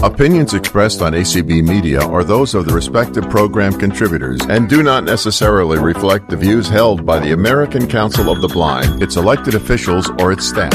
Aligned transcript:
Opinions 0.00 0.54
expressed 0.54 1.02
on 1.02 1.12
ACB 1.12 1.60
Media 1.66 2.00
are 2.00 2.22
those 2.22 2.54
of 2.54 2.66
the 2.66 2.72
respective 2.72 3.28
program 3.28 3.72
contributors 3.72 4.40
and 4.48 4.68
do 4.68 4.80
not 4.80 5.02
necessarily 5.02 5.76
reflect 5.76 6.28
the 6.28 6.36
views 6.36 6.68
held 6.68 7.04
by 7.04 7.18
the 7.18 7.32
American 7.32 7.88
Council 7.88 8.30
of 8.30 8.40
the 8.40 8.46
Blind, 8.46 9.02
its 9.02 9.16
elected 9.16 9.56
officials, 9.56 10.08
or 10.20 10.30
its 10.30 10.48
staff. 10.48 10.72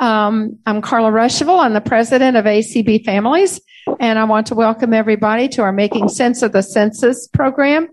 Um, 0.00 0.58
I'm 0.66 0.82
Carla 0.82 1.12
Ruschival. 1.12 1.56
I'm 1.60 1.74
the 1.74 1.80
president 1.80 2.36
of 2.36 2.44
ACB 2.44 3.04
Families, 3.04 3.60
and 4.00 4.18
I 4.18 4.24
want 4.24 4.48
to 4.48 4.56
welcome 4.56 4.92
everybody 4.92 5.46
to 5.50 5.62
our 5.62 5.72
Making 5.72 6.08
Sense 6.08 6.42
of 6.42 6.50
the 6.50 6.62
Census 6.62 7.28
program. 7.28 7.86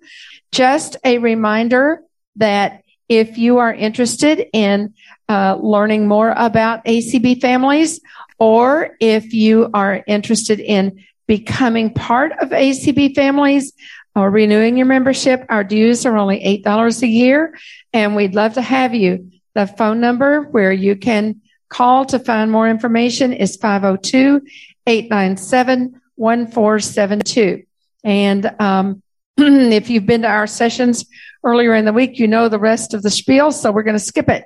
Just 0.51 0.97
a 1.05 1.19
reminder 1.19 2.01
that 2.37 2.81
if 3.07 3.37
you 3.37 3.59
are 3.59 3.71
interested 3.71 4.47
in 4.53 4.95
uh, 5.29 5.55
learning 5.61 6.07
more 6.07 6.33
about 6.35 6.83
ACB 6.85 7.39
Families, 7.39 8.01
or 8.41 8.97
if 8.99 9.35
you 9.35 9.69
are 9.71 10.03
interested 10.07 10.59
in 10.59 11.05
becoming 11.27 11.93
part 11.93 12.31
of 12.39 12.49
ACB 12.49 13.13
families 13.13 13.71
or 14.15 14.31
renewing 14.31 14.77
your 14.77 14.87
membership, 14.87 15.45
our 15.47 15.63
dues 15.63 16.07
are 16.07 16.17
only 16.17 16.39
$8 16.65 17.03
a 17.03 17.07
year 17.07 17.55
and 17.93 18.15
we'd 18.15 18.33
love 18.33 18.55
to 18.55 18.61
have 18.63 18.95
you. 18.95 19.31
The 19.53 19.67
phone 19.67 20.01
number 20.01 20.41
where 20.41 20.71
you 20.71 20.95
can 20.95 21.41
call 21.69 22.03
to 22.05 22.17
find 22.17 22.49
more 22.49 22.67
information 22.67 23.31
is 23.31 23.57
502 23.57 24.41
897 24.87 26.01
1472. 26.15 27.63
And 28.03 28.55
um, 28.59 29.03
if 29.37 29.91
you've 29.91 30.07
been 30.07 30.23
to 30.23 30.27
our 30.27 30.47
sessions 30.47 31.05
earlier 31.43 31.75
in 31.75 31.85
the 31.85 31.93
week, 31.93 32.17
you 32.17 32.27
know 32.27 32.49
the 32.49 32.57
rest 32.57 32.95
of 32.95 33.03
the 33.03 33.11
spiel, 33.11 33.51
so 33.51 33.71
we're 33.71 33.83
going 33.83 33.93
to 33.95 33.99
skip 33.99 34.29
it. 34.29 34.45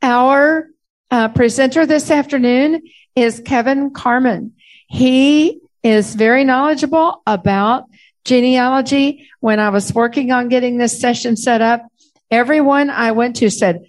Our 0.00 0.70
uh, 1.10 1.28
presenter 1.28 1.84
this 1.84 2.10
afternoon 2.10 2.82
is 3.22 3.42
Kevin 3.44 3.90
Carmen. 3.90 4.52
He 4.86 5.60
is 5.82 6.14
very 6.14 6.44
knowledgeable 6.44 7.22
about 7.26 7.84
genealogy. 8.24 9.28
When 9.40 9.60
I 9.60 9.70
was 9.70 9.94
working 9.94 10.32
on 10.32 10.48
getting 10.48 10.78
this 10.78 11.00
session 11.00 11.36
set 11.36 11.60
up, 11.60 11.86
everyone 12.30 12.90
I 12.90 13.12
went 13.12 13.36
to 13.36 13.50
said, 13.50 13.86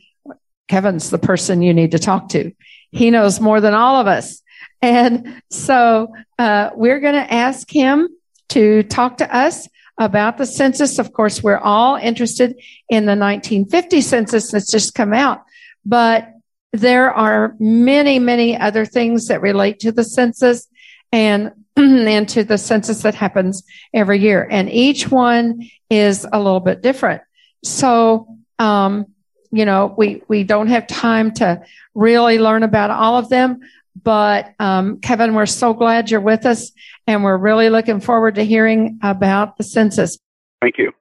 Kevin's 0.68 1.10
the 1.10 1.18
person 1.18 1.62
you 1.62 1.74
need 1.74 1.92
to 1.92 2.00
talk 2.00 2.30
to. 2.30 2.52
He 2.92 3.12
knows 3.12 3.40
more 3.40 3.60
than 3.62 3.74
all 3.74 4.00
of 4.00 4.08
us. 4.08 4.42
And 4.82 5.42
so 5.50 6.14
uh, 6.38 6.70
we're 6.76 7.00
going 7.00 7.16
to 7.16 7.34
ask 7.34 7.70
him 7.70 8.08
to 8.50 8.84
talk 8.84 9.18
to 9.18 9.36
us 9.36 9.68
about 10.00 10.38
the 10.38 10.46
census. 10.46 11.00
Of 11.00 11.12
course, 11.12 11.44
we're 11.44 11.58
all 11.58 11.96
interested 11.96 12.52
in 12.88 13.06
the 13.06 13.16
1950 13.16 14.02
census 14.02 14.52
that's 14.52 14.72
just 14.72 14.96
come 14.96 15.14
out, 15.14 15.44
but 15.86 16.32
there 16.74 17.12
are 17.12 17.56
many, 17.60 18.20
many 18.20 18.58
other 18.58 18.86
things 18.86 19.28
that 19.28 19.42
relate 19.42 19.80
to 19.80 19.92
the 19.92 20.04
census 20.04 20.68
and 21.12 21.52
and 21.78 22.28
to 22.30 22.44
the 22.44 22.58
census 22.58 23.04
that 23.04 23.16
happens 23.16 23.64
every 23.94 24.20
year. 24.20 24.46
And 24.50 24.70
each 24.70 25.10
one 25.10 25.70
is 25.90 26.26
a 26.32 26.38
little 26.38 26.60
bit 26.60 26.82
different. 26.82 27.22
So, 27.64 28.38
um, 28.58 29.08
you 29.52 29.66
know, 29.66 29.94
we, 29.98 30.22
we 30.28 30.44
don't 30.44 30.68
have 30.68 30.88
time 30.88 31.32
to 31.36 31.64
really 31.96 32.38
learn 32.38 32.64
about 32.64 32.92
all 32.92 33.18
of 33.18 33.30
them. 33.30 33.62
But, 34.02 34.54
um, 34.60 35.00
Kevin, 35.00 35.34
we're 35.34 35.46
so 35.46 35.74
glad 35.74 36.12
you're 36.12 36.22
with 36.22 36.46
us 36.46 36.72
and 37.08 37.24
we're 37.24 37.38
really 37.38 37.70
looking 37.70 38.00
forward 38.00 38.36
to 38.36 38.44
hearing 38.44 39.00
about 39.02 39.58
the 39.58 39.64
census. 39.64 40.18
Thank 40.62 40.78
you. 40.78 40.92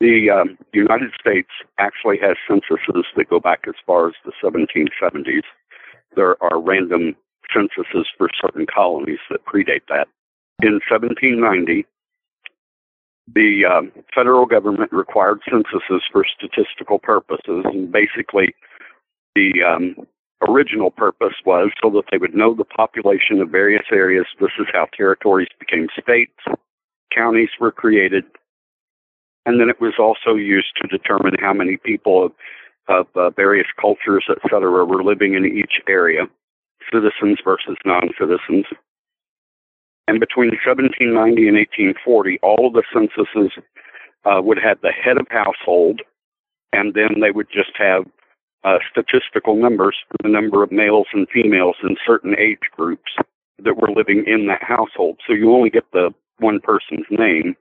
The 0.00 0.30
um, 0.30 0.58
United 0.72 1.10
States 1.20 1.48
actually 1.78 2.18
has 2.18 2.36
censuses 2.46 3.04
that 3.16 3.28
go 3.28 3.40
back 3.40 3.64
as 3.66 3.74
far 3.84 4.08
as 4.08 4.14
the 4.24 4.32
1770s. 4.42 5.42
There 6.14 6.40
are 6.42 6.60
random 6.60 7.16
censuses 7.52 8.06
for 8.16 8.28
certain 8.40 8.66
colonies 8.72 9.18
that 9.30 9.44
predate 9.44 9.86
that. 9.88 10.06
In 10.62 10.80
1790, 10.88 11.86
the 13.34 13.64
um, 13.64 13.92
federal 14.14 14.46
government 14.46 14.92
required 14.92 15.40
censuses 15.44 16.02
for 16.12 16.24
statistical 16.24 16.98
purposes, 16.98 17.64
and 17.64 17.92
basically, 17.92 18.54
the 19.34 19.62
um, 19.62 20.06
original 20.48 20.90
purpose 20.90 21.34
was 21.44 21.70
so 21.82 21.90
that 21.90 22.04
they 22.10 22.18
would 22.18 22.34
know 22.34 22.54
the 22.54 22.64
population 22.64 23.40
of 23.40 23.50
various 23.50 23.84
areas. 23.92 24.26
This 24.40 24.50
is 24.58 24.66
how 24.72 24.86
territories 24.96 25.48
became 25.58 25.88
states, 26.00 26.32
counties 27.14 27.50
were 27.60 27.72
created, 27.72 28.24
and 29.46 29.60
then 29.60 29.68
it 29.68 29.80
was 29.80 29.94
also 29.98 30.36
used 30.36 30.76
to 30.80 30.88
determine 30.88 31.34
how 31.40 31.52
many 31.52 31.76
people 31.76 32.26
of, 32.26 32.32
of 32.88 33.06
uh, 33.14 33.30
various 33.30 33.66
cultures, 33.80 34.24
et 34.28 34.38
cetera, 34.50 34.84
were 34.84 35.02
living 35.02 35.34
in 35.34 35.44
each 35.44 35.80
area, 35.88 36.26
citizens 36.92 37.38
versus 37.44 37.76
non-citizens. 37.84 38.66
And 40.06 40.20
between 40.20 40.50
1790 40.64 41.48
and 41.48 41.56
1840, 41.56 42.38
all 42.42 42.66
of 42.66 42.72
the 42.72 42.82
censuses 42.92 43.52
uh, 44.24 44.40
would 44.42 44.58
have 44.58 44.80
the 44.80 44.92
head 44.92 45.18
of 45.18 45.26
household, 45.30 46.00
and 46.72 46.94
then 46.94 47.20
they 47.20 47.30
would 47.30 47.48
just 47.52 47.72
have 47.76 48.04
uh, 48.64 48.78
statistical 48.90 49.54
numbers 49.54 49.96
for 50.08 50.16
the 50.22 50.28
number 50.28 50.62
of 50.62 50.72
males 50.72 51.06
and 51.12 51.28
females 51.32 51.76
in 51.82 51.96
certain 52.06 52.34
age 52.38 52.70
groups 52.76 53.12
that 53.62 53.76
were 53.76 53.90
living 53.94 54.24
in 54.26 54.46
that 54.46 54.62
household. 54.62 55.18
So 55.26 55.32
you 55.32 55.52
only 55.52 55.70
get 55.70 55.84
the 55.92 56.10
one 56.38 56.60
person's 56.60 57.06
name 57.10 57.56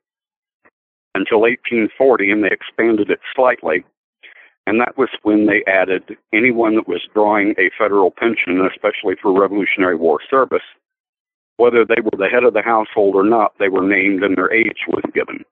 until 1.18 1.42
1840, 1.42 2.32
and 2.32 2.44
they 2.44 2.52
expanded 2.52 3.10
it 3.10 3.20
slightly. 3.36 3.84
And 4.68 4.80
that 4.80 4.98
was 4.98 5.10
when 5.24 5.48
they 5.48 5.64
added 5.66 6.18
anyone 6.34 6.76
that 6.76 6.88
was 6.88 7.02
drawing 7.14 7.56
a 7.58 7.72
federal 7.78 8.12
pension, 8.12 8.62
especially 8.62 9.16
for 9.20 9.34
Revolutionary 9.34 9.96
War 9.96 10.20
service, 10.30 10.68
whether 11.58 11.84
they 11.86 12.02
were 12.02 12.18
the 12.18 12.30
head 12.30 12.44
of 12.44 12.54
the 12.54 12.62
household 12.62 13.16
or 13.16 13.24
not, 13.24 13.54
they 13.60 13.70
were 13.70 13.88
named 13.88 14.24
and 14.24 14.38
their 14.38 14.54
age 14.54 14.86
was 14.88 15.04
given. 15.14 15.44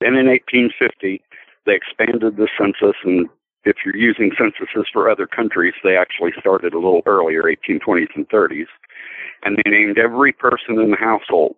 Then 0.00 0.14
in 0.14 0.26
1850, 0.26 1.22
they 1.64 1.74
expanded 1.74 2.36
the 2.36 2.48
census, 2.58 2.96
and 3.04 3.28
if 3.64 3.76
you're 3.84 3.96
using 3.96 4.30
censuses 4.36 4.86
for 4.92 5.10
other 5.10 5.26
countries, 5.26 5.74
they 5.82 5.96
actually 5.96 6.32
started 6.38 6.74
a 6.74 6.78
little 6.78 7.02
earlier, 7.06 7.44
1820s 7.44 8.14
and 8.14 8.28
30s, 8.28 8.68
and 9.42 9.56
they 9.56 9.70
named 9.70 9.98
every 9.98 10.32
person 10.32 10.78
in 10.78 10.90
the 10.90 10.96
household. 10.96 11.56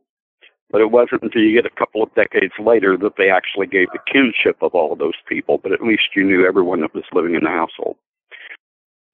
But 0.71 0.83
it 0.83 0.91
wasn't 0.91 1.23
until 1.23 1.43
you 1.43 1.55
get 1.55 1.71
a 1.71 1.75
couple 1.79 2.03
of 2.03 2.15
decades 2.15 2.53
later 2.59 2.97
that 2.99 3.17
they 3.17 3.31
actually 3.31 3.67
gave 3.67 3.89
the 3.93 4.05
kinship 4.11 4.59
of 4.61 4.75
all 4.75 4.93
of 4.93 4.99
those 4.99 5.17
people, 5.27 5.59
but 5.59 5.73
at 5.73 5.83
least 5.83 6.15
you 6.15 6.25
knew 6.25 6.47
everyone 6.47 6.81
that 6.83 6.95
was 6.95 7.05
living 7.13 7.35
in 7.35 7.45
the 7.45 7.51
household. 7.51 7.97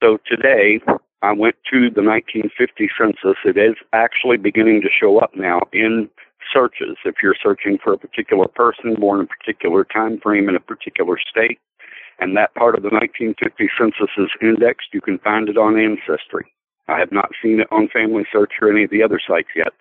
So 0.03 0.19
today, 0.27 0.81
I 1.23 1.33
went 1.33 1.57
to 1.73 1.89
the 1.89 2.03
1950 2.03 2.91
census. 2.99 3.39
It 3.45 3.57
is 3.57 3.77
actually 3.93 4.37
beginning 4.37 4.83
to 4.83 4.89
show 4.91 5.19
up 5.19 5.31
now 5.35 5.61
in 5.73 6.11
searches. 6.53 6.97
If 7.05 7.17
you're 7.23 7.37
searching 7.41 7.79
for 7.83 7.93
a 7.95 7.99
particular 7.99 8.49
person 8.49 8.97
born 8.99 9.21
in 9.21 9.27
a 9.27 9.29
particular 9.29 9.85
time 9.85 10.21
frame 10.21 10.49
in 10.49 10.57
a 10.57 10.61
particular 10.61 11.17
state, 11.19 11.59
and 12.19 12.37
that 12.37 12.55
part 12.55 12.77
of 12.77 12.83
the 12.83 12.91
1950 12.91 13.71
census 13.79 14.13
is 14.19 14.31
indexed, 14.43 14.89
you 14.93 15.01
can 15.01 15.19
find 15.19 15.49
it 15.49 15.57
on 15.57 15.79
Ancestry. 15.79 16.53
I 16.89 16.99
have 16.99 17.13
not 17.13 17.31
seen 17.43 17.61
it 17.61 17.69
on 17.71 17.89
Family 17.89 18.25
Search 18.31 18.53
or 18.61 18.71
any 18.71 18.85
of 18.85 18.91
the 18.91 19.03
other 19.03 19.21
sites 19.27 19.49
yet, 19.57 19.73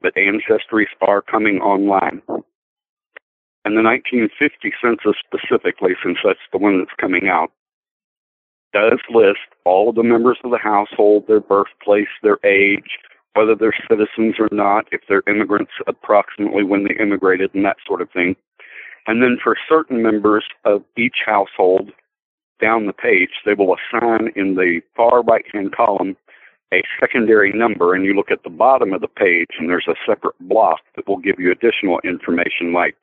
but 0.00 0.14
ancestries 0.14 0.86
are 1.00 1.22
coming 1.22 1.60
online. 1.60 2.22
And 3.64 3.76
the 3.76 3.82
1950 3.82 4.72
census 4.80 5.20
specifically, 5.24 5.92
since 6.02 6.18
that's 6.24 6.38
the 6.52 6.58
one 6.58 6.78
that's 6.78 7.00
coming 7.00 7.28
out, 7.28 7.50
does 8.72 9.00
list 9.10 9.48
all 9.64 9.90
of 9.90 9.94
the 9.94 10.02
members 10.02 10.38
of 10.44 10.50
the 10.50 10.58
household, 10.58 11.24
their 11.26 11.40
birthplace, 11.40 12.08
their 12.22 12.38
age, 12.44 12.98
whether 13.34 13.54
they're 13.54 13.76
citizens 13.88 14.36
or 14.38 14.48
not, 14.52 14.86
if 14.92 15.00
they're 15.08 15.22
immigrants, 15.28 15.72
approximately 15.86 16.64
when 16.64 16.84
they 16.84 16.94
immigrated, 17.00 17.54
and 17.54 17.64
that 17.64 17.76
sort 17.86 18.00
of 18.00 18.10
thing. 18.10 18.36
And 19.06 19.22
then 19.22 19.38
for 19.42 19.56
certain 19.68 20.02
members 20.02 20.44
of 20.64 20.82
each 20.96 21.18
household 21.24 21.92
down 22.60 22.86
the 22.86 22.92
page, 22.92 23.30
they 23.44 23.54
will 23.54 23.74
assign 23.74 24.30
in 24.36 24.54
the 24.54 24.80
far 24.96 25.22
right 25.22 25.44
hand 25.52 25.74
column 25.74 26.16
a 26.72 26.82
secondary 27.00 27.52
number 27.52 27.94
and 27.94 28.04
you 28.04 28.14
look 28.14 28.30
at 28.30 28.42
the 28.42 28.50
bottom 28.50 28.92
of 28.92 29.00
the 29.00 29.08
page 29.08 29.48
and 29.58 29.68
there's 29.68 29.88
a 29.88 29.94
separate 30.06 30.34
block 30.40 30.80
that 30.96 31.08
will 31.08 31.18
give 31.18 31.36
you 31.38 31.50
additional 31.50 31.98
information 32.04 32.72
like 32.72 32.94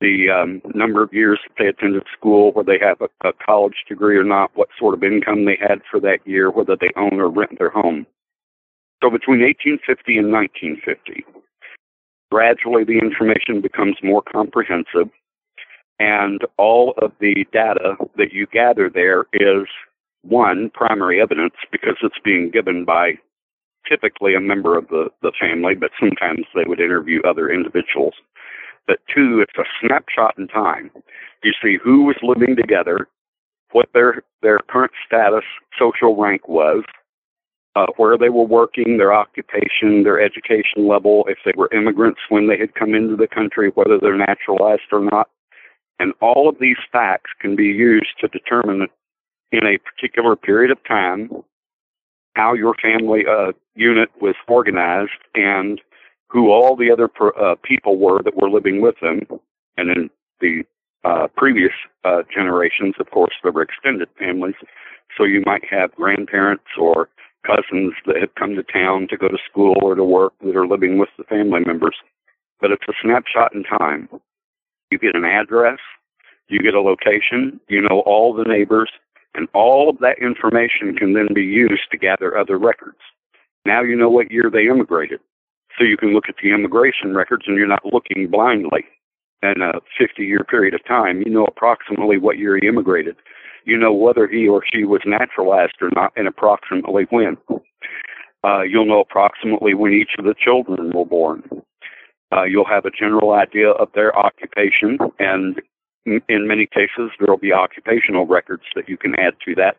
the 0.00 0.28
um, 0.30 0.60
number 0.74 1.02
of 1.02 1.12
years 1.12 1.40
that 1.44 1.54
they 1.58 1.68
attended 1.68 2.04
school, 2.16 2.52
whether 2.52 2.72
they 2.72 2.84
have 2.84 3.00
a, 3.00 3.28
a 3.28 3.32
college 3.44 3.84
degree 3.88 4.16
or 4.16 4.24
not, 4.24 4.50
what 4.54 4.68
sort 4.78 4.94
of 4.94 5.02
income 5.02 5.44
they 5.44 5.56
had 5.60 5.80
for 5.90 5.98
that 6.00 6.18
year, 6.24 6.50
whether 6.50 6.76
they 6.76 6.90
own 6.96 7.20
or 7.20 7.28
rent 7.28 7.58
their 7.58 7.70
home. 7.70 8.06
So 9.02 9.10
between 9.10 9.40
1850 9.40 10.18
and 10.18 10.32
1950, 10.32 11.24
gradually 12.30 12.84
the 12.84 12.98
information 12.98 13.60
becomes 13.60 13.96
more 14.02 14.22
comprehensive 14.22 15.10
and 15.98 16.40
all 16.58 16.94
of 17.00 17.12
the 17.20 17.46
data 17.52 17.96
that 18.16 18.32
you 18.32 18.46
gather 18.46 18.90
there 18.90 19.26
is 19.32 19.66
one, 20.26 20.70
primary 20.72 21.20
evidence, 21.20 21.54
because 21.70 21.96
it's 22.02 22.18
being 22.24 22.50
given 22.50 22.84
by 22.84 23.12
typically 23.88 24.34
a 24.34 24.40
member 24.40 24.76
of 24.76 24.88
the, 24.88 25.08
the 25.22 25.32
family, 25.38 25.74
but 25.74 25.90
sometimes 26.00 26.46
they 26.54 26.64
would 26.66 26.80
interview 26.80 27.20
other 27.22 27.50
individuals. 27.50 28.14
But 28.86 28.98
two, 29.14 29.40
it's 29.40 29.58
a 29.58 29.68
snapshot 29.80 30.34
in 30.38 30.48
time. 30.48 30.90
You 31.42 31.52
see 31.62 31.78
who 31.82 32.04
was 32.04 32.16
living 32.22 32.56
together, 32.56 33.08
what 33.72 33.88
their, 33.92 34.22
their 34.42 34.58
current 34.68 34.92
status, 35.06 35.44
social 35.78 36.16
rank 36.16 36.48
was, 36.48 36.84
uh, 37.76 37.86
where 37.96 38.16
they 38.16 38.28
were 38.28 38.44
working, 38.44 38.98
their 38.98 39.12
occupation, 39.12 40.04
their 40.04 40.20
education 40.20 40.86
level, 40.86 41.24
if 41.28 41.38
they 41.44 41.52
were 41.56 41.72
immigrants 41.74 42.20
when 42.28 42.48
they 42.48 42.56
had 42.56 42.74
come 42.74 42.94
into 42.94 43.16
the 43.16 43.26
country, 43.26 43.70
whether 43.74 43.98
they're 43.98 44.16
naturalized 44.16 44.92
or 44.92 45.00
not. 45.00 45.28
And 45.98 46.12
all 46.20 46.48
of 46.48 46.56
these 46.60 46.76
facts 46.92 47.30
can 47.40 47.56
be 47.56 47.64
used 47.64 48.18
to 48.20 48.28
determine 48.28 48.86
in 49.52 49.66
a 49.66 49.78
particular 49.78 50.36
period 50.36 50.70
of 50.70 50.78
time 50.84 51.30
how 52.34 52.52
your 52.52 52.74
family 52.74 53.24
uh, 53.28 53.52
unit 53.74 54.10
was 54.20 54.34
organized 54.48 55.12
and 55.34 55.80
who 56.28 56.50
all 56.50 56.76
the 56.76 56.90
other 56.90 57.08
uh, 57.38 57.54
people 57.62 57.98
were 57.98 58.22
that 58.22 58.36
were 58.36 58.50
living 58.50 58.80
with 58.80 58.96
them. 59.00 59.20
And 59.76 59.90
in 59.90 60.10
the 60.40 60.64
uh, 61.04 61.28
previous 61.36 61.72
uh, 62.04 62.22
generations, 62.34 62.94
of 62.98 63.10
course, 63.10 63.34
there 63.42 63.52
were 63.52 63.62
extended 63.62 64.08
families. 64.18 64.54
So 65.16 65.24
you 65.24 65.42
might 65.46 65.64
have 65.70 65.94
grandparents 65.94 66.64
or 66.78 67.08
cousins 67.46 67.92
that 68.06 68.16
have 68.16 68.34
come 68.34 68.56
to 68.56 68.62
town 68.64 69.06
to 69.10 69.16
go 69.16 69.28
to 69.28 69.38
school 69.48 69.76
or 69.82 69.94
to 69.94 70.04
work 70.04 70.32
that 70.42 70.56
are 70.56 70.66
living 70.66 70.98
with 70.98 71.10
the 71.18 71.24
family 71.24 71.60
members. 71.64 71.96
But 72.60 72.72
it's 72.72 72.88
a 72.88 72.94
snapshot 73.02 73.54
in 73.54 73.64
time. 73.64 74.08
You 74.90 74.98
get 74.98 75.14
an 75.14 75.24
address, 75.24 75.78
you 76.48 76.60
get 76.60 76.74
a 76.74 76.80
location, 76.80 77.60
you 77.68 77.80
know 77.80 78.00
all 78.06 78.34
the 78.34 78.44
neighbors, 78.44 78.90
and 79.34 79.48
all 79.54 79.88
of 79.88 79.98
that 79.98 80.18
information 80.20 80.94
can 80.94 81.12
then 81.12 81.28
be 81.34 81.42
used 81.42 81.90
to 81.90 81.98
gather 81.98 82.36
other 82.36 82.58
records. 82.58 82.98
Now 83.66 83.82
you 83.82 83.96
know 83.96 84.10
what 84.10 84.30
year 84.30 84.50
they 84.52 84.66
immigrated. 84.66 85.20
So 85.78 85.84
you 85.84 85.96
can 85.96 86.14
look 86.14 86.28
at 86.28 86.36
the 86.42 86.50
immigration 86.50 87.14
records 87.14 87.44
and 87.46 87.56
you're 87.56 87.66
not 87.66 87.84
looking 87.84 88.28
blindly 88.30 88.84
in 89.42 89.60
a 89.60 89.80
50 89.98 90.22
year 90.24 90.44
period 90.44 90.74
of 90.74 90.84
time. 90.86 91.22
You 91.24 91.32
know 91.32 91.44
approximately 91.44 92.18
what 92.18 92.38
year 92.38 92.58
he 92.60 92.68
immigrated. 92.68 93.16
You 93.64 93.78
know 93.78 93.92
whether 93.92 94.28
he 94.28 94.46
or 94.46 94.62
she 94.72 94.84
was 94.84 95.00
naturalized 95.04 95.76
or 95.80 95.90
not 95.94 96.12
and 96.16 96.28
approximately 96.28 97.04
when. 97.10 97.36
Uh, 98.44 98.60
you'll 98.62 98.86
know 98.86 99.00
approximately 99.00 99.74
when 99.74 99.92
each 99.92 100.10
of 100.18 100.24
the 100.26 100.34
children 100.38 100.92
were 100.94 101.06
born. 101.06 101.42
Uh, 102.30 102.42
you'll 102.42 102.68
have 102.68 102.84
a 102.84 102.90
general 102.90 103.32
idea 103.32 103.70
of 103.70 103.88
their 103.94 104.16
occupation, 104.16 104.98
and 105.18 105.62
in 106.06 106.46
many 106.46 106.66
cases, 106.66 107.10
there 107.18 107.28
will 107.28 107.36
be 107.36 107.52
occupational 107.52 108.26
records 108.26 108.64
that 108.74 108.88
you 108.88 108.96
can 108.96 109.14
add 109.18 109.34
to 109.44 109.54
that. 109.56 109.76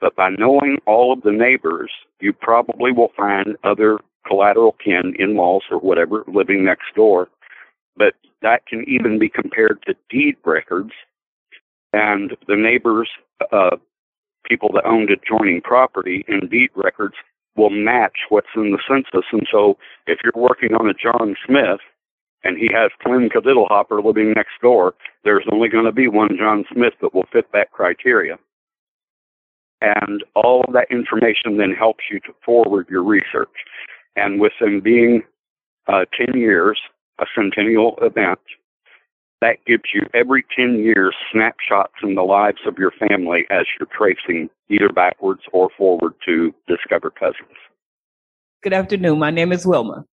But 0.00 0.14
by 0.14 0.30
knowing 0.30 0.78
all 0.86 1.12
of 1.12 1.22
the 1.22 1.32
neighbors, 1.32 1.90
you 2.20 2.32
probably 2.32 2.92
will 2.92 3.12
find 3.16 3.56
other 3.64 3.98
collateral 4.26 4.76
kin, 4.82 5.14
in 5.18 5.36
laws, 5.36 5.62
or 5.70 5.78
whatever 5.78 6.24
living 6.26 6.64
next 6.64 6.94
door. 6.94 7.28
But 7.96 8.14
that 8.42 8.66
can 8.66 8.84
even 8.86 9.18
be 9.18 9.28
compared 9.28 9.82
to 9.86 9.94
deed 10.10 10.36
records 10.44 10.92
and 11.92 12.36
the 12.46 12.56
neighbors, 12.56 13.08
uh, 13.52 13.76
people 14.46 14.70
that 14.74 14.84
owned 14.84 15.10
adjoining 15.10 15.62
property 15.62 16.24
and 16.28 16.50
deed 16.50 16.70
records 16.74 17.14
will 17.56 17.70
match 17.70 18.18
what's 18.28 18.54
in 18.54 18.72
the 18.72 18.78
census. 18.86 19.26
And 19.32 19.46
so 19.50 19.78
if 20.06 20.18
you're 20.22 20.42
working 20.42 20.74
on 20.74 20.88
a 20.88 20.94
John 20.94 21.36
Smith 21.46 21.80
and 22.44 22.58
he 22.58 22.68
has 22.72 22.90
Clem 23.02 23.28
Kadiddlehopper 23.28 24.04
living 24.04 24.32
next 24.32 24.60
door, 24.62 24.94
there's 25.24 25.46
only 25.50 25.68
going 25.68 25.84
to 25.84 25.92
be 25.92 26.08
one 26.08 26.36
John 26.38 26.64
Smith 26.72 26.94
that 27.00 27.14
will 27.14 27.26
fit 27.32 27.46
that 27.52 27.72
criteria. 27.72 28.38
And 29.80 30.24
all 30.34 30.64
of 30.66 30.72
that 30.72 30.90
information 30.90 31.58
then 31.58 31.72
helps 31.72 32.04
you 32.10 32.20
to 32.20 32.34
forward 32.44 32.86
your 32.88 33.02
research. 33.02 33.50
And 34.14 34.40
with 34.40 34.52
them 34.60 34.80
being 34.80 35.22
uh, 35.86 36.04
10 36.16 36.38
years, 36.38 36.78
a 37.20 37.26
centennial 37.34 37.98
event, 38.00 38.40
that 39.42 39.58
gives 39.66 39.84
you 39.92 40.02
every 40.14 40.44
10 40.56 40.78
years 40.78 41.14
snapshots 41.30 41.92
in 42.02 42.14
the 42.14 42.22
lives 42.22 42.60
of 42.66 42.78
your 42.78 42.90
family 42.92 43.44
as 43.50 43.66
you're 43.78 43.88
tracing 43.96 44.48
either 44.70 44.88
backwards 44.88 45.42
or 45.52 45.68
forward 45.76 46.14
to 46.24 46.54
discover 46.66 47.10
cousins. 47.10 47.56
Good 48.62 48.72
afternoon. 48.72 49.18
My 49.18 49.30
name 49.30 49.52
is 49.52 49.66
Wilma. 49.66 50.04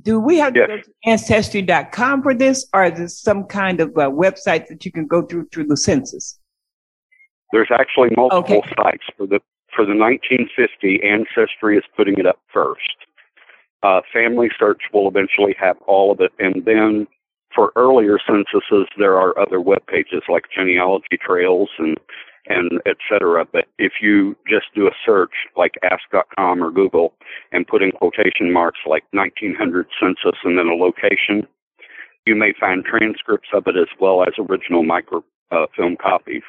Do 0.00 0.18
we 0.18 0.38
have 0.38 0.56
yes. 0.56 0.68
to 0.68 0.76
go 0.76 0.82
to 0.82 0.90
ancestry.com 1.04 2.22
for 2.22 2.34
this, 2.34 2.66
or 2.72 2.84
is 2.84 2.98
this 2.98 3.20
some 3.20 3.44
kind 3.44 3.80
of 3.80 3.90
uh, 3.90 4.10
website 4.10 4.68
that 4.68 4.84
you 4.86 4.92
can 4.92 5.06
go 5.06 5.22
through 5.22 5.48
through 5.52 5.66
the 5.66 5.76
census? 5.76 6.38
There's 7.52 7.68
actually 7.70 8.08
multiple 8.16 8.58
okay. 8.58 8.74
sites 8.76 9.04
for 9.16 9.26
the 9.26 9.40
for 9.76 9.84
the 9.84 9.94
1950. 9.94 11.00
Ancestry 11.02 11.76
is 11.76 11.84
putting 11.94 12.18
it 12.18 12.26
up 12.26 12.40
first. 12.52 12.96
Uh, 13.82 14.00
Family 14.12 14.48
Search 14.58 14.80
will 14.94 15.08
eventually 15.08 15.54
have 15.58 15.76
all 15.86 16.10
of 16.10 16.20
it, 16.20 16.32
and 16.38 16.64
then 16.64 17.06
for 17.54 17.72
earlier 17.76 18.18
censuses, 18.26 18.88
there 18.98 19.18
are 19.18 19.38
other 19.38 19.60
web 19.60 19.86
pages 19.86 20.22
like 20.28 20.44
genealogy 20.54 21.18
trails 21.20 21.68
and 21.78 21.98
and 22.46 22.80
etc. 22.86 23.46
But 23.50 23.66
if 23.78 23.94
you 24.00 24.36
just 24.48 24.66
do 24.74 24.86
a 24.86 24.92
search 25.04 25.32
like 25.56 25.72
ask.com 25.82 26.62
or 26.62 26.70
Google 26.70 27.14
and 27.52 27.66
put 27.66 27.82
in 27.82 27.92
quotation 27.92 28.52
marks 28.52 28.80
like 28.86 29.04
1900 29.12 29.86
census 30.00 30.38
and 30.44 30.58
then 30.58 30.66
a 30.66 30.74
location, 30.74 31.46
you 32.26 32.34
may 32.34 32.52
find 32.58 32.84
transcripts 32.84 33.48
of 33.52 33.66
it 33.66 33.76
as 33.76 33.88
well 34.00 34.22
as 34.22 34.34
original 34.38 34.82
microfilm 34.82 35.24
uh, 35.52 36.02
copies. 36.02 36.42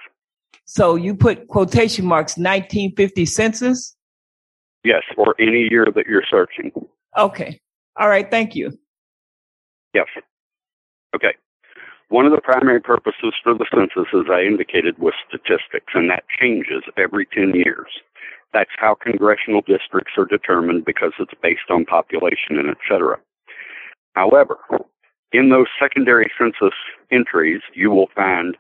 So 0.66 0.96
you 0.96 1.16
put 1.16 1.48
quotation 1.48 2.06
marks 2.06 2.38
1950 2.38 3.26
census? 3.26 3.96
Yes, 4.84 5.04
or 5.18 5.36
any 5.40 5.68
year 5.70 5.88
that 5.96 6.08
you're 6.08 6.24
searching. 6.30 6.72
Okay. 7.18 7.60
All 7.98 8.10
right. 8.10 8.30
Thank 8.30 8.56
you. 8.56 8.72
Yes. 9.94 10.08
Okay. 11.16 11.34
One 12.14 12.28
of 12.28 12.32
the 12.32 12.42
primary 12.42 12.80
purposes 12.80 13.34
for 13.42 13.56
the 13.56 13.66
census, 13.74 14.06
as 14.14 14.30
I 14.32 14.44
indicated, 14.44 15.00
was 15.00 15.16
statistics, 15.28 15.94
and 15.96 16.12
that 16.12 16.26
changes 16.40 16.84
every 16.96 17.26
10 17.26 17.54
years. 17.56 17.90
That's 18.54 18.70
how 18.78 18.94
congressional 18.94 19.62
districts 19.62 20.12
are 20.16 20.26
determined 20.26 20.86
because 20.86 21.14
it's 21.18 21.34
based 21.42 21.72
on 21.72 21.86
population 21.86 22.60
and 22.60 22.70
et 22.70 22.78
cetera. 22.88 23.18
However, 24.14 24.58
in 25.32 25.50
those 25.50 25.66
secondary 25.82 26.32
census 26.38 26.78
entries, 27.10 27.62
you 27.74 27.90
will 27.90 28.10
find 28.16 28.58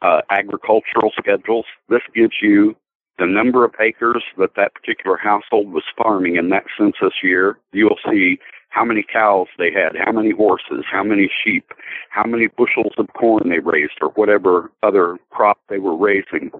uh, 0.00 0.20
agricultural 0.30 1.10
schedules. 1.18 1.66
This 1.88 2.02
gives 2.14 2.34
you 2.40 2.76
the 3.18 3.26
number 3.26 3.64
of 3.64 3.74
acres 3.80 4.22
that 4.38 4.54
that 4.54 4.72
particular 4.76 5.16
household 5.16 5.72
was 5.72 5.82
farming 6.00 6.36
in 6.36 6.50
that 6.50 6.66
census 6.78 7.14
year. 7.24 7.58
You'll 7.72 7.98
see 8.08 8.38
how 8.74 8.84
many 8.84 9.04
cows 9.04 9.46
they 9.56 9.70
had, 9.70 9.92
how 10.04 10.10
many 10.10 10.32
horses, 10.32 10.84
how 10.90 11.04
many 11.04 11.30
sheep, 11.30 11.72
how 12.10 12.24
many 12.24 12.48
bushels 12.48 12.92
of 12.98 13.06
corn 13.14 13.48
they 13.48 13.60
raised, 13.60 13.98
or 14.00 14.08
whatever 14.10 14.70
other 14.82 15.16
crop 15.30 15.58
they 15.68 15.78
were 15.78 15.96
raising. 15.96 16.50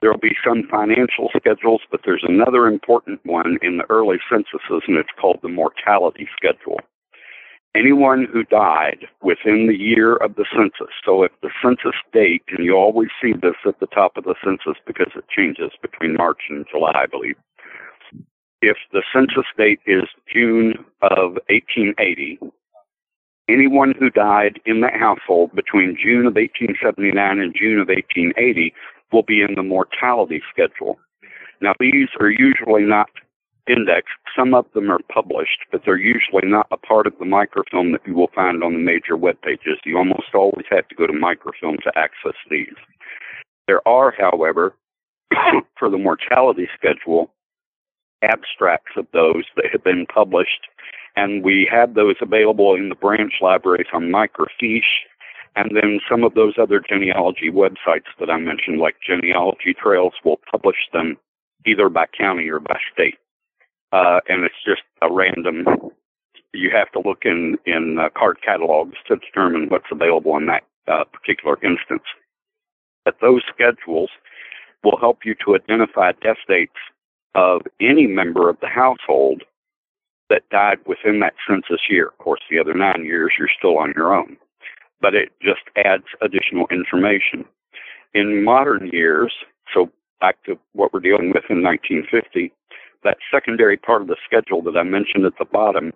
There 0.00 0.10
will 0.10 0.18
be 0.18 0.36
some 0.46 0.68
financial 0.70 1.30
schedules, 1.34 1.80
but 1.90 2.00
there's 2.04 2.24
another 2.28 2.66
important 2.66 3.20
one 3.24 3.56
in 3.62 3.78
the 3.78 3.90
early 3.90 4.18
censuses, 4.30 4.82
and 4.86 4.98
it's 4.98 5.08
called 5.18 5.40
the 5.42 5.48
mortality 5.48 6.28
schedule. 6.36 6.80
Anyone 7.74 8.26
who 8.30 8.44
died 8.44 9.06
within 9.22 9.68
the 9.68 9.76
year 9.76 10.16
of 10.16 10.34
the 10.36 10.46
census, 10.52 10.92
so 11.04 11.22
if 11.22 11.32
the 11.42 11.50
census 11.62 11.98
date, 12.12 12.42
and 12.48 12.64
you 12.64 12.74
always 12.74 13.08
see 13.22 13.32
this 13.32 13.56
at 13.66 13.80
the 13.80 13.86
top 13.86 14.16
of 14.16 14.24
the 14.24 14.34
census 14.44 14.80
because 14.86 15.12
it 15.16 15.24
changes 15.34 15.72
between 15.80 16.16
March 16.16 16.42
and 16.50 16.66
July, 16.70 16.92
I 16.94 17.06
believe, 17.06 17.36
if 18.62 18.76
the 18.92 19.02
census 19.12 19.46
date 19.56 19.80
is 19.86 20.04
June 20.32 20.74
of 21.02 21.38
1880, 21.48 22.38
anyone 23.48 23.94
who 23.98 24.10
died 24.10 24.60
in 24.66 24.80
that 24.80 24.94
household 24.94 25.54
between 25.54 25.96
June 26.00 26.26
of 26.26 26.34
1879 26.34 27.38
and 27.38 27.54
June 27.54 27.80
of 27.80 27.88
1880 27.88 28.74
will 29.12 29.22
be 29.22 29.40
in 29.42 29.54
the 29.54 29.62
mortality 29.62 30.42
schedule. 30.50 30.98
Now, 31.60 31.72
these 31.80 32.08
are 32.20 32.30
usually 32.30 32.84
not 32.84 33.08
indexed. 33.68 34.14
Some 34.36 34.54
of 34.54 34.66
them 34.74 34.90
are 34.90 35.00
published, 35.12 35.66
but 35.70 35.82
they're 35.84 35.96
usually 35.96 36.46
not 36.46 36.66
a 36.70 36.76
part 36.76 37.06
of 37.06 37.14
the 37.18 37.24
microfilm 37.24 37.92
that 37.92 38.06
you 38.06 38.14
will 38.14 38.30
find 38.34 38.62
on 38.62 38.72
the 38.72 38.78
major 38.78 39.16
web 39.16 39.40
pages. 39.42 39.78
You 39.84 39.98
almost 39.98 40.34
always 40.34 40.66
have 40.70 40.88
to 40.88 40.94
go 40.94 41.06
to 41.06 41.12
microfilm 41.12 41.76
to 41.84 41.92
access 41.96 42.36
these. 42.50 42.74
There 43.66 43.86
are, 43.86 44.12
however, 44.16 44.74
for 45.78 45.90
the 45.90 45.98
mortality 45.98 46.68
schedule, 46.76 47.30
abstracts 48.22 48.92
of 48.96 49.06
those 49.12 49.44
that 49.56 49.66
have 49.72 49.84
been 49.84 50.06
published, 50.06 50.66
and 51.16 51.42
we 51.42 51.68
have 51.70 51.94
those 51.94 52.16
available 52.20 52.74
in 52.74 52.88
the 52.88 52.94
branch 52.94 53.34
libraries 53.40 53.88
on 53.92 54.04
microfiche, 54.04 55.04
and 55.56 55.70
then 55.74 56.00
some 56.08 56.22
of 56.22 56.34
those 56.34 56.54
other 56.60 56.80
genealogy 56.80 57.50
websites 57.50 58.06
that 58.20 58.30
I 58.30 58.38
mentioned, 58.38 58.78
like 58.78 58.96
Genealogy 59.04 59.74
Trails, 59.74 60.12
will 60.24 60.40
publish 60.50 60.76
them 60.92 61.16
either 61.66 61.88
by 61.88 62.06
county 62.06 62.48
or 62.48 62.60
by 62.60 62.78
state. 62.92 63.18
Uh, 63.90 64.20
and 64.28 64.44
it's 64.44 64.62
just 64.64 64.82
a 65.02 65.12
random. 65.12 65.64
You 66.52 66.70
have 66.70 66.90
to 66.92 67.00
look 67.00 67.24
in 67.24 67.56
in 67.66 67.98
uh, 67.98 68.10
card 68.16 68.38
catalogs 68.44 68.96
to 69.08 69.16
determine 69.16 69.68
what's 69.68 69.90
available 69.90 70.36
in 70.36 70.46
that 70.46 70.64
uh, 70.86 71.04
particular 71.04 71.56
instance. 71.64 72.04
But 73.04 73.16
those 73.20 73.42
schedules 73.52 74.10
will 74.84 74.98
help 74.98 75.24
you 75.24 75.34
to 75.44 75.56
identify 75.56 76.12
death 76.12 76.36
dates 76.46 76.72
of 77.38 77.62
any 77.80 78.08
member 78.08 78.50
of 78.50 78.58
the 78.60 78.66
household 78.66 79.44
that 80.28 80.48
died 80.50 80.78
within 80.86 81.20
that 81.20 81.34
census 81.48 81.80
year. 81.88 82.08
Of 82.08 82.18
course, 82.18 82.40
the 82.50 82.58
other 82.58 82.74
nine 82.74 83.04
years 83.04 83.32
you're 83.38 83.48
still 83.56 83.78
on 83.78 83.94
your 83.96 84.12
own, 84.12 84.36
but 85.00 85.14
it 85.14 85.30
just 85.40 85.62
adds 85.76 86.04
additional 86.20 86.66
information. 86.72 87.44
In 88.12 88.42
modern 88.42 88.88
years, 88.88 89.32
so 89.72 89.88
back 90.20 90.42
to 90.46 90.58
what 90.72 90.92
we're 90.92 90.98
dealing 90.98 91.28
with 91.28 91.44
in 91.48 91.62
1950, 91.62 92.52
that 93.04 93.18
secondary 93.32 93.76
part 93.76 94.02
of 94.02 94.08
the 94.08 94.16
schedule 94.26 94.60
that 94.62 94.76
I 94.76 94.82
mentioned 94.82 95.24
at 95.24 95.38
the 95.38 95.44
bottom, 95.44 95.92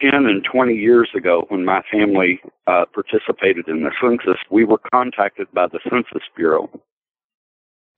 10 0.00 0.10
and 0.24 0.42
20 0.42 0.72
years 0.72 1.10
ago, 1.14 1.44
when 1.50 1.66
my 1.66 1.82
family 1.92 2.40
uh, 2.66 2.86
participated 2.94 3.68
in 3.68 3.82
the 3.82 3.90
census, 4.00 4.40
we 4.50 4.64
were 4.64 4.80
contacted 4.90 5.48
by 5.52 5.66
the 5.66 5.80
Census 5.84 6.26
Bureau. 6.34 6.70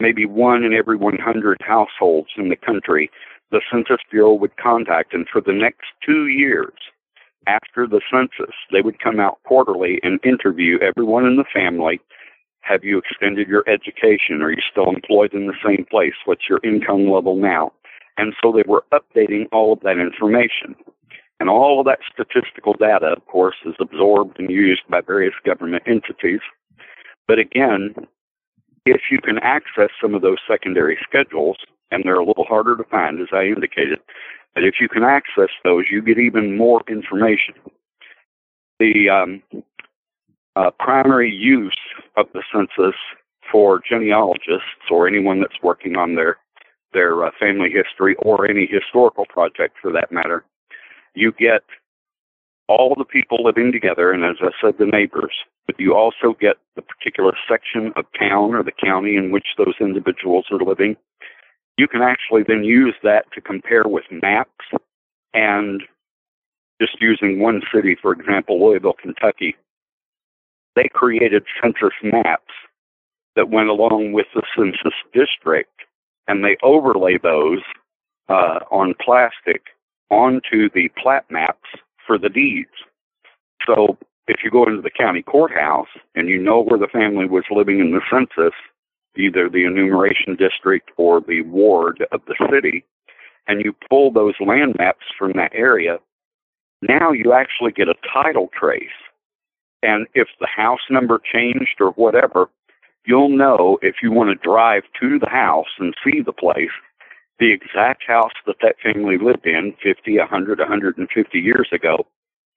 Maybe 0.00 0.26
one 0.26 0.62
in 0.62 0.72
every 0.72 0.96
100 0.96 1.60
households 1.60 2.28
in 2.36 2.48
the 2.48 2.56
country, 2.56 3.10
the 3.50 3.60
Census 3.70 3.98
Bureau 4.10 4.34
would 4.34 4.56
contact, 4.56 5.12
and 5.12 5.26
for 5.28 5.40
the 5.40 5.52
next 5.52 5.86
two 6.04 6.26
years 6.26 6.74
after 7.46 7.86
the 7.86 8.00
census, 8.12 8.54
they 8.70 8.82
would 8.82 9.00
come 9.00 9.18
out 9.18 9.38
quarterly 9.44 9.98
and 10.02 10.20
interview 10.24 10.78
everyone 10.80 11.24
in 11.24 11.36
the 11.36 11.44
family. 11.52 12.00
Have 12.60 12.84
you 12.84 12.98
extended 12.98 13.48
your 13.48 13.64
education? 13.68 14.42
Are 14.42 14.50
you 14.50 14.62
still 14.70 14.88
employed 14.88 15.32
in 15.32 15.46
the 15.46 15.54
same 15.64 15.86
place? 15.90 16.14
What's 16.26 16.48
your 16.48 16.60
income 16.62 17.10
level 17.10 17.36
now? 17.36 17.72
And 18.18 18.34
so 18.42 18.52
they 18.52 18.64
were 18.66 18.84
updating 18.92 19.46
all 19.52 19.72
of 19.72 19.80
that 19.80 19.98
information. 19.98 20.76
And 21.40 21.48
all 21.48 21.80
of 21.80 21.86
that 21.86 22.00
statistical 22.12 22.74
data, 22.74 23.14
of 23.16 23.24
course, 23.26 23.54
is 23.64 23.76
absorbed 23.80 24.38
and 24.38 24.50
used 24.50 24.82
by 24.90 25.00
various 25.00 25.34
government 25.46 25.84
entities. 25.86 26.40
But 27.26 27.38
again, 27.38 27.94
if 28.90 29.02
you 29.10 29.20
can 29.20 29.38
access 29.38 29.90
some 30.00 30.14
of 30.14 30.22
those 30.22 30.38
secondary 30.48 30.98
schedules, 31.02 31.56
and 31.90 32.04
they're 32.04 32.20
a 32.20 32.24
little 32.24 32.44
harder 32.44 32.76
to 32.76 32.84
find, 32.84 33.20
as 33.20 33.28
I 33.32 33.44
indicated, 33.44 33.98
but 34.54 34.64
if 34.64 34.74
you 34.80 34.88
can 34.88 35.04
access 35.04 35.50
those, 35.64 35.84
you 35.90 36.02
get 36.02 36.18
even 36.18 36.56
more 36.56 36.82
information. 36.88 37.54
The 38.78 39.08
um, 39.08 39.42
uh, 40.56 40.70
primary 40.78 41.32
use 41.32 41.78
of 42.16 42.26
the 42.34 42.42
census 42.52 42.96
for 43.50 43.80
genealogists 43.88 44.90
or 44.90 45.08
anyone 45.08 45.40
that's 45.40 45.62
working 45.62 45.96
on 45.96 46.14
their 46.14 46.36
their 46.94 47.24
uh, 47.26 47.30
family 47.38 47.70
history 47.70 48.16
or 48.20 48.48
any 48.48 48.66
historical 48.66 49.26
project 49.26 49.76
for 49.80 49.92
that 49.92 50.10
matter 50.10 50.44
you 51.18 51.32
get 51.32 51.62
all 52.68 52.94
the 52.96 53.04
people 53.04 53.42
living 53.42 53.72
together, 53.72 54.12
and 54.12 54.24
as 54.24 54.36
I 54.40 54.50
said, 54.60 54.74
the 54.78 54.86
neighbors, 54.86 55.32
but 55.66 55.80
you 55.80 55.94
also 55.94 56.36
get 56.38 56.56
the 56.76 56.82
particular 56.82 57.32
section 57.48 57.92
of 57.96 58.04
town 58.18 58.54
or 58.54 58.62
the 58.62 58.72
county 58.72 59.16
in 59.16 59.30
which 59.30 59.46
those 59.56 59.74
individuals 59.80 60.46
are 60.50 60.58
living. 60.58 60.96
You 61.78 61.88
can 61.88 62.02
actually 62.02 62.42
then 62.46 62.64
use 62.64 62.94
that 63.02 63.24
to 63.32 63.40
compare 63.40 63.84
with 63.86 64.04
maps 64.10 64.82
and 65.32 65.82
just 66.80 67.00
using 67.00 67.40
one 67.40 67.62
city, 67.74 67.96
for 68.00 68.12
example, 68.12 68.64
Louisville, 68.64 68.94
Kentucky, 69.00 69.56
they 70.76 70.88
created 70.92 71.44
census 71.60 71.94
maps 72.02 72.52
that 73.34 73.50
went 73.50 73.68
along 73.68 74.12
with 74.12 74.26
the 74.34 74.42
census 74.56 74.94
district, 75.12 75.80
and 76.28 76.44
they 76.44 76.56
overlay 76.62 77.18
those 77.20 77.62
uh, 78.28 78.60
on 78.70 78.94
plastic 79.04 79.62
onto 80.10 80.70
the 80.70 80.88
plat 81.02 81.24
maps 81.30 81.68
for 82.08 82.18
the 82.18 82.30
deeds. 82.30 82.72
So 83.64 83.98
if 84.26 84.38
you 84.42 84.50
go 84.50 84.64
into 84.64 84.82
the 84.82 84.90
county 84.90 85.22
courthouse 85.22 85.88
and 86.16 86.28
you 86.28 86.38
know 86.38 86.60
where 86.60 86.78
the 86.78 86.88
family 86.88 87.26
was 87.26 87.44
living 87.50 87.78
in 87.78 87.92
the 87.92 88.00
census, 88.10 88.54
either 89.16 89.48
the 89.48 89.64
enumeration 89.64 90.34
district 90.36 90.90
or 90.96 91.20
the 91.20 91.42
ward 91.42 92.04
of 92.10 92.22
the 92.26 92.34
city, 92.50 92.84
and 93.46 93.64
you 93.64 93.74
pull 93.88 94.10
those 94.10 94.34
land 94.40 94.74
maps 94.78 95.04
from 95.18 95.32
that 95.34 95.52
area, 95.54 95.98
now 96.82 97.12
you 97.12 97.32
actually 97.32 97.72
get 97.72 97.88
a 97.88 97.94
title 98.12 98.48
trace. 98.58 98.88
And 99.82 100.06
if 100.14 100.28
the 100.40 100.46
house 100.46 100.80
number 100.90 101.20
changed 101.32 101.76
or 101.80 101.92
whatever, 101.92 102.48
you'll 103.06 103.36
know 103.36 103.78
if 103.82 103.96
you 104.02 104.12
want 104.12 104.30
to 104.30 104.46
drive 104.46 104.82
to 105.00 105.18
the 105.18 105.28
house 105.28 105.68
and 105.78 105.94
see 106.04 106.20
the 106.20 106.32
place, 106.32 106.70
the 107.38 107.52
exact 107.52 108.04
house 108.06 108.32
that 108.46 108.56
that 108.62 108.76
family 108.82 109.16
lived 109.18 109.46
in 109.46 109.74
50, 109.82 110.18
100, 110.18 110.58
150 110.58 111.38
years 111.38 111.68
ago. 111.72 112.06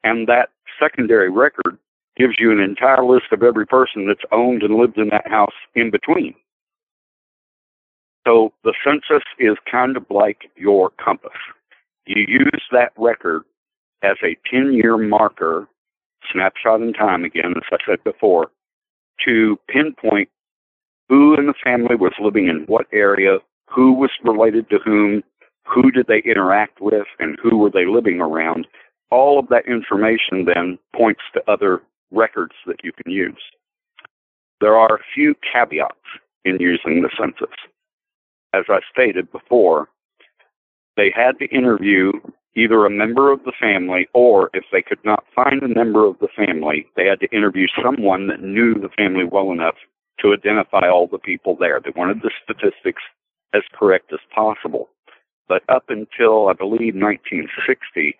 And 0.03 0.27
that 0.27 0.49
secondary 0.79 1.29
record 1.29 1.77
gives 2.17 2.35
you 2.39 2.51
an 2.51 2.59
entire 2.59 3.05
list 3.05 3.25
of 3.31 3.43
every 3.43 3.65
person 3.65 4.07
that's 4.07 4.25
owned 4.31 4.63
and 4.63 4.75
lived 4.75 4.97
in 4.97 5.09
that 5.09 5.29
house 5.29 5.53
in 5.75 5.91
between. 5.91 6.33
So 8.27 8.53
the 8.63 8.73
census 8.83 9.23
is 9.39 9.57
kind 9.69 9.97
of 9.97 10.05
like 10.09 10.49
your 10.55 10.91
compass. 11.03 11.31
You 12.05 12.25
use 12.27 12.61
that 12.71 12.91
record 12.97 13.43
as 14.03 14.17
a 14.23 14.37
10 14.49 14.73
year 14.73 14.97
marker, 14.97 15.67
snapshot 16.31 16.81
in 16.81 16.93
time 16.93 17.23
again, 17.23 17.53
as 17.55 17.63
I 17.71 17.77
said 17.85 18.03
before, 18.03 18.51
to 19.25 19.59
pinpoint 19.67 20.29
who 21.09 21.35
in 21.35 21.47
the 21.47 21.53
family 21.63 21.95
was 21.95 22.13
living 22.19 22.47
in 22.47 22.63
what 22.67 22.87
area, 22.93 23.39
who 23.73 23.93
was 23.93 24.11
related 24.23 24.69
to 24.69 24.79
whom, 24.83 25.23
who 25.65 25.91
did 25.91 26.07
they 26.07 26.21
interact 26.25 26.81
with, 26.81 27.07
and 27.19 27.37
who 27.41 27.57
were 27.57 27.69
they 27.69 27.85
living 27.85 28.19
around. 28.19 28.67
All 29.09 29.39
of 29.39 29.47
that 29.49 29.67
information 29.67 30.45
then 30.45 30.77
points 30.95 31.21
to 31.33 31.51
other 31.51 31.81
records 32.11 32.53
that 32.65 32.83
you 32.83 32.91
can 32.91 33.11
use. 33.11 33.41
There 34.59 34.75
are 34.75 34.95
a 34.95 35.03
few 35.13 35.35
caveats 35.51 35.95
in 36.45 36.57
using 36.59 37.01
the 37.01 37.09
census. 37.17 37.55
As 38.53 38.65
I 38.69 38.79
stated 38.91 39.31
before, 39.31 39.87
they 40.97 41.11
had 41.15 41.39
to 41.39 41.45
interview 41.55 42.11
either 42.55 42.85
a 42.85 42.89
member 42.89 43.31
of 43.31 43.43
the 43.43 43.53
family 43.59 44.07
or 44.13 44.49
if 44.53 44.65
they 44.71 44.81
could 44.81 44.99
not 45.05 45.23
find 45.33 45.63
a 45.63 45.67
member 45.67 46.05
of 46.05 46.19
the 46.19 46.27
family, 46.35 46.85
they 46.97 47.05
had 47.05 47.19
to 47.21 47.35
interview 47.35 47.65
someone 47.81 48.27
that 48.27 48.43
knew 48.43 48.73
the 48.73 48.89
family 48.97 49.23
well 49.23 49.51
enough 49.51 49.75
to 50.19 50.33
identify 50.33 50.89
all 50.89 51.07
the 51.07 51.17
people 51.17 51.55
there. 51.57 51.79
They 51.79 51.93
wanted 51.95 52.21
the 52.21 52.31
statistics 52.43 53.01
as 53.53 53.63
correct 53.73 54.13
as 54.13 54.19
possible. 54.33 54.89
But 55.47 55.63
up 55.69 55.85
until, 55.89 56.47
I 56.47 56.53
believe, 56.53 56.95
1960, 56.95 58.15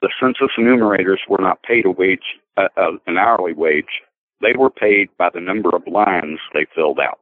the 0.00 0.10
census 0.20 0.50
enumerators 0.56 1.20
were 1.28 1.40
not 1.40 1.62
paid 1.62 1.86
a 1.86 1.90
wage, 1.90 2.38
uh, 2.56 2.68
uh, 2.76 2.92
an 3.06 3.18
hourly 3.18 3.52
wage. 3.52 4.02
They 4.40 4.54
were 4.56 4.70
paid 4.70 5.08
by 5.18 5.30
the 5.32 5.40
number 5.40 5.70
of 5.74 5.86
lines 5.86 6.38
they 6.52 6.66
filled 6.74 7.00
out. 7.00 7.18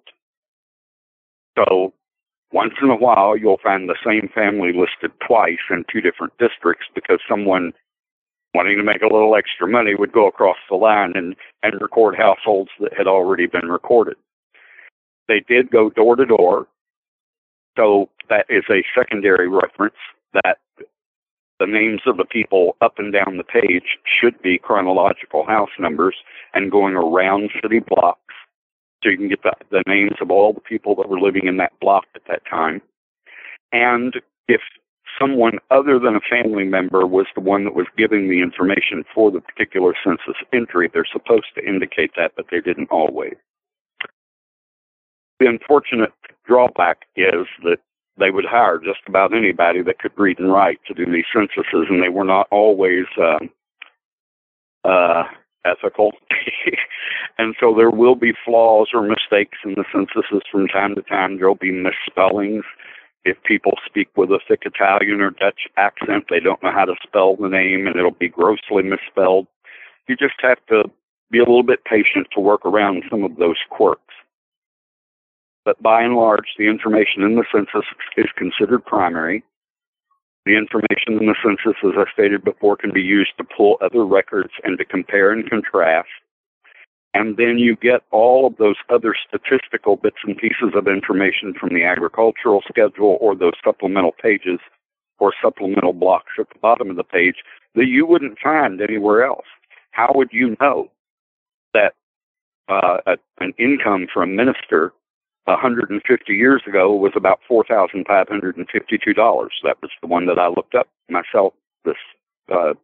So 1.59 1.93
once 2.53 2.75
in 2.83 2.91
a 2.91 2.97
while, 2.97 3.37
you'll 3.37 3.61
find 3.63 3.89
the 3.89 3.97
same 4.05 4.29
family 4.35 4.73
listed 4.73 5.13
twice 5.27 5.59
in 5.71 5.85
two 5.91 6.01
different 6.01 6.33
districts 6.39 6.87
because 6.95 7.21
someone 7.29 7.73
wanting 8.55 8.77
to 8.77 8.83
make 8.83 9.03
a 9.03 9.13
little 9.13 9.37
extra 9.37 9.69
money 9.69 9.95
would 9.95 10.13
go 10.13 10.27
across 10.27 10.57
the 10.69 10.77
line 10.77 11.13
and, 11.15 11.37
and 11.63 11.81
record 11.81 12.17
households 12.17 12.71
that 12.81 12.93
had 12.97 13.07
already 13.07 13.47
been 13.47 13.69
recorded. 13.69 14.17
They 15.29 15.45
did 15.47 15.71
go 15.71 15.91
door 15.91 16.17
to 16.17 16.27
door 16.27 16.67
so 17.81 18.09
that 18.29 18.45
is 18.49 18.65
a 18.71 18.85
secondary 18.95 19.49
reference 19.49 19.95
that 20.35 20.59
the 21.59 21.67
names 21.67 22.01
of 22.07 22.17
the 22.17 22.25
people 22.25 22.77
up 22.81 22.99
and 22.99 23.13
down 23.13 23.37
the 23.37 23.45
page 23.45 23.99
should 24.05 24.41
be 24.43 24.59
chronological 24.59 25.47
house 25.47 25.71
numbers 25.79 26.17
and 26.55 26.71
going 26.71 26.95
around 26.95 27.51
city 27.63 27.81
blocks 27.81 28.35
so 29.03 29.09
you 29.09 29.17
can 29.17 29.29
get 29.29 29.43
the, 29.43 29.53
the 29.71 29.83
names 29.87 30.17
of 30.21 30.31
all 30.31 30.53
the 30.53 30.61
people 30.61 30.95
that 30.95 31.09
were 31.09 31.21
living 31.21 31.47
in 31.47 31.57
that 31.57 31.73
block 31.81 32.05
at 32.15 32.23
that 32.29 32.43
time. 32.49 32.83
And 33.73 34.15
if 34.47 34.61
someone 35.19 35.59
other 35.71 35.99
than 35.99 36.17
a 36.17 36.21
family 36.21 36.65
member 36.65 37.07
was 37.07 37.27
the 37.35 37.41
one 37.41 37.65
that 37.65 37.75
was 37.75 37.87
giving 37.97 38.29
the 38.29 38.43
information 38.43 39.05
for 39.15 39.31
the 39.31 39.41
particular 39.41 39.95
census 40.05 40.37
entry, 40.53 40.91
they're 40.93 41.07
supposed 41.11 41.47
to 41.55 41.67
indicate 41.67 42.13
that, 42.17 42.33
but 42.37 42.47
they 42.51 42.61
didn't 42.61 42.91
always. 42.91 43.37
The 45.41 45.47
unfortunate 45.47 46.13
drawback 46.47 47.07
is 47.17 47.47
that 47.65 47.79
they 48.19 48.31
would 48.31 48.45
hire 48.45 48.79
just 48.79 49.01
about 49.09 49.35
anybody 49.35 49.83
that 49.83 49.99
could 49.99 50.13
read 50.17 50.39
and 50.39 50.53
write 50.53 50.81
to 50.87 50.95
do 50.95 51.07
these 51.11 51.25
censuses, 51.33 51.89
and 51.89 52.03
they 52.03 52.11
were 52.11 52.25
not 52.25 52.47
always 52.51 53.07
uh, 53.19 53.39
uh, 54.87 55.25
ethical. 55.65 56.13
and 57.39 57.55
so 57.59 57.75
there 57.75 57.91
will 57.91 58.17
be 58.17 58.35
flaws 58.45 58.89
or 58.93 59.03
mistakes 59.03 59.57
in 59.65 59.75
the 59.77 59.85
censuses 59.91 60.43
from 60.53 60.69
time 60.69 60.95
to 60.95 61.03
time. 61.03 61.39
There 61.39 61.49
will 61.49 61.55
be 61.55 61.73
misspellings. 61.73 62.65
If 63.25 63.43
people 63.43 63.73
speak 63.87 64.09
with 64.17 64.31
a 64.31 64.41
thick 64.47 64.63
Italian 64.67 65.23
or 65.23 65.31
Dutch 65.31 65.69
accent, 65.79 66.27
they 66.29 66.41
don't 66.41 66.63
know 66.63 66.73
how 66.73 66.85
to 66.85 66.95
spell 67.03 67.37
the 67.37 67.49
name, 67.49 67.87
and 67.87 67.97
it'll 67.97 68.11
be 68.11 68.29
grossly 68.29 68.83
misspelled. 68.83 69.47
You 70.07 70.17
just 70.17 70.41
have 70.41 70.59
to 70.69 70.85
be 71.31 71.39
a 71.39 71.45
little 71.45 71.63
bit 71.63 71.85
patient 71.85 72.27
to 72.35 72.41
work 72.41 72.67
around 72.67 73.05
some 73.09 73.25
of 73.25 73.37
those 73.37 73.59
quirks 73.71 74.03
but 75.65 75.83
by 75.83 76.03
and 76.03 76.17
large, 76.17 76.55
the 76.59 76.69
information 76.69 77.23
in 77.23 77.37
the 77.37 77.45
census 77.53 77.89
is 78.17 78.27
considered 78.37 78.85
primary. 78.85 79.43
The 80.47 80.57
information 80.57 81.21
in 81.21 81.27
the 81.27 81.37
census, 81.43 81.79
as 81.85 81.93
I 81.97 82.11
stated 82.13 82.45
before, 82.45 82.77
can 82.77 82.93
be 82.93 83.03
used 83.03 83.33
to 83.37 83.45
pull 83.45 83.77
other 83.81 84.05
records 84.05 84.53
and 84.65 84.79
to 84.79 84.85
compare 84.85 85.33
and 85.33 85.49
contrast. 85.49 86.09
And 87.13 87.37
then 87.37 87.59
you 87.59 87.77
get 87.77 88.03
all 88.11 88.47
of 88.47 88.57
those 88.57 88.77
other 88.89 89.15
statistical 89.29 89.97
bits 89.97 90.17
and 90.25 90.37
pieces 90.37 90.73
of 90.75 90.87
information 90.87 91.55
from 91.59 91.71
the 91.71 91.85
agricultural 91.85 92.63
schedule 92.69 93.19
or 93.21 93.35
those 93.35 93.55
supplemental 93.65 94.13
pages 94.13 94.61
or 95.19 95.35
supplemental 95.43 95.93
blocks 95.93 96.33
at 96.39 96.49
the 96.49 96.59
bottom 96.61 96.89
of 96.89 96.97
the 96.97 97.05
page 97.05 97.37
that 97.75 97.87
you 97.87 98.07
wouldn't 98.07 98.39
find 98.39 98.81
anywhere 98.81 99.25
else. 99.25 99.47
How 99.91 100.13
would 100.15 100.31
you 100.33 100.57
know 100.61 100.91
that 101.75 101.95
uh, 102.69 103.17
an 103.41 103.53
income 103.59 104.07
for 104.13 104.23
a 104.23 104.27
minister 104.27 104.93
150 105.45 106.35
years 106.35 106.63
ago 106.67 106.95
was 106.95 107.13
about 107.17 107.41
$4,552. 107.51 109.49
That 109.65 109.77
was 109.83 109.91
the 110.01 110.07
one 110.07 110.27
that 110.27 110.39
I 110.39 110.49
looked 110.49 110.75
up 110.75 110.89
myself 111.09 111.55
this 111.85 111.97
uh, 112.53 112.75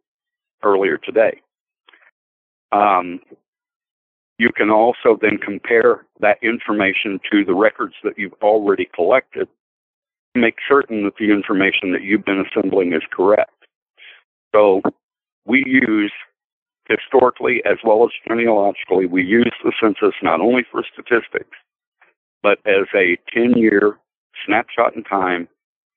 earlier 0.63 0.97
today. 0.97 1.41
Um, 2.71 3.19
you 4.39 4.51
can 4.55 4.69
also 4.69 5.17
then 5.19 5.37
compare 5.37 6.05
that 6.19 6.37
information 6.43 7.19
to 7.31 7.43
the 7.43 7.55
records 7.55 7.95
that 8.03 8.17
you've 8.17 8.33
already 8.41 8.87
collected 8.93 9.47
to 10.35 10.41
make 10.41 10.57
certain 10.67 11.03
that 11.05 11.15
the 11.17 11.31
information 11.31 11.91
that 11.91 12.03
you've 12.03 12.25
been 12.25 12.45
assembling 12.45 12.93
is 12.93 13.01
correct. 13.11 13.51
So 14.53 14.81
we 15.45 15.63
use 15.65 16.11
historically 16.87 17.61
as 17.65 17.77
well 17.83 18.03
as 18.03 18.11
genealogically, 18.27 19.05
we 19.07 19.23
use 19.23 19.51
the 19.63 19.73
census 19.81 20.15
not 20.21 20.39
only 20.39 20.63
for 20.71 20.83
statistics, 20.93 21.57
but 22.43 22.59
as 22.65 22.87
a 22.95 23.17
10 23.33 23.57
year 23.57 23.97
snapshot 24.45 24.95
in 24.95 25.03
time 25.03 25.47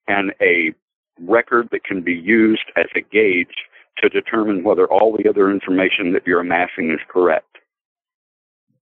and 0.09 0.33
a 0.41 0.73
record 1.21 1.69
that 1.73 1.85
can 1.85 2.03
be 2.03 2.15
used 2.15 2.65
as 2.77 2.87
a 2.97 3.01
gauge 3.01 3.55
to 3.99 4.09
determine 4.09 4.65
whether 4.65 4.87
all 4.87 5.17
the 5.17 5.29
other 5.29 5.51
information 5.51 6.13
that 6.13 6.27
you're 6.27 6.41
amassing 6.41 6.91
is 6.91 7.01
correct. 7.09 7.59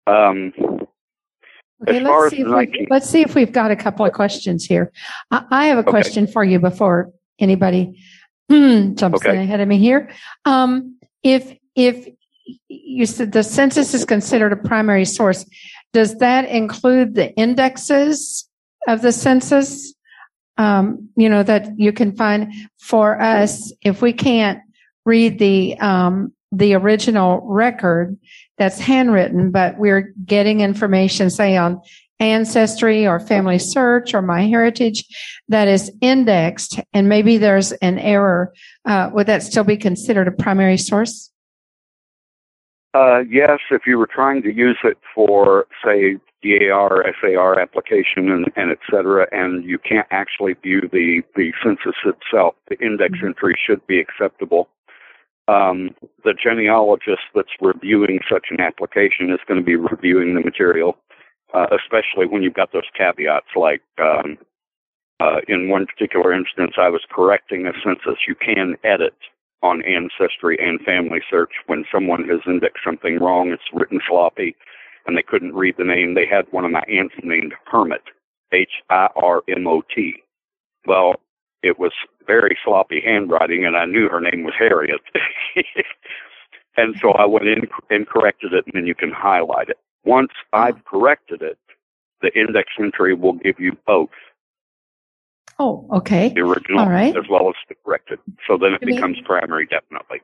Um, 0.07 0.53
okay, 1.87 2.01
let's 2.01 2.31
see, 2.31 2.45
19- 2.45 2.87
let's 2.91 3.11
see, 3.11 3.23
if 3.23 3.35
we've 3.35 3.53
got 3.53 3.71
a 3.71 3.77
couple 3.77 4.07
of 4.07 4.13
questions 4.13 4.65
here. 4.65 4.93
I, 5.31 5.45
I 5.51 5.67
have 5.67 5.79
a 5.79 5.81
okay. 5.81 5.91
question 5.91 6.27
for 6.27 6.45
you 6.45 6.59
before 6.59 7.11
anybody 7.39 8.01
jumps 8.51 9.03
okay. 9.03 9.31
in 9.31 9.39
ahead 9.39 9.61
of 9.61 9.69
me 9.69 9.79
here. 9.79 10.11
Um, 10.45 10.99
if 11.23 11.57
if 11.75 12.09
you 12.69 13.07
said 13.07 13.33
the 13.33 13.43
census 13.43 13.93
is 13.93 14.05
considered 14.05 14.53
a 14.53 14.57
primary 14.57 15.05
source, 15.05 15.45
does 15.93 16.17
that 16.19 16.49
include 16.49 17.15
the 17.15 17.35
indexes 17.35 18.49
of 18.87 19.03
the 19.03 19.13
census? 19.13 19.95
Um, 20.57 21.09
you 21.17 21.29
know 21.29 21.43
that 21.45 21.79
you 21.79 21.93
can 21.93 22.17
find 22.17 22.53
for 22.79 23.21
us 23.21 23.73
if 23.83 24.03
we 24.03 24.13
can't 24.13 24.61
read 25.05 25.39
the 25.39 25.79
um, 25.79 26.33
the 26.53 26.75
original 26.75 27.41
record 27.45 28.19
that's 28.57 28.79
handwritten, 28.79 29.51
but 29.51 29.79
we're 29.79 30.13
getting 30.25 30.61
information, 30.61 31.31
say 31.31 31.57
on 31.57 31.81
Ancestry 32.21 33.07
or 33.07 33.21
Family 33.21 33.59
Search 33.59 34.15
or 34.15 34.23
MyHeritage 34.23 35.05
that 35.49 35.69
is 35.69 35.93
indexed, 36.01 36.81
and 36.93 37.09
maybe 37.09 37.39
there's 37.39 37.73
an 37.73 37.99
error. 37.99 38.53
Uh, 38.85 39.11
would 39.13 39.27
that 39.27 39.43
still 39.43 39.65
be 39.65 39.77
considered 39.77 40.27
a 40.27 40.33
primary 40.33 40.77
source? 40.77 41.31
Uh, 42.99 43.21
yes, 43.31 43.59
if 43.71 43.83
you 43.87 43.97
were 43.99 44.09
trying 44.13 44.43
to 44.43 44.53
use 44.53 44.79
it 44.83 44.99
for, 45.15 45.67
say, 45.85 46.17
DAR, 46.43 47.05
SAR 47.21 47.61
application, 47.61 48.31
and, 48.31 48.47
and 48.57 48.71
et 48.73 48.79
cetera, 48.91 49.27
and 49.31 49.65
you 49.65 49.79
can't 49.79 50.07
actually 50.11 50.55
view 50.55 50.81
the, 50.93 51.23
the 51.37 51.53
census 51.63 51.99
itself, 52.05 52.55
the 52.69 52.79
index 52.85 53.19
mm-hmm. 53.19 53.27
entry 53.27 53.55
should 53.67 53.87
be 53.87 54.01
acceptable 54.01 54.69
um, 55.49 55.95
the 56.25 56.35
genealogist 56.35 57.23
that's 57.35 57.49
reviewing 57.61 58.21
such 58.31 58.49
an 58.51 58.61
application 58.61 59.31
is 59.31 59.41
going 59.49 59.59
to 59.59 59.65
be 59.65 59.77
reviewing 59.77 60.35
the 60.35 60.41
material, 60.41 60.97
uh, 61.55 61.67
especially 61.73 62.27
when 62.27 62.43
you've 62.43 62.55
got 62.55 62.73
those 62.73 62.89
caveats 62.97 63.49
like 63.57 63.83
um, 63.99 64.37
uh, 65.21 65.41
in 65.49 65.69
one 65.69 65.87
particular 65.87 66.33
instance, 66.33 66.75
I 66.79 66.91
was 66.91 67.01
correcting 67.11 67.67
a 67.67 67.73
census. 67.83 68.21
You 68.29 68.37
can 68.37 68.77
edit 68.85 69.15
on 69.63 69.83
Ancestry 69.85 70.59
and 70.61 70.81
Family 70.81 71.21
Search 71.31 71.53
when 71.67 71.85
someone 71.93 72.29
has 72.29 72.41
indexed 72.47 72.85
something 72.85 73.19
wrong. 73.19 73.51
It's 73.51 73.63
written 73.73 74.01
sloppy 74.09 74.57
and 75.07 75.17
they 75.17 75.23
couldn't 75.23 75.55
read 75.55 75.75
the 75.79 75.85
name. 75.85 76.15
They 76.15 76.27
had 76.27 76.47
one 76.51 76.65
of 76.65 76.71
my 76.71 76.83
aunts 76.83 77.15
named 77.25 77.55
Hermit, 77.67 78.03
H 78.53 78.83
I 78.91 79.09
R 79.17 79.43
M 79.49 79.67
O 79.67 79.83
T. 79.95 80.15
Well, 80.87 81.17
it 81.63 81.79
was 81.79 81.93
very 82.27 82.57
sloppy 82.65 83.01
handwriting, 83.05 83.65
and 83.65 83.77
I 83.77 83.87
knew 83.87 84.09
her 84.09 84.21
name 84.21 84.45
was 84.45 84.55
Harriet. 84.57 85.01
and 86.77 86.95
so 87.01 87.13
I 87.13 87.27
went 87.27 87.49
in 87.49 87.69
and 87.91 88.07
corrected 88.07 88.53
it, 88.53 88.65
and 88.67 88.75
then 88.75 88.87
you 88.87 88.95
can 88.95 89.11
highlight 89.11 89.71
it. 89.71 89.79
Once 90.05 90.33
I've 90.53 90.85
corrected 90.85 91.43
it, 91.43 91.59
the 92.23 92.33
index 92.39 92.69
entry 92.79 93.15
will 93.15 93.35
give 93.35 93.59
you 93.59 93.77
both. 93.87 94.11
Oh, 95.59 95.89
okay. 95.93 96.29
The 96.29 96.41
original 96.41 96.81
All 96.81 96.89
right. 96.89 97.17
as 97.17 97.25
well 97.29 97.49
as 97.49 97.55
the 97.69 97.75
corrected. 97.85 98.19
So 98.47 98.57
then 98.57 98.75
it 98.75 98.81
becomes 98.81 99.19
primary, 99.25 99.67
definitely. 99.67 100.21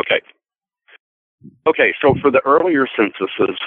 Okay. 0.00 0.20
Okay, 1.66 1.94
so 2.00 2.14
for 2.20 2.30
the 2.30 2.40
earlier 2.44 2.86
censuses, 2.96 3.58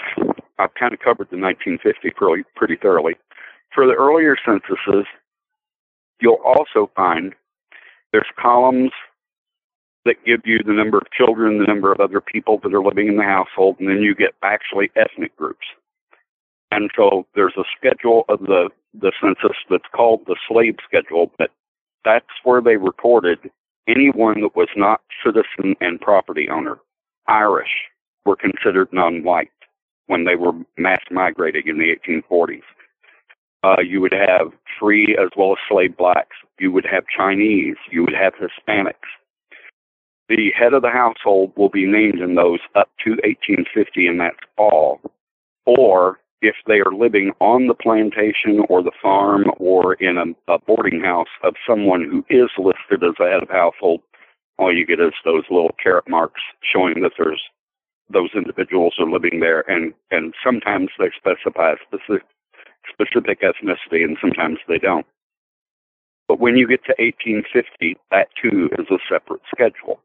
I've 0.60 0.74
kind 0.74 0.94
of 0.94 1.00
covered 1.00 1.30
the 1.30 1.38
1950 1.38 2.10
pretty, 2.12 2.44
pretty 2.56 2.76
thoroughly. 2.76 3.14
For 3.74 3.86
the 3.86 3.94
earlier 3.94 4.36
censuses, 4.44 5.06
You'll 6.20 6.42
also 6.44 6.92
find 6.96 7.34
there's 8.12 8.28
columns 8.40 8.92
that 10.06 10.16
give 10.26 10.42
you 10.46 10.60
the 10.66 10.74
number 10.74 10.98
of 10.98 11.12
children, 11.12 11.60
the 11.60 11.66
number 11.66 11.92
of 11.92 12.00
other 12.00 12.22
people 12.22 12.60
that 12.64 12.74
are 12.74 12.84
living 12.84 13.08
in 13.08 13.18
the 13.18 13.24
household, 13.24 13.78
and 13.80 13.90
then 13.90 14.02
you 14.02 14.16
get 14.16 14.34
actually 14.42 14.90
ethnic 14.96 15.36
groups. 15.36 15.68
And 16.72 16.90
so 16.96 17.26
there's 17.36 17.56
a 17.58 17.64
schedule 17.78 18.26
of 18.30 18.40
the, 18.42 18.70
the 18.94 19.12
census 19.22 19.58
that's 19.70 19.84
called 19.96 20.22
the 20.26 20.36
slave 20.48 20.76
schedule, 20.86 21.32
but 21.38 21.52
that's 22.04 22.26
where 22.44 22.62
they 22.62 22.78
recorded 22.78 23.40
anyone 23.88 24.42
that 24.42 24.56
was 24.56 24.70
not 24.76 25.02
citizen 25.24 25.76
and 25.80 26.02
property 26.02 26.48
owner. 26.50 26.78
Irish 27.28 27.90
were 28.26 28.36
considered 28.36 28.90
non-white 28.92 29.52
when 30.08 30.26
they 30.26 30.36
were 30.36 30.54
mass 30.78 31.02
migrating 31.12 31.68
in 31.68 31.78
the 31.78 31.96
1840s. 31.96 32.62
Uh, 33.64 33.82
you 33.82 34.00
would 34.02 34.14
have 34.14 34.52
free 34.80 35.18
as 35.20 35.30
well 35.36 35.54
as 35.54 35.58
slave 35.70 35.98
blacks. 35.98 36.36
You 36.60 36.72
would 36.72 36.86
have 36.86 37.04
Chinese. 37.16 37.76
You 37.92 38.02
would 38.04 38.14
have 38.14 38.34
Hispanics. 38.36 38.94
The 40.30 40.52
head 40.58 40.74
of 40.74 40.82
the 40.82 40.90
household 40.90 41.54
will 41.56 41.70
be 41.70 41.86
named 41.86 42.20
in 42.20 42.36
those 42.36 42.60
up 42.76 42.90
to 43.06 43.12
1850, 43.12 44.08
and 44.08 44.20
that's 44.20 44.38
all. 44.58 45.00
Or 45.66 46.20
if 46.42 46.56
they 46.68 46.80
are 46.80 46.94
living 46.94 47.32
on 47.40 47.68
the 47.68 47.74
plantation 47.74 48.64
or 48.70 48.84
the 48.84 48.92
farm 49.02 49.46
or 49.58 49.96
in 49.96 50.18
a, 50.18 50.54
a 50.54 50.60
boarding 50.60 51.02
house 51.02 51.28
of 51.44 51.56
someone 51.68 52.04
who 52.04 52.24
is 52.30 52.50
listed 52.58 53.04
as 53.04 53.16
a 53.20 53.30
head 53.30 53.44
of 53.44 53.50
household, 53.50 54.02
all 54.58 54.76
you 54.76 54.86
get 54.86 55.00
is 55.00 55.14
those 55.24 55.44
little 55.50 55.76
caret 55.82 56.08
marks 56.08 56.42
showing 56.62 57.02
that 57.02 57.14
there's 57.18 57.42
those 58.10 58.30
individuals 58.36 58.96
are 59.00 59.10
living 59.10 59.42
there, 59.42 59.70
and 59.70 59.94
and 60.12 60.34
sometimes 60.44 60.90
they 60.98 61.12
specify 61.18 61.74
a 61.74 61.76
specific 61.86 62.26
specific 62.90 63.42
ethnicity, 63.42 64.04
and 64.04 64.18
sometimes 64.22 64.60
they 64.68 64.78
don't. 64.78 65.06
But 66.28 66.40
when 66.40 66.56
you 66.56 66.68
get 66.68 66.84
to 66.86 66.96
1850, 67.00 67.98
that 68.12 68.28
too 68.42 68.70
is 68.80 68.88
a 68.90 68.98
separate 69.12 69.42
schedule. 69.54 70.00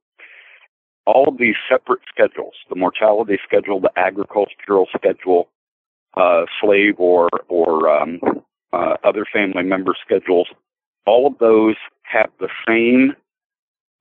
All 1.06 1.28
of 1.28 1.38
these 1.38 1.56
separate 1.68 2.02
schedules, 2.08 2.54
the 2.68 2.76
mortality 2.76 3.38
schedule, 3.44 3.80
the 3.80 3.90
agricultural 3.96 4.86
schedule, 4.96 5.48
uh, 6.14 6.44
slave 6.60 6.94
or, 6.98 7.28
or 7.48 7.88
um, 7.88 8.20
uh, 8.72 8.96
other 9.04 9.24
family 9.32 9.62
member 9.62 9.94
schedules, 10.04 10.48
all 11.06 11.26
of 11.26 11.38
those 11.38 11.76
have 12.02 12.30
the 12.38 12.48
same 12.66 13.14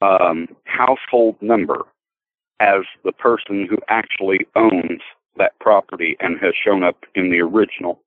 um, 0.01 0.47
household 0.65 1.35
number 1.41 1.85
as 2.59 2.81
the 3.03 3.11
person 3.11 3.67
who 3.69 3.77
actually 3.89 4.45
owns 4.55 5.01
that 5.37 5.57
property 5.59 6.15
and 6.19 6.39
has 6.39 6.53
shown 6.63 6.83
up 6.83 6.97
in 7.15 7.31
the 7.31 7.39
original. 7.39 7.99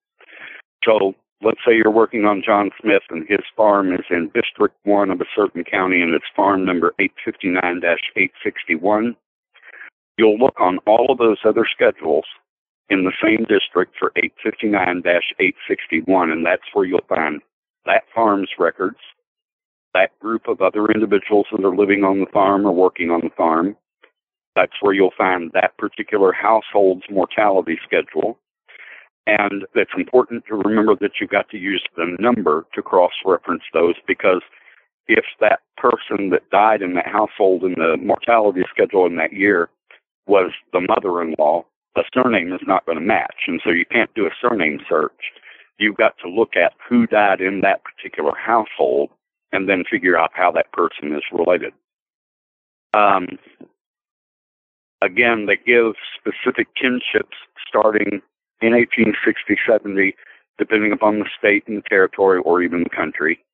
So 0.85 1.15
let's 1.43 1.61
say 1.67 1.77
you're 1.77 1.91
working 1.91 2.25
on 2.25 2.43
John 2.45 2.71
Smith 2.81 3.03
and 3.11 3.27
his 3.29 3.41
farm 3.57 3.93
is 3.93 4.05
in 4.11 4.31
District 4.35 4.77
1 4.85 5.11
of 5.11 5.21
a 5.21 5.27
certain 5.35 5.65
county 5.65 6.01
and 6.01 6.15
it's 6.15 6.25
farm 6.37 6.65
number 6.65 6.95
859-861. 7.27 9.17
You'll 10.17 10.39
look 10.39 10.61
on 10.61 10.79
all 10.87 11.11
of 11.11 11.19
those 11.19 11.39
other 11.45 11.67
schedules 11.71 12.25
in 12.91 13.05
the 13.05 13.13
same 13.23 13.45
district 13.49 13.95
for 13.99 14.13
859-861 14.45 16.33
and 16.33 16.45
that's 16.47 16.63
where 16.73 16.85
you'll 16.85 17.01
find 17.09 17.41
that 17.87 18.05
farm's 18.15 18.51
records, 18.59 18.99
that 19.95 20.19
group 20.21 20.49
of 20.49 20.61
other 20.61 20.87
individuals 20.87 21.47
that 21.53 21.65
are 21.65 21.77
living 21.77 22.05
on 22.05 22.21
the 22.21 22.31
farm 22.33 22.67
or 22.67 22.73
working 22.73 23.11
on 23.11 23.21
the 23.21 23.31
farm. 23.37 23.77
That's 24.55 24.73
where 24.81 24.95
you'll 24.95 25.11
find 25.17 25.51
that 25.55 25.77
particular 25.79 26.33
household's 26.33 27.05
mortality 27.11 27.79
schedule 27.85 28.39
and 29.27 29.65
it's 29.75 29.91
important 29.97 30.45
to 30.47 30.55
remember 30.55 30.95
that 31.01 31.13
you've 31.21 31.31
got 31.31 31.49
to 31.51 31.57
use 31.57 31.83
the 31.97 32.17
number 32.19 32.67
to 32.75 32.83
cross 32.83 33.13
reference 33.25 33.63
those 33.73 33.95
because 34.07 34.43
if 35.07 35.25
that 35.41 35.61
person 35.77 36.31
that 36.31 36.49
died 36.51 36.83
in 36.83 36.95
that 36.95 37.07
household 37.07 37.63
in 37.65 37.73
the 37.73 37.97
mortality 38.03 38.63
schedule 38.71 39.07
in 39.07 39.17
that 39.17 39.33
year 39.33 39.71
was 40.27 40.53
the 40.73 40.81
mother 40.81 41.23
in 41.23 41.35
law, 41.39 41.65
the 41.95 42.05
surname 42.13 42.53
is 42.53 42.61
not 42.67 42.85
going 42.87 42.99
to 42.99 43.05
match. 43.05 43.45
And 43.47 43.61
so 43.65 43.71
you 43.71 43.85
can't 43.87 44.13
do 44.15 44.27
a 44.27 44.31
surname 44.41 44.81
search. 44.89 45.33
You've 45.79 45.97
got 45.97 46.15
to 46.23 46.29
look 46.29 46.57
at 46.57 46.73
who 46.89 47.07
died 47.07 47.41
in 47.41 47.61
that 47.63 47.83
particular 47.85 48.33
household 48.37 49.11
and 49.53 49.69
then 49.69 49.85
figure 49.89 50.19
out 50.19 50.31
how 50.35 50.51
that 50.53 50.73
person 50.73 51.13
is 51.15 51.23
related. 51.33 51.73
Um, 52.93 53.39
again, 55.03 55.47
they 55.47 55.57
give 55.57 55.95
specific 56.19 56.69
kinships 56.81 57.37
starting 57.67 58.23
in 58.61 58.73
1860, 58.73 59.57
70 59.67 60.15
depending 60.59 60.93
upon 60.93 61.19
the 61.19 61.29
state 61.37 61.65
and 61.67 61.79
the 61.79 61.89
territory 61.89 62.41
or 62.45 62.63
even 62.63 62.85
the 62.85 62.91
country. 62.91 63.45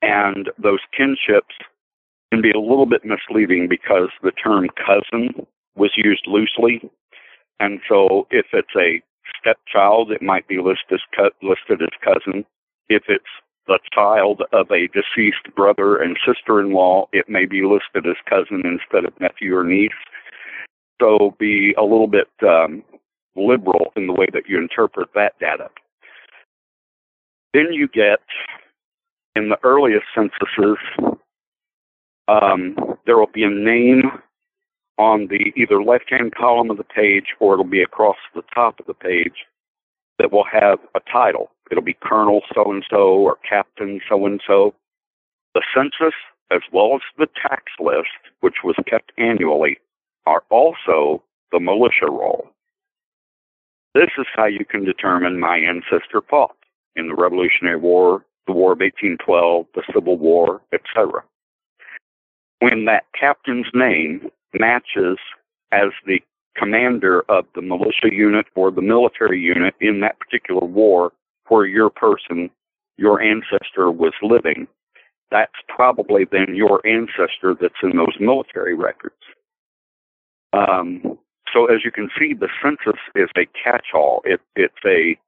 And 0.00 0.50
those 0.58 0.80
kinships 0.98 1.54
can 2.32 2.40
be 2.40 2.50
a 2.50 2.58
little 2.58 2.86
bit 2.86 3.04
misleading 3.04 3.68
because 3.68 4.08
the 4.22 4.32
term 4.32 4.68
cousin 4.74 5.46
was 5.76 5.90
used 5.96 6.26
loosely. 6.26 6.90
And 7.60 7.80
so 7.88 8.26
if 8.30 8.46
it's 8.52 8.74
a 8.76 9.02
stepchild, 9.38 10.10
it 10.10 10.22
might 10.22 10.46
be 10.48 10.58
listed 10.58 11.00
as, 11.18 11.30
listed 11.42 11.82
as 11.82 11.90
cousin. 12.02 12.44
If 12.88 13.04
it's 13.08 13.24
the 13.66 13.78
child 13.92 14.42
of 14.52 14.70
a 14.70 14.88
deceased 14.88 15.54
brother 15.54 15.96
and 15.96 16.18
sister 16.26 16.60
in 16.60 16.72
law, 16.72 17.06
it 17.12 17.28
may 17.28 17.46
be 17.46 17.62
listed 17.62 18.06
as 18.08 18.16
cousin 18.28 18.62
instead 18.64 19.04
of 19.04 19.18
nephew 19.20 19.56
or 19.56 19.64
niece. 19.64 19.90
So 21.00 21.34
be 21.38 21.74
a 21.78 21.82
little 21.82 22.08
bit 22.08 22.28
um, 22.42 22.82
liberal 23.36 23.92
in 23.96 24.06
the 24.06 24.12
way 24.12 24.26
that 24.32 24.48
you 24.48 24.58
interpret 24.58 25.08
that 25.14 25.38
data. 25.38 25.68
Then 27.54 27.68
you 27.72 27.88
get, 27.88 28.20
in 29.36 29.48
the 29.48 29.58
earliest 29.62 30.06
censuses, 30.14 30.78
um, 32.28 32.76
there 33.06 33.18
will 33.18 33.30
be 33.32 33.44
a 33.44 33.50
name 33.50 34.02
on 34.98 35.28
the 35.28 35.52
either 35.56 35.82
left 35.82 36.10
hand 36.10 36.34
column 36.34 36.70
of 36.70 36.76
the 36.76 36.84
page 36.84 37.34
or 37.40 37.54
it'll 37.54 37.64
be 37.64 37.82
across 37.82 38.16
the 38.34 38.42
top 38.54 38.78
of 38.80 38.86
the 38.86 38.94
page 38.94 39.46
that 40.18 40.32
will 40.32 40.44
have 40.44 40.78
a 40.94 41.00
title. 41.10 41.50
It'll 41.70 41.82
be 41.82 41.96
Colonel 42.02 42.42
so 42.54 42.70
and 42.70 42.84
so 42.88 43.14
or 43.14 43.36
Captain 43.48 44.00
so 44.08 44.26
and 44.26 44.40
so. 44.46 44.74
The 45.54 45.62
census, 45.74 46.14
as 46.50 46.60
well 46.72 46.94
as 46.94 47.00
the 47.18 47.28
tax 47.40 47.64
list, 47.80 48.08
which 48.40 48.56
was 48.62 48.76
kept 48.86 49.12
annually, 49.18 49.78
are 50.26 50.42
also 50.50 51.22
the 51.50 51.60
militia 51.60 52.06
roll. 52.10 52.48
This 53.94 54.10
is 54.18 54.26
how 54.34 54.46
you 54.46 54.64
can 54.64 54.84
determine 54.84 55.40
my 55.40 55.58
ancestor 55.58 56.22
fought 56.28 56.56
in 56.96 57.08
the 57.08 57.14
Revolutionary 57.14 57.76
War, 57.76 58.24
the 58.46 58.52
War 58.52 58.72
of 58.72 58.80
1812, 58.80 59.66
the 59.74 59.82
Civil 59.94 60.16
War, 60.16 60.60
etc. 60.72 61.22
When 62.60 62.84
that 62.86 63.04
captain's 63.18 63.66
name 63.74 64.30
matches 64.54 65.18
as 65.72 65.90
the 66.06 66.20
commander 66.56 67.22
of 67.28 67.46
the 67.54 67.62
militia 67.62 68.12
unit 68.12 68.46
or 68.54 68.70
the 68.70 68.82
military 68.82 69.40
unit 69.40 69.74
in 69.80 70.00
that 70.00 70.18
particular 70.18 70.66
war 70.66 71.12
where 71.48 71.66
your 71.66 71.90
person, 71.90 72.50
your 72.98 73.20
ancestor 73.20 73.90
was 73.90 74.12
living, 74.22 74.66
that's 75.30 75.52
probably 75.68 76.26
then 76.30 76.54
your 76.54 76.86
ancestor 76.86 77.56
that's 77.58 77.74
in 77.82 77.96
those 77.96 78.16
military 78.20 78.74
records. 78.74 79.14
Um, 80.52 81.18
so 81.52 81.66
as 81.66 81.84
you 81.84 81.90
can 81.90 82.10
see, 82.18 82.34
the 82.34 82.48
census 82.62 83.00
is 83.14 83.30
a 83.36 83.46
catch-all. 83.64 84.22
It, 84.24 84.40
it's 84.56 84.74
a, 84.86 85.18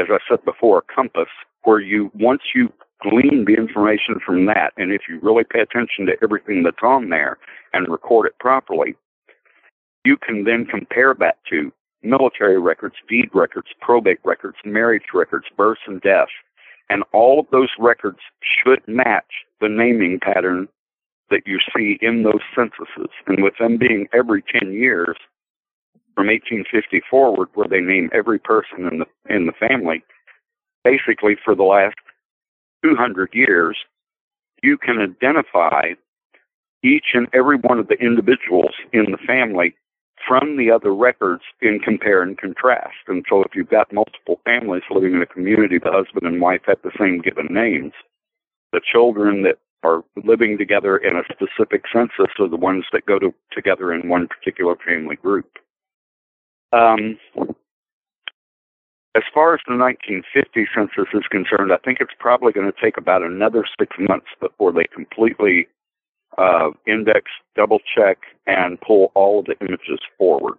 as 0.00 0.06
I 0.10 0.18
said 0.28 0.44
before, 0.44 0.78
a 0.78 0.94
compass 0.94 1.28
where 1.62 1.80
you, 1.80 2.10
once 2.14 2.42
you 2.54 2.72
glean 3.02 3.44
the 3.46 3.54
information 3.54 4.20
from 4.24 4.46
that, 4.46 4.72
and 4.76 4.92
if 4.92 5.02
you 5.08 5.18
really 5.20 5.44
pay 5.44 5.60
attention 5.60 6.06
to 6.06 6.12
everything 6.22 6.62
that's 6.62 6.82
on 6.82 7.10
there 7.10 7.38
and 7.72 7.88
record 7.88 8.26
it 8.26 8.38
properly, 8.38 8.94
you 10.04 10.16
can 10.16 10.44
then 10.44 10.66
compare 10.66 11.14
that 11.18 11.38
to 11.50 11.72
military 12.02 12.58
records, 12.58 12.96
deed 13.08 13.30
records, 13.32 13.68
probate 13.80 14.18
records, 14.24 14.56
marriage 14.64 15.12
records, 15.14 15.46
births 15.56 15.80
and 15.86 16.00
deaths. 16.02 16.32
And 16.90 17.02
all 17.12 17.40
of 17.40 17.46
those 17.50 17.70
records 17.78 18.18
should 18.42 18.86
match 18.86 19.46
the 19.60 19.68
naming 19.68 20.20
pattern 20.20 20.68
that 21.30 21.46
you 21.46 21.58
see 21.74 21.98
in 22.02 22.22
those 22.22 22.42
censuses. 22.54 23.10
And 23.26 23.42
with 23.42 23.54
them 23.58 23.78
being 23.78 24.06
every 24.12 24.42
10 24.42 24.72
years, 24.72 25.16
from 26.14 26.28
1850 26.28 27.02
forward, 27.10 27.48
where 27.54 27.66
they 27.66 27.80
name 27.80 28.10
every 28.12 28.38
person 28.38 28.86
in 28.86 28.98
the, 29.00 29.34
in 29.34 29.46
the 29.46 29.52
family, 29.52 30.04
basically 30.84 31.36
for 31.42 31.54
the 31.54 31.64
last 31.64 31.96
200 32.84 33.30
years, 33.32 33.76
you 34.62 34.76
can 34.76 34.98
identify 34.98 35.94
each 36.82 37.06
and 37.14 37.28
every 37.32 37.56
one 37.56 37.78
of 37.78 37.88
the 37.88 37.94
individuals 37.94 38.74
in 38.92 39.10
the 39.10 39.18
family 39.26 39.74
from 40.26 40.56
the 40.56 40.70
other 40.70 40.94
records 40.94 41.42
in 41.60 41.80
compare 41.80 42.22
and 42.22 42.38
contrast. 42.38 42.96
And 43.08 43.24
so 43.28 43.42
if 43.42 43.54
you've 43.54 43.70
got 43.70 43.92
multiple 43.92 44.40
families 44.44 44.82
living 44.90 45.14
in 45.14 45.22
a 45.22 45.26
community, 45.26 45.78
the 45.78 45.92
husband 45.92 46.26
and 46.26 46.40
wife 46.40 46.62
have 46.66 46.78
the 46.82 46.92
same 46.98 47.20
given 47.20 47.48
names, 47.50 47.92
the 48.72 48.80
children 48.80 49.42
that 49.42 49.58
are 49.82 50.02
living 50.24 50.56
together 50.56 50.96
in 50.96 51.16
a 51.16 51.22
specific 51.24 51.84
census 51.92 52.32
are 52.38 52.48
the 52.48 52.56
ones 52.56 52.84
that 52.92 53.06
go 53.06 53.18
to, 53.18 53.34
together 53.52 53.92
in 53.92 54.08
one 54.08 54.28
particular 54.28 54.76
family 54.86 55.16
group. 55.16 55.46
Um, 56.72 57.18
as 59.16 59.22
far 59.32 59.54
as 59.54 59.60
the 59.66 59.76
1950 59.76 60.66
census 60.74 61.12
is 61.14 61.26
concerned, 61.30 61.72
I 61.72 61.78
think 61.84 61.98
it's 62.00 62.14
probably 62.18 62.52
going 62.52 62.70
to 62.70 62.80
take 62.82 62.96
about 62.96 63.22
another 63.22 63.64
six 63.78 63.96
months 63.98 64.26
before 64.40 64.72
they 64.72 64.84
completely 64.92 65.68
uh, 66.36 66.70
index, 66.86 67.30
double 67.54 67.78
check, 67.78 68.18
and 68.46 68.80
pull 68.80 69.12
all 69.14 69.40
of 69.40 69.46
the 69.46 69.54
images 69.60 70.00
forward. 70.18 70.54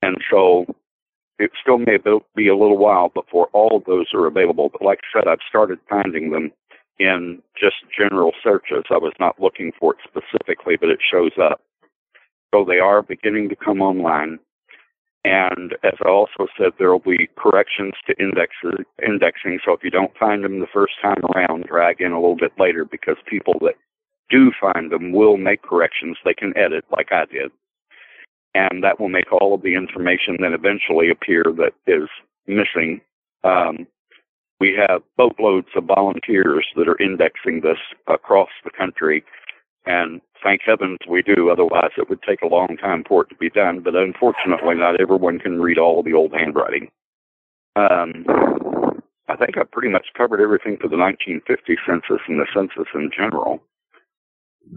And 0.00 0.16
so 0.30 0.64
it 1.38 1.50
still 1.60 1.78
may 1.78 1.98
be 2.34 2.48
a 2.48 2.56
little 2.56 2.78
while 2.78 3.10
before 3.10 3.48
all 3.52 3.76
of 3.76 3.84
those 3.84 4.06
are 4.14 4.26
available. 4.26 4.70
But 4.70 4.82
like 4.82 5.00
I 5.02 5.18
said, 5.18 5.28
I've 5.28 5.46
started 5.46 5.78
finding 5.88 6.30
them 6.30 6.52
in 6.98 7.42
just 7.60 7.76
general 7.96 8.32
searches. 8.42 8.84
I 8.90 8.96
was 8.96 9.12
not 9.20 9.40
looking 9.40 9.72
for 9.78 9.94
it 9.94 9.98
specifically, 10.02 10.76
but 10.80 10.88
it 10.88 11.00
shows 11.10 11.32
up. 11.38 11.60
So 12.54 12.64
they 12.64 12.78
are 12.78 13.02
beginning 13.02 13.50
to 13.50 13.56
come 13.56 13.82
online. 13.82 14.38
And 15.26 15.74
as 15.82 15.94
I 16.04 16.08
also 16.08 16.46
said, 16.56 16.70
there 16.78 16.92
will 16.92 17.00
be 17.00 17.28
corrections 17.36 17.94
to 18.06 18.14
indexes, 18.16 18.86
indexing. 19.04 19.58
So 19.64 19.72
if 19.72 19.82
you 19.82 19.90
don't 19.90 20.16
find 20.16 20.44
them 20.44 20.60
the 20.60 20.68
first 20.72 20.92
time 21.02 21.20
around, 21.34 21.64
drag 21.64 22.00
in 22.00 22.12
a 22.12 22.20
little 22.20 22.36
bit 22.36 22.52
later 22.60 22.84
because 22.84 23.16
people 23.26 23.54
that 23.62 23.74
do 24.30 24.52
find 24.60 24.92
them 24.92 25.10
will 25.10 25.36
make 25.36 25.62
corrections. 25.62 26.16
They 26.24 26.32
can 26.32 26.56
edit 26.56 26.84
like 26.96 27.08
I 27.10 27.24
did. 27.24 27.50
And 28.54 28.84
that 28.84 29.00
will 29.00 29.08
make 29.08 29.32
all 29.32 29.52
of 29.52 29.62
the 29.62 29.74
information 29.74 30.36
then 30.38 30.52
eventually 30.52 31.10
appear 31.10 31.42
that 31.56 31.72
is 31.88 32.08
missing. 32.46 33.00
Um, 33.42 33.88
we 34.60 34.78
have 34.88 35.02
boatloads 35.16 35.68
of 35.74 35.86
volunteers 35.86 36.66
that 36.76 36.86
are 36.86 37.02
indexing 37.02 37.62
this 37.62 37.82
across 38.06 38.50
the 38.62 38.70
country. 38.70 39.24
And 39.86 40.20
thank 40.42 40.62
heavens 40.66 40.98
we 41.08 41.22
do, 41.22 41.50
otherwise 41.50 41.90
it 41.96 42.08
would 42.10 42.22
take 42.22 42.42
a 42.42 42.48
long 42.48 42.76
time 42.80 43.04
for 43.08 43.22
it 43.22 43.28
to 43.28 43.36
be 43.36 43.50
done. 43.50 43.80
But 43.80 43.94
unfortunately, 43.94 44.74
not 44.74 45.00
everyone 45.00 45.38
can 45.38 45.60
read 45.60 45.78
all 45.78 46.00
of 46.00 46.04
the 46.04 46.12
old 46.12 46.32
handwriting. 46.32 46.88
Um, 47.76 48.24
I 49.28 49.36
think 49.36 49.58
I've 49.58 49.70
pretty 49.70 49.90
much 49.90 50.06
covered 50.16 50.40
everything 50.40 50.76
for 50.76 50.88
the 50.88 50.96
1950 50.96 51.76
census 51.86 52.22
and 52.28 52.40
the 52.40 52.46
census 52.54 52.86
in 52.94 53.10
general. 53.16 53.62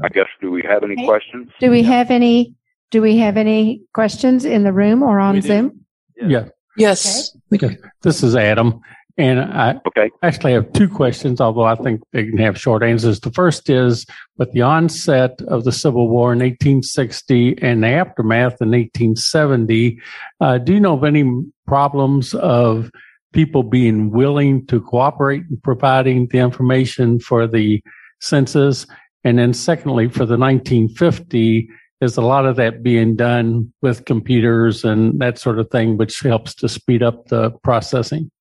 I 0.04 0.10
guess, 0.10 0.28
do 0.42 0.52
we 0.52 0.64
have 0.68 0.84
any 0.84 0.94
okay. 0.94 1.06
questions? 1.06 1.50
Do 1.60 1.72
we 1.72 1.82
yeah. 1.82 1.90
have 1.90 2.12
any, 2.12 2.56
do 2.92 3.02
we 3.02 3.18
have 3.18 3.38
any 3.38 3.82
questions 3.94 4.46
in 4.46 4.64
the 4.64 4.74
room 4.74 5.02
or 5.02 5.20
on 5.20 5.42
Zoom? 5.42 5.86
Yeah. 6.16 6.50
Yes. 6.78 7.36
Okay. 7.54 7.78
This 8.02 8.24
is 8.24 8.36
Adam. 8.36 8.82
And 9.20 9.42
I 9.42 9.76
okay. 9.86 10.10
actually 10.24 10.54
have 10.54 10.72
two 10.72 10.88
questions, 10.88 11.42
although 11.42 11.66
I 11.66 11.76
think 11.76 12.02
they 12.14 12.24
can 12.24 12.38
have 12.38 12.58
short 12.58 12.82
answers. 12.84 13.20
The 13.20 13.32
first 13.32 13.70
is 13.70 14.06
with 14.38 14.50
the 14.54 14.62
onset 14.62 15.42
of 15.50 15.66
the 15.66 15.74
Civil 15.74 16.08
War 16.08 16.32
in 16.32 16.40
1860 16.40 17.62
and 17.62 17.84
the 17.84 17.90
aftermath 17.90 18.62
in 18.62 18.70
1870, 18.70 20.00
uh, 20.40 20.58
do 20.60 20.74
you 20.74 20.80
know 20.80 20.94
of 20.94 21.04
any 21.04 21.30
problems 21.68 22.34
of 22.36 22.90
people 23.34 23.62
being 23.62 24.10
willing 24.10 24.66
to 24.68 24.80
cooperate 24.80 25.44
in 25.50 25.60
providing 25.66 26.28
the 26.28 26.38
information 26.38 27.20
for 27.20 27.46
the 27.46 27.84
census? 28.22 28.88
And 29.26 29.38
then 29.38 29.54
secondly, 29.54 30.08
for 30.08 30.26
the 30.26 30.38
1950, 30.38 31.70
is 32.00 32.16
a 32.16 32.22
lot 32.22 32.46
of 32.46 32.56
that 32.56 32.84
being 32.84 33.18
done 33.18 33.74
with 33.82 34.06
computers 34.06 34.86
and 34.86 35.20
that 35.20 35.38
sort 35.38 35.60
of 35.60 35.70
thing, 35.72 35.98
which 35.98 36.22
helps 36.22 36.56
to 36.56 36.70
speed 36.70 37.04
up 37.04 37.28
the 37.28 37.52
processing? 37.66 38.32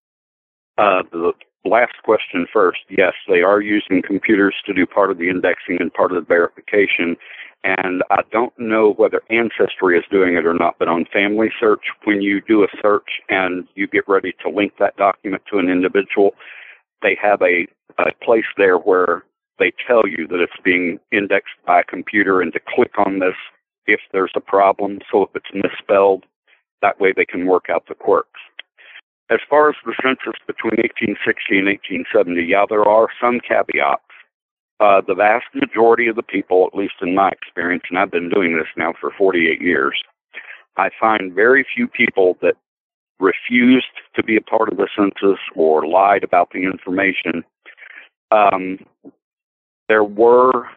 Uh, 0.78 1.02
the 1.10 1.32
last 1.64 1.94
question 2.04 2.46
first. 2.52 2.78
Yes, 2.88 3.12
they 3.28 3.42
are 3.42 3.60
using 3.60 4.00
computers 4.00 4.54
to 4.64 4.72
do 4.72 4.86
part 4.86 5.10
of 5.10 5.18
the 5.18 5.28
indexing 5.28 5.78
and 5.80 5.92
part 5.92 6.12
of 6.12 6.22
the 6.22 6.26
verification. 6.26 7.16
And 7.64 8.04
I 8.10 8.20
don't 8.30 8.56
know 8.58 8.92
whether 8.92 9.20
Ancestry 9.28 9.98
is 9.98 10.04
doing 10.10 10.36
it 10.36 10.46
or 10.46 10.54
not, 10.54 10.76
but 10.78 10.86
on 10.86 11.04
Family 11.12 11.48
Search, 11.58 11.82
when 12.04 12.22
you 12.22 12.40
do 12.40 12.62
a 12.62 12.68
search 12.80 13.20
and 13.28 13.66
you 13.74 13.88
get 13.88 14.08
ready 14.08 14.32
to 14.42 14.48
link 14.48 14.74
that 14.78 14.96
document 14.96 15.42
to 15.50 15.58
an 15.58 15.68
individual, 15.68 16.30
they 17.02 17.18
have 17.20 17.42
a, 17.42 17.66
a 17.98 18.12
place 18.24 18.44
there 18.56 18.78
where 18.78 19.24
they 19.58 19.72
tell 19.84 20.06
you 20.06 20.28
that 20.28 20.40
it's 20.40 20.52
being 20.64 21.00
indexed 21.10 21.54
by 21.66 21.80
a 21.80 21.84
computer 21.84 22.40
and 22.40 22.52
to 22.52 22.60
click 22.60 22.92
on 23.04 23.18
this 23.18 23.34
if 23.86 23.98
there's 24.12 24.32
a 24.36 24.40
problem. 24.40 25.00
So 25.10 25.22
if 25.22 25.30
it's 25.34 25.50
misspelled, 25.52 26.24
that 26.82 27.00
way 27.00 27.12
they 27.14 27.24
can 27.24 27.46
work 27.46 27.66
out 27.68 27.84
the 27.88 27.96
quirks. 27.96 28.40
As 29.30 29.40
far 29.48 29.68
as 29.68 29.76
the 29.84 29.94
census 30.02 30.40
between 30.46 30.80
1860 30.80 31.58
and 31.58 31.66
1870, 31.66 32.42
yeah, 32.44 32.64
there 32.68 32.88
are 32.88 33.08
some 33.20 33.40
caveats. 33.40 34.02
Uh, 34.80 35.02
the 35.06 35.14
vast 35.14 35.46
majority 35.54 36.06
of 36.06 36.16
the 36.16 36.22
people, 36.22 36.66
at 36.66 36.78
least 36.78 36.94
in 37.02 37.14
my 37.14 37.28
experience, 37.30 37.82
and 37.90 37.98
I've 37.98 38.12
been 38.12 38.30
doing 38.30 38.56
this 38.56 38.68
now 38.76 38.94
for 38.98 39.12
48 39.18 39.60
years, 39.60 40.00
I 40.76 40.90
find 40.98 41.34
very 41.34 41.66
few 41.74 41.88
people 41.88 42.38
that 42.40 42.54
refused 43.18 43.86
to 44.14 44.22
be 44.22 44.36
a 44.36 44.40
part 44.40 44.70
of 44.70 44.78
the 44.78 44.88
census 44.96 45.40
or 45.56 45.86
lied 45.86 46.22
about 46.22 46.50
the 46.52 46.62
information. 46.62 47.44
Um, 48.30 48.78
there 49.88 50.04
were 50.04 50.68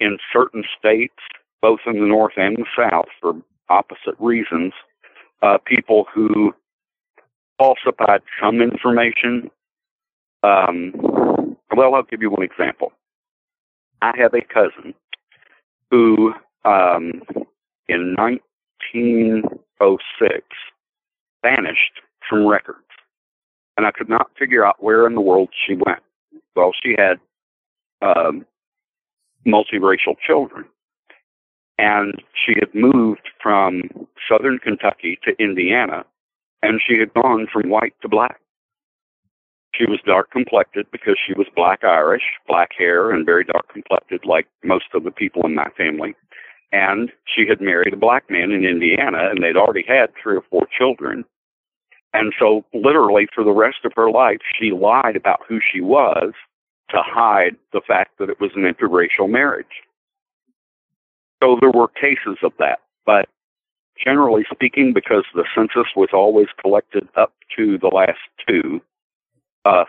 in 0.00 0.18
certain 0.32 0.64
states, 0.78 1.14
both 1.62 1.80
in 1.86 2.00
the 2.00 2.06
north 2.06 2.32
and 2.36 2.56
the 2.56 2.66
south, 2.76 3.06
for 3.20 3.34
opposite 3.68 4.18
reasons, 4.18 4.72
uh, 5.42 5.58
people 5.64 6.06
who 6.12 6.52
falsified 7.60 8.22
some 8.42 8.60
information. 8.62 9.50
Um, 10.42 10.94
well, 11.76 11.94
I'll 11.94 12.02
give 12.02 12.22
you 12.22 12.30
one 12.30 12.42
example. 12.42 12.92
I 14.00 14.12
have 14.16 14.32
a 14.32 14.40
cousin 14.40 14.94
who, 15.90 16.32
um, 16.64 17.20
in 17.86 18.14
1906, 18.16 20.46
vanished 21.42 22.00
from 22.28 22.46
records. 22.46 22.78
And 23.76 23.86
I 23.86 23.90
could 23.90 24.08
not 24.08 24.30
figure 24.38 24.64
out 24.64 24.82
where 24.82 25.06
in 25.06 25.14
the 25.14 25.20
world 25.20 25.50
she 25.66 25.74
went. 25.74 26.00
Well, 26.56 26.72
she 26.82 26.96
had 26.96 27.20
um, 28.00 28.46
multiracial 29.46 30.16
children. 30.26 30.64
And 31.78 32.22
she 32.34 32.54
had 32.58 32.74
moved 32.74 33.28
from 33.42 33.82
southern 34.30 34.58
Kentucky 34.58 35.18
to 35.24 35.34
Indiana, 35.42 36.04
and 36.62 36.80
she 36.86 36.98
had 36.98 37.12
gone 37.14 37.46
from 37.52 37.70
white 37.70 37.94
to 38.02 38.08
black. 38.08 38.40
She 39.74 39.86
was 39.86 40.00
dark 40.04 40.30
complected 40.30 40.86
because 40.90 41.16
she 41.24 41.32
was 41.32 41.46
black 41.54 41.84
Irish, 41.84 42.24
black 42.48 42.70
hair, 42.76 43.10
and 43.10 43.24
very 43.24 43.44
dark 43.44 43.72
complected, 43.72 44.24
like 44.24 44.46
most 44.64 44.86
of 44.94 45.04
the 45.04 45.10
people 45.10 45.46
in 45.46 45.54
my 45.54 45.68
family. 45.76 46.14
And 46.72 47.10
she 47.24 47.46
had 47.48 47.60
married 47.60 47.94
a 47.94 47.96
black 47.96 48.28
man 48.28 48.50
in 48.50 48.64
Indiana, 48.64 49.28
and 49.30 49.42
they'd 49.42 49.56
already 49.56 49.84
had 49.86 50.10
three 50.20 50.36
or 50.36 50.44
four 50.50 50.66
children. 50.76 51.24
And 52.12 52.32
so, 52.38 52.64
literally, 52.74 53.28
for 53.32 53.44
the 53.44 53.52
rest 53.52 53.78
of 53.84 53.92
her 53.96 54.10
life, 54.10 54.38
she 54.58 54.72
lied 54.72 55.16
about 55.16 55.40
who 55.48 55.60
she 55.60 55.80
was 55.80 56.32
to 56.90 56.98
hide 57.02 57.56
the 57.72 57.80
fact 57.86 58.18
that 58.18 58.28
it 58.28 58.40
was 58.40 58.50
an 58.56 58.62
interracial 58.62 59.30
marriage. 59.30 59.66
So 61.42 61.56
there 61.60 61.70
were 61.70 61.88
cases 61.88 62.38
of 62.42 62.52
that, 62.58 62.80
but 63.06 63.28
generally 64.02 64.44
speaking, 64.52 64.92
because 64.92 65.24
the 65.34 65.44
census 65.54 65.92
was 65.94 66.10
always 66.12 66.48
collected 66.60 67.08
up 67.16 67.32
to 67.56 67.78
the 67.78 67.88
last 67.88 68.18
two 68.48 68.80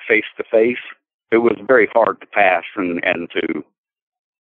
face 0.08 0.26
to 0.38 0.44
face, 0.52 0.84
it 1.32 1.38
was 1.38 1.58
very 1.66 1.88
hard 1.94 2.20
to 2.22 2.28
pass 2.28 2.64
and, 2.76 3.04
and 3.04 3.30
to 3.32 3.64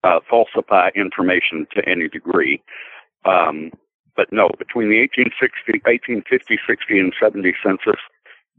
uh, 0.02 0.20
falsify 0.28 0.90
information 0.94 1.66
to 1.74 1.88
any 1.88 2.08
degree. 2.08 2.62
Um, 3.24 3.70
but 4.16 4.32
no, 4.32 4.50
between 4.58 4.90
the 4.90 5.00
1860, 5.00 5.80
1850, 5.84 6.58
60, 6.66 6.98
and 6.98 7.12
70 7.20 7.54
census, 7.62 8.00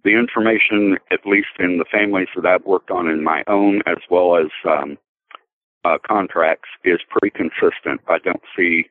the 0.04 0.12
information, 0.12 0.98
at 1.12 1.26
least 1.26 1.60
in 1.60 1.78
the 1.78 1.86
families 1.92 2.28
that 2.36 2.46
I've 2.46 2.66
worked 2.66 2.92
on 2.92 3.08
in 3.10 3.24
my 3.24 3.44
own, 3.48 3.82
as 3.86 3.98
well 4.10 4.38
as 4.38 4.48
um, 4.68 4.98
uh, 5.84 5.98
contracts, 6.06 6.70
is 6.84 7.00
pretty 7.10 7.36
consistent. 7.36 8.02
I 8.08 8.20
don't 8.20 8.44
see 8.56 8.86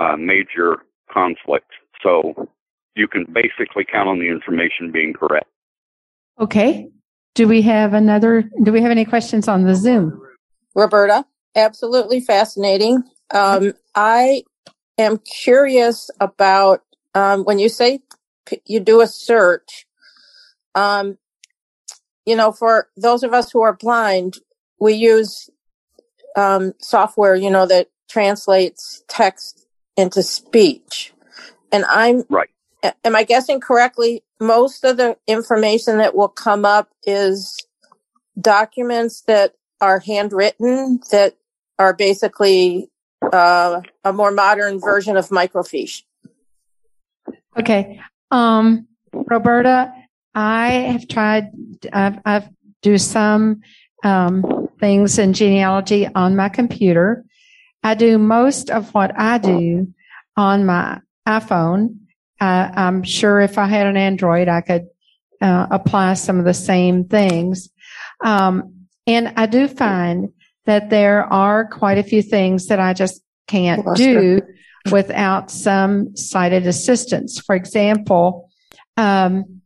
uh, 0.00 0.16
major 0.16 0.82
conflict. 1.14 1.70
So 2.02 2.48
you 2.96 3.06
can 3.08 3.26
basically 3.32 3.84
count 3.90 4.08
on 4.08 4.18
the 4.18 4.28
information 4.28 4.90
being 4.92 5.12
correct. 5.12 5.46
Okay. 6.40 6.88
Do 7.34 7.46
we 7.48 7.62
have 7.62 7.94
another? 7.94 8.50
Do 8.62 8.72
we 8.72 8.82
have 8.82 8.90
any 8.90 9.04
questions 9.04 9.48
on 9.48 9.64
the 9.64 9.74
Zoom? 9.74 10.20
Roberta, 10.74 11.24
absolutely 11.56 12.20
fascinating. 12.20 13.02
Um, 13.32 13.72
I 13.94 14.42
am 14.98 15.18
curious 15.18 16.10
about 16.20 16.82
um, 17.14 17.44
when 17.44 17.58
you 17.58 17.68
say 17.68 18.00
you 18.66 18.80
do 18.80 19.00
a 19.00 19.06
search 19.06 19.86
um, 20.74 21.18
you 22.26 22.36
know, 22.36 22.52
for 22.52 22.88
those 22.96 23.22
of 23.22 23.32
us 23.32 23.50
who 23.50 23.62
are 23.62 23.74
blind, 23.74 24.38
we 24.80 24.94
use 24.94 25.50
um, 26.36 26.72
software, 26.80 27.34
you 27.34 27.50
know, 27.50 27.66
that 27.66 27.88
translates 28.08 29.04
text 29.08 29.63
into 29.96 30.22
speech. 30.22 31.12
And 31.72 31.84
I'm 31.86 32.24
right. 32.28 32.48
Am 33.02 33.16
I 33.16 33.22
guessing 33.22 33.60
correctly? 33.60 34.22
Most 34.40 34.84
of 34.84 34.96
the 34.98 35.16
information 35.26 35.98
that 35.98 36.14
will 36.14 36.28
come 36.28 36.64
up 36.64 36.90
is 37.04 37.56
documents 38.38 39.22
that 39.22 39.54
are 39.80 40.00
handwritten 40.00 41.00
that 41.10 41.34
are 41.78 41.94
basically 41.94 42.90
uh, 43.32 43.80
a 44.04 44.12
more 44.12 44.30
modern 44.30 44.80
version 44.80 45.16
of 45.16 45.28
microfiche. 45.28 46.02
Okay. 47.58 48.00
Um, 48.30 48.86
Roberta, 49.12 49.92
I 50.34 50.70
have 50.70 51.08
tried, 51.08 51.52
I've, 51.92 52.18
I've 52.24 52.48
do 52.82 52.98
some 52.98 53.62
um, 54.04 54.68
things 54.78 55.18
in 55.18 55.32
genealogy 55.32 56.06
on 56.14 56.36
my 56.36 56.48
computer. 56.50 57.24
I 57.84 57.94
do 57.94 58.16
most 58.18 58.70
of 58.70 58.94
what 58.94 59.12
I 59.16 59.36
do 59.38 59.92
on 60.36 60.64
my 60.64 61.00
iPhone. 61.28 61.98
Uh, 62.40 62.70
I'm 62.74 63.02
sure 63.02 63.40
if 63.40 63.58
I 63.58 63.66
had 63.66 63.86
an 63.86 63.98
Android, 63.98 64.48
I 64.48 64.62
could 64.62 64.88
uh, 65.40 65.66
apply 65.70 66.14
some 66.14 66.38
of 66.38 66.46
the 66.46 66.54
same 66.54 67.04
things. 67.04 67.68
Um, 68.24 68.86
and 69.06 69.34
I 69.36 69.44
do 69.46 69.68
find 69.68 70.32
that 70.64 70.88
there 70.88 71.24
are 71.24 71.66
quite 71.66 71.98
a 71.98 72.02
few 72.02 72.22
things 72.22 72.68
that 72.68 72.80
I 72.80 72.94
just 72.94 73.22
can't 73.46 73.84
do 73.96 74.40
without 74.90 75.50
some 75.50 76.16
sighted 76.16 76.66
assistance. 76.66 77.38
For 77.38 77.54
example, 77.54 78.50
um, 78.96 79.60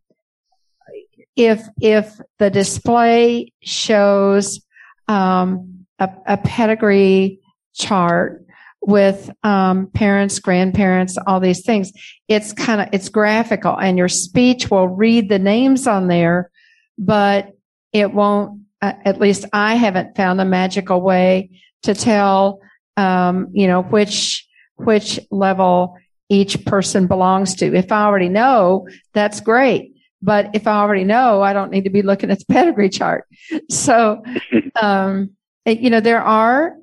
if 1.36 1.62
if 1.80 2.18
the 2.40 2.50
display 2.50 3.52
shows 3.62 4.60
um, 5.06 5.86
a, 6.00 6.10
a, 6.26 6.36
pedigree 6.36 7.40
chart 7.78 8.44
with 8.80 9.30
um, 9.42 9.88
parents, 9.88 10.38
grandparents, 10.38 11.16
all 11.26 11.40
these 11.40 11.64
things, 11.64 11.92
it's 12.28 12.52
kind 12.52 12.80
of 12.80 12.88
it's 12.92 13.08
graphical, 13.08 13.76
and 13.76 13.98
your 13.98 14.08
speech 14.08 14.70
will 14.70 14.88
read 14.88 15.28
the 15.28 15.38
names 15.38 15.86
on 15.86 16.08
there, 16.08 16.50
but 16.98 17.56
it 17.92 18.12
won't. 18.12 18.62
Uh, 18.80 18.92
at 19.04 19.20
least 19.20 19.44
I 19.52 19.74
haven't 19.74 20.16
found 20.16 20.40
a 20.40 20.44
magical 20.44 21.00
way 21.00 21.50
to 21.82 21.94
tell, 21.94 22.60
um, 22.96 23.48
you 23.52 23.66
know, 23.66 23.82
which 23.82 24.46
which 24.76 25.18
level 25.30 25.96
each 26.28 26.64
person 26.64 27.06
belongs 27.06 27.56
to. 27.56 27.74
If 27.74 27.90
I 27.90 28.04
already 28.04 28.28
know, 28.28 28.88
that's 29.14 29.40
great. 29.40 29.94
But 30.20 30.50
if 30.54 30.66
I 30.66 30.78
already 30.78 31.04
know, 31.04 31.42
I 31.42 31.52
don't 31.52 31.70
need 31.70 31.84
to 31.84 31.90
be 31.90 32.02
looking 32.02 32.30
at 32.30 32.38
the 32.38 32.44
pedigree 32.48 32.88
chart. 32.88 33.24
So, 33.70 34.22
um, 34.80 35.30
you 35.66 35.90
know, 35.90 36.00
there 36.00 36.22
are 36.22 36.76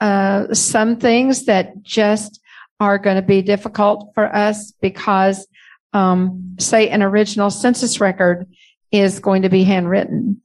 uh, 0.00 0.52
some 0.52 0.96
things 0.96 1.44
that 1.46 1.82
just 1.82 2.40
are 2.80 2.98
going 2.98 3.16
to 3.16 3.22
be 3.22 3.42
difficult 3.42 4.12
for 4.14 4.34
us 4.34 4.72
because, 4.80 5.46
um, 5.92 6.56
say, 6.58 6.88
an 6.88 7.02
original 7.02 7.50
census 7.50 8.00
record 8.00 8.46
is 8.92 9.18
going 9.18 9.42
to 9.42 9.48
be 9.48 9.64
handwritten, 9.64 10.40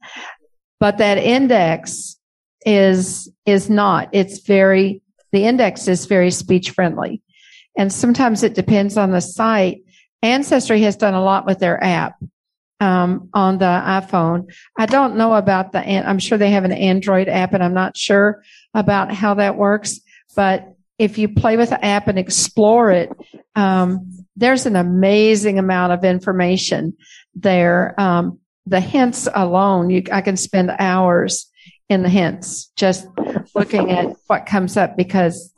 but 0.80 0.98
that 0.98 1.18
index 1.18 2.16
is 2.64 3.30
is 3.44 3.68
not. 3.68 4.08
It's 4.12 4.40
very 4.40 5.02
the 5.32 5.44
index 5.44 5.88
is 5.88 6.06
very 6.06 6.30
speech 6.30 6.70
friendly, 6.70 7.22
and 7.76 7.92
sometimes 7.92 8.42
it 8.42 8.54
depends 8.54 8.96
on 8.96 9.10
the 9.10 9.20
site. 9.20 9.82
Ancestry 10.22 10.80
has 10.82 10.96
done 10.96 11.14
a 11.14 11.22
lot 11.22 11.46
with 11.46 11.58
their 11.58 11.82
app 11.82 12.14
um, 12.82 13.28
on 13.32 13.58
the 13.58 13.64
iPhone. 13.64 14.52
I 14.76 14.86
don't 14.86 15.16
know 15.16 15.34
about 15.34 15.72
the, 15.72 15.78
I'm 15.80 16.18
sure 16.18 16.36
they 16.36 16.50
have 16.50 16.64
an 16.64 16.72
Android 16.72 17.28
app 17.28 17.52
and 17.54 17.62
I'm 17.62 17.74
not 17.74 17.96
sure 17.96 18.42
about 18.74 19.12
how 19.12 19.34
that 19.34 19.56
works, 19.56 20.00
but 20.34 20.74
if 20.98 21.18
you 21.18 21.28
play 21.28 21.56
with 21.56 21.70
the 21.70 21.84
app 21.84 22.08
and 22.08 22.18
explore 22.18 22.90
it, 22.90 23.10
um, 23.56 24.24
there's 24.36 24.66
an 24.66 24.76
amazing 24.76 25.58
amount 25.58 25.92
of 25.92 26.04
information 26.04 26.96
there. 27.34 27.94
Um, 28.00 28.38
the 28.66 28.80
hints 28.80 29.28
alone, 29.34 29.90
you, 29.90 30.04
I 30.12 30.20
can 30.20 30.36
spend 30.36 30.70
hours 30.78 31.50
in 31.88 32.02
the 32.02 32.08
hints 32.08 32.66
just 32.76 33.06
looking 33.54 33.90
at 33.90 34.14
what 34.28 34.46
comes 34.46 34.76
up 34.76 34.96
because 34.96 35.52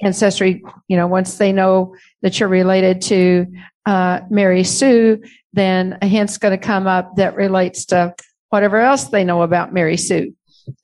ancestry, 0.00 0.62
you 0.86 0.96
know, 0.96 1.06
once 1.06 1.36
they 1.38 1.52
know 1.52 1.94
that 2.22 2.38
you're 2.38 2.48
related 2.48 3.02
to 3.02 3.46
uh, 3.86 4.20
Mary 4.30 4.64
Sue, 4.64 5.20
then 5.52 5.98
a 6.02 6.06
hint's 6.06 6.38
going 6.38 6.58
to 6.58 6.64
come 6.64 6.86
up 6.86 7.16
that 7.16 7.34
relates 7.34 7.86
to 7.86 8.14
whatever 8.50 8.78
else 8.78 9.04
they 9.04 9.24
know 9.24 9.42
about 9.42 9.72
Mary 9.72 9.96
Sue. 9.96 10.34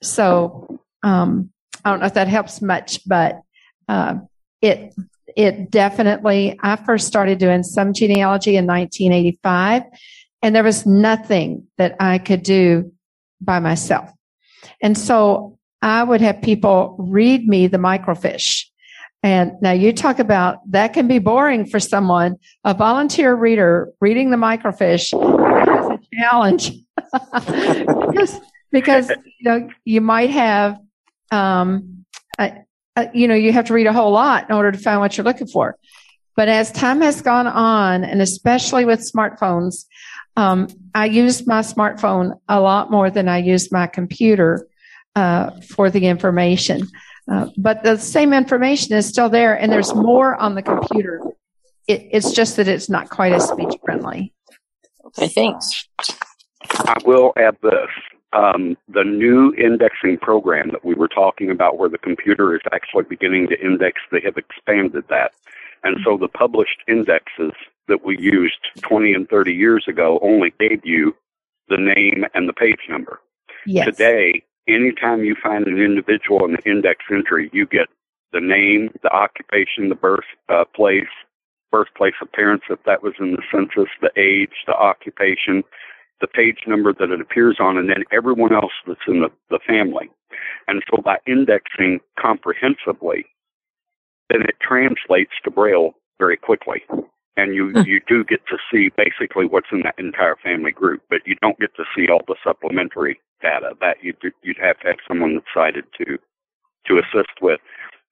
So 0.01 0.81
um, 1.03 1.51
I 1.85 1.91
don't 1.91 1.99
know 1.99 2.07
if 2.07 2.15
that 2.15 2.27
helps 2.27 2.61
much, 2.61 3.07
but 3.07 3.41
uh, 3.87 4.15
it 4.61 4.93
it 5.35 5.69
definitely. 5.69 6.57
I 6.61 6.75
first 6.77 7.05
started 7.07 7.37
doing 7.37 7.61
some 7.61 7.93
genealogy 7.93 8.57
in 8.57 8.65
1985, 8.65 9.83
and 10.41 10.55
there 10.55 10.63
was 10.63 10.87
nothing 10.87 11.67
that 11.77 11.95
I 11.99 12.17
could 12.17 12.41
do 12.41 12.91
by 13.39 13.59
myself, 13.59 14.09
and 14.81 14.97
so 14.97 15.59
I 15.85 16.03
would 16.03 16.21
have 16.21 16.41
people 16.41 16.95
read 16.97 17.47
me 17.47 17.67
the 17.67 17.77
microfiche 17.77 18.65
And 19.21 19.51
now 19.61 19.71
you 19.71 19.93
talk 19.93 20.17
about 20.17 20.59
that 20.71 20.93
can 20.93 21.07
be 21.07 21.19
boring 21.19 21.65
for 21.67 21.79
someone. 21.79 22.37
A 22.63 22.73
volunteer 22.73 23.35
reader 23.35 23.91
reading 24.01 24.31
the 24.31 24.37
microfiche 24.37 25.13
is 25.13 25.99
a 25.99 25.99
challenge 26.15 26.71
because, 28.09 28.39
because 28.71 29.09
you 29.09 29.43
know 29.43 29.69
you 29.83 30.01
might 30.01 30.31
have 30.31 30.79
um, 31.35 32.05
a, 32.39 32.53
a, 32.95 33.09
you 33.13 33.27
know 33.27 33.35
you 33.35 33.51
have 33.51 33.65
to 33.65 33.73
read 33.73 33.87
a 33.87 33.93
whole 33.93 34.11
lot 34.11 34.49
in 34.49 34.55
order 34.55 34.71
to 34.71 34.77
find 34.77 34.99
what 34.99 35.17
you're 35.17 35.25
looking 35.25 35.47
for. 35.47 35.77
But 36.35 36.49
as 36.49 36.71
time 36.71 37.01
has 37.01 37.21
gone 37.21 37.47
on, 37.47 38.03
and 38.03 38.21
especially 38.21 38.83
with 38.83 38.99
smartphones, 38.99 39.85
um, 40.35 40.67
I 40.93 41.05
use 41.05 41.47
my 41.47 41.61
smartphone 41.61 42.39
a 42.49 42.59
lot 42.59 42.91
more 42.91 43.09
than 43.09 43.29
I 43.29 43.37
use 43.37 43.71
my 43.71 43.87
computer 43.87 44.67
uh, 45.15 45.51
for 45.61 45.89
the 45.89 46.07
information. 46.07 46.87
Uh, 47.31 47.47
but 47.57 47.83
the 47.83 47.97
same 47.97 48.33
information 48.33 48.95
is 48.95 49.07
still 49.07 49.29
there, 49.29 49.57
and 49.57 49.71
there's 49.71 49.95
more 49.95 50.35
on 50.35 50.55
the 50.55 50.61
computer. 50.61 51.21
It, 51.87 52.07
it's 52.11 52.31
just 52.33 52.57
that 52.57 52.67
it's 52.67 52.89
not 52.89 53.09
quite 53.09 53.31
as 53.31 53.47
speech 53.47 53.73
friendly. 53.83 54.33
Okay, 55.05 55.29
thanks. 55.29 55.87
I 56.69 56.97
will 57.05 57.31
add 57.37 57.55
this. 57.61 57.89
Um, 58.35 58.75
the 58.89 59.05
new 59.05 59.53
indexing 59.53 60.17
program 60.17 60.69
that 60.71 60.83
we 60.83 60.93
were 60.93 61.07
talking 61.07 61.49
about, 61.49 61.77
where 61.77 61.87
the 61.87 61.97
computer 61.97 62.53
is 62.53 62.61
actually 62.73 63.03
beginning 63.03 63.47
to 63.47 63.65
index, 63.65 64.01
they 64.11 64.19
have 64.25 64.35
expanded 64.35 65.05
that. 65.09 65.31
And 65.83 65.97
so 66.03 66.17
the 66.17 66.27
published 66.27 66.83
indexes 66.87 67.53
that 67.87 68.03
we 68.03 68.17
used 68.19 68.59
20 68.81 69.13
and 69.13 69.29
30 69.29 69.53
years 69.53 69.85
ago 69.87 70.19
only 70.21 70.53
gave 70.59 70.85
you 70.85 71.15
the 71.69 71.77
name 71.77 72.25
and 72.33 72.49
the 72.49 72.53
page 72.53 72.81
number. 72.89 73.21
Yes. 73.65 73.85
Today, 73.85 74.43
anytime 74.67 75.23
you 75.23 75.35
find 75.41 75.65
an 75.67 75.79
individual 75.79 76.45
in 76.45 76.53
the 76.53 76.69
index 76.69 77.05
entry, 77.11 77.49
you 77.53 77.65
get 77.65 77.87
the 78.33 78.41
name, 78.41 78.89
the 79.01 79.13
occupation, 79.13 79.89
the 79.89 79.95
birth 79.95 80.25
uh, 80.49 80.65
place, 80.75 81.03
birthplace 81.71 82.15
appearance 82.21 82.63
if 82.69 82.83
that 82.85 83.01
was 83.01 83.13
in 83.19 83.31
the 83.31 83.43
census, 83.51 83.89
the 84.01 84.11
age, 84.17 84.51
the 84.67 84.75
occupation, 84.75 85.63
the 86.21 86.27
page 86.27 86.59
number 86.67 86.93
that 86.93 87.11
it 87.11 87.21
appears 87.21 87.57
on, 87.59 87.77
and 87.77 87.89
then 87.89 88.03
everyone 88.11 88.53
else 88.53 88.71
that's 88.87 88.99
in 89.07 89.21
the, 89.21 89.29
the 89.49 89.59
family. 89.67 90.09
And 90.67 90.83
so 90.89 91.01
by 91.01 91.17
indexing 91.27 91.99
comprehensively, 92.19 93.25
then 94.29 94.41
it 94.41 94.55
translates 94.61 95.31
to 95.43 95.51
Braille 95.51 95.93
very 96.19 96.37
quickly 96.37 96.83
and 97.37 97.53
you 97.53 97.71
hmm. 97.71 97.81
you 97.81 97.99
do 98.07 98.23
get 98.23 98.45
to 98.47 98.57
see 98.71 98.89
basically 98.95 99.45
what's 99.45 99.67
in 99.71 99.81
that 99.81 99.95
entire 99.97 100.35
family 100.43 100.71
group, 100.71 101.01
but 101.09 101.21
you 101.25 101.35
don't 101.41 101.59
get 101.59 101.75
to 101.75 101.83
see 101.95 102.07
all 102.09 102.21
the 102.27 102.35
supplementary 102.43 103.19
data 103.41 103.71
that 103.81 103.97
you 104.01 104.13
you'd 104.43 104.57
have 104.61 104.79
to 104.79 104.87
have 104.87 104.97
someone 105.07 105.35
that's 105.35 105.45
sighted 105.53 105.85
to 105.97 106.17
to 106.87 106.99
assist 106.99 107.41
with. 107.41 107.59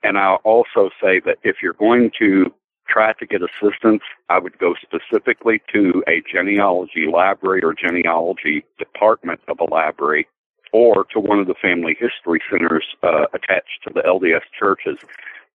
And 0.03 0.17
I'll 0.17 0.41
also 0.43 0.89
say 1.01 1.21
that 1.25 1.37
if 1.43 1.57
you're 1.61 1.73
going 1.73 2.11
to 2.19 2.53
try 2.87 3.13
to 3.13 3.25
get 3.25 3.41
assistance, 3.41 4.01
I 4.29 4.39
would 4.39 4.57
go 4.59 4.75
specifically 4.81 5.61
to 5.73 6.03
a 6.07 6.21
genealogy 6.31 7.07
library 7.11 7.61
or 7.63 7.73
genealogy 7.73 8.65
department 8.77 9.39
of 9.47 9.59
a 9.59 9.73
library 9.73 10.27
or 10.71 11.05
to 11.13 11.19
one 11.19 11.39
of 11.39 11.47
the 11.47 11.55
family 11.61 11.95
history 11.99 12.41
centers 12.49 12.85
uh, 13.03 13.25
attached 13.33 13.83
to 13.83 13.93
the 13.93 14.01
LDS 14.01 14.41
churches 14.57 14.97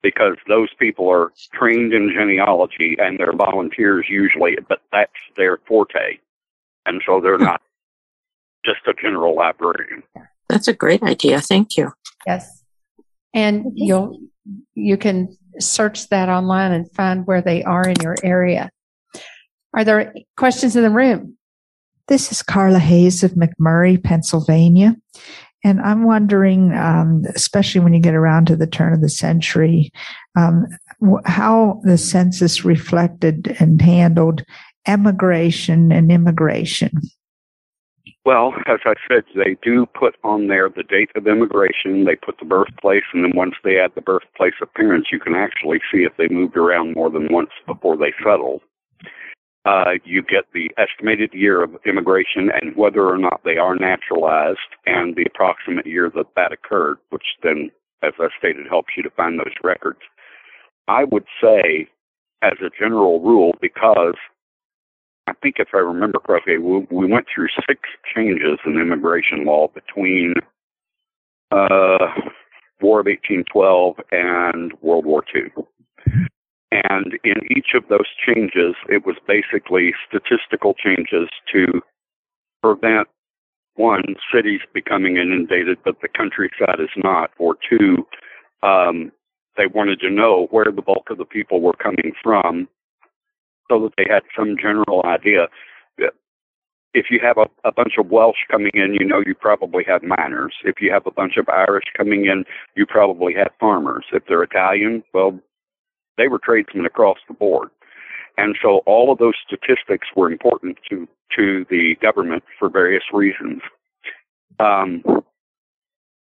because 0.02 0.36
those 0.46 0.68
people 0.78 1.10
are 1.10 1.32
trained 1.52 1.92
in 1.92 2.12
genealogy 2.16 2.96
and 2.98 3.18
they're 3.18 3.32
volunteers 3.32 4.06
usually, 4.08 4.56
but 4.68 4.80
that's 4.92 5.10
their 5.36 5.58
forte. 5.66 6.18
And 6.86 7.02
so 7.04 7.20
they're 7.20 7.36
not 7.38 7.60
just 8.64 8.80
a 8.86 8.94
general 8.94 9.34
librarian. 9.34 10.02
That's 10.48 10.68
a 10.68 10.72
great 10.72 11.02
idea. 11.02 11.40
Thank 11.40 11.76
you. 11.76 11.92
Yes. 12.26 12.62
And 13.34 13.66
you'll, 13.74 14.18
you 14.74 14.96
can 14.96 15.36
search 15.61 16.09
that 16.09 16.29
online 16.29 16.73
and 16.73 16.90
find 16.92 17.27
where 17.27 17.42
they 17.42 17.62
are 17.64 17.88
in 17.88 17.97
your 18.03 18.16
area. 18.23 18.71
Are 19.75 19.85
there 19.85 20.14
questions 20.37 20.77
in 20.77 20.83
the 20.83 20.90
room? 20.90 21.37
This 22.09 22.33
is 22.33 22.42
Carla 22.42 22.79
Hayes 22.79 23.23
of 23.23 23.33
McMurray, 23.33 24.03
Pennsylvania. 24.03 24.97
And 25.64 25.81
I'm 25.81 26.05
wondering, 26.05 26.73
um, 26.73 27.25
especially 27.35 27.81
when 27.81 27.92
you 27.92 28.01
get 28.01 28.14
around 28.14 28.47
to 28.47 28.57
the 28.57 28.66
turn 28.66 28.92
of 28.92 29.01
the 29.01 29.09
century, 29.09 29.90
um, 30.37 30.66
how 31.27 31.81
the 31.85 31.99
census 31.99 32.64
reflected 32.64 33.57
and 33.59 33.83
handled 33.83 34.44
emigration 34.87 35.92
and 35.92 36.11
immigration. 36.11 36.92
Well, 38.28 38.52
as 38.66 38.80
I 38.84 38.92
said, 39.08 39.24
they 39.34 39.56
do 39.62 39.86
put 39.86 40.16
on 40.22 40.48
there 40.48 40.68
the 40.68 40.82
date 40.82 41.10
of 41.16 41.26
immigration. 41.26 42.04
They 42.04 42.16
put 42.16 42.38
the 42.38 42.44
birthplace, 42.44 43.04
and 43.14 43.24
then 43.24 43.32
once 43.34 43.54
they 43.64 43.78
add 43.78 43.92
the 43.94 44.02
birthplace 44.02 44.60
appearance, 44.60 45.06
you 45.10 45.18
can 45.18 45.34
actually 45.34 45.80
see 45.90 46.04
if 46.04 46.12
they 46.18 46.28
moved 46.28 46.56
around 46.56 46.94
more 46.94 47.08
than 47.08 47.32
once 47.32 47.50
before 47.66 47.96
they 47.96 48.12
settled 48.22 48.60
uh, 49.68 49.92
you 50.04 50.22
get 50.22 50.44
the 50.54 50.70
estimated 50.78 51.32
year 51.34 51.62
of 51.62 51.76
immigration 51.84 52.50
and 52.60 52.74
whether 52.74 53.06
or 53.06 53.18
not 53.18 53.40
they 53.44 53.56
are 53.58 53.76
naturalized 53.76 54.58
and 54.86 55.14
the 55.14 55.26
approximate 55.26 55.86
year 55.86 56.10
that 56.14 56.26
that 56.36 56.52
occurred, 56.52 56.96
which 57.10 57.24
then, 57.42 57.70
as 58.02 58.12
I 58.18 58.28
stated, 58.38 58.66
helps 58.68 58.92
you 58.96 59.02
to 59.02 59.10
find 59.10 59.38
those 59.38 59.54
records. 59.62 60.00
I 60.86 61.04
would 61.04 61.26
say, 61.42 61.86
as 62.42 62.54
a 62.60 62.70
general 62.78 63.20
rule, 63.20 63.54
because 63.60 64.14
I 65.28 65.32
think 65.42 65.56
if 65.58 65.68
I 65.74 65.78
remember 65.78 66.18
correctly, 66.18 66.56
we, 66.58 66.86
we 66.90 67.06
went 67.06 67.26
through 67.32 67.48
six 67.68 67.80
changes 68.14 68.58
in 68.64 68.80
immigration 68.80 69.44
law 69.44 69.68
between 69.68 70.34
uh, 71.50 72.08
War 72.80 73.00
of 73.00 73.06
1812 73.06 73.96
and 74.10 74.72
World 74.80 75.04
War 75.04 75.22
II. 75.34 75.50
And 76.72 77.18
in 77.24 77.36
each 77.56 77.74
of 77.74 77.84
those 77.88 78.06
changes, 78.26 78.74
it 78.88 79.04
was 79.04 79.16
basically 79.26 79.92
statistical 80.08 80.74
changes 80.74 81.28
to 81.52 81.82
prevent 82.62 83.08
one, 83.74 84.16
cities 84.34 84.60
becoming 84.72 85.16
inundated, 85.16 85.78
but 85.84 86.00
the 86.00 86.08
countryside 86.08 86.80
is 86.80 86.90
not, 86.96 87.30
or 87.38 87.56
two, 87.68 88.06
um, 88.62 89.12
they 89.56 89.66
wanted 89.66 90.00
to 90.00 90.10
know 90.10 90.48
where 90.50 90.64
the 90.64 90.82
bulk 90.82 91.10
of 91.10 91.18
the 91.18 91.24
people 91.24 91.60
were 91.60 91.74
coming 91.74 92.12
from 92.22 92.68
so 93.70 93.81
that 93.83 93.92
they 93.96 94.07
had 94.09 94.22
some 94.37 94.57
general 94.61 95.02
idea. 95.04 95.48
If 96.94 97.07
you 97.11 97.20
have 97.22 97.37
a, 97.37 97.46
a 97.68 97.72
bunch 97.72 97.94
of 97.98 98.11
Welsh 98.11 98.38
coming 98.50 98.72
in, 98.74 98.94
you 98.94 99.07
know 99.07 99.22
you 99.24 99.35
probably 99.35 99.85
have 99.87 100.02
miners. 100.02 100.54
If 100.64 100.81
you 100.81 100.90
have 100.90 101.07
a 101.07 101.11
bunch 101.11 101.37
of 101.37 101.48
Irish 101.48 101.85
coming 101.96 102.24
in, 102.24 102.44
you 102.76 102.87
probably 102.87 103.35
have 103.35 103.50
farmers. 103.61 104.07
If 104.12 104.24
they're 104.26 104.42
Italian, 104.42 105.04
well, 105.12 105.38
they 106.16 106.28
were 106.28 106.40
tradesmen 106.42 106.87
across 106.87 107.18
the 107.28 107.35
board. 107.35 107.68
And 108.38 108.57
so 108.62 108.78
all 108.87 109.12
of 109.12 109.18
those 109.18 109.35
statistics 109.46 110.09
were 110.16 110.31
important 110.31 110.78
to, 110.90 111.07
to 111.37 111.66
the 111.68 111.96
government 112.00 112.44
for 112.59 112.68
various 112.68 113.04
reasons. 113.12 113.61
Um, 114.59 115.02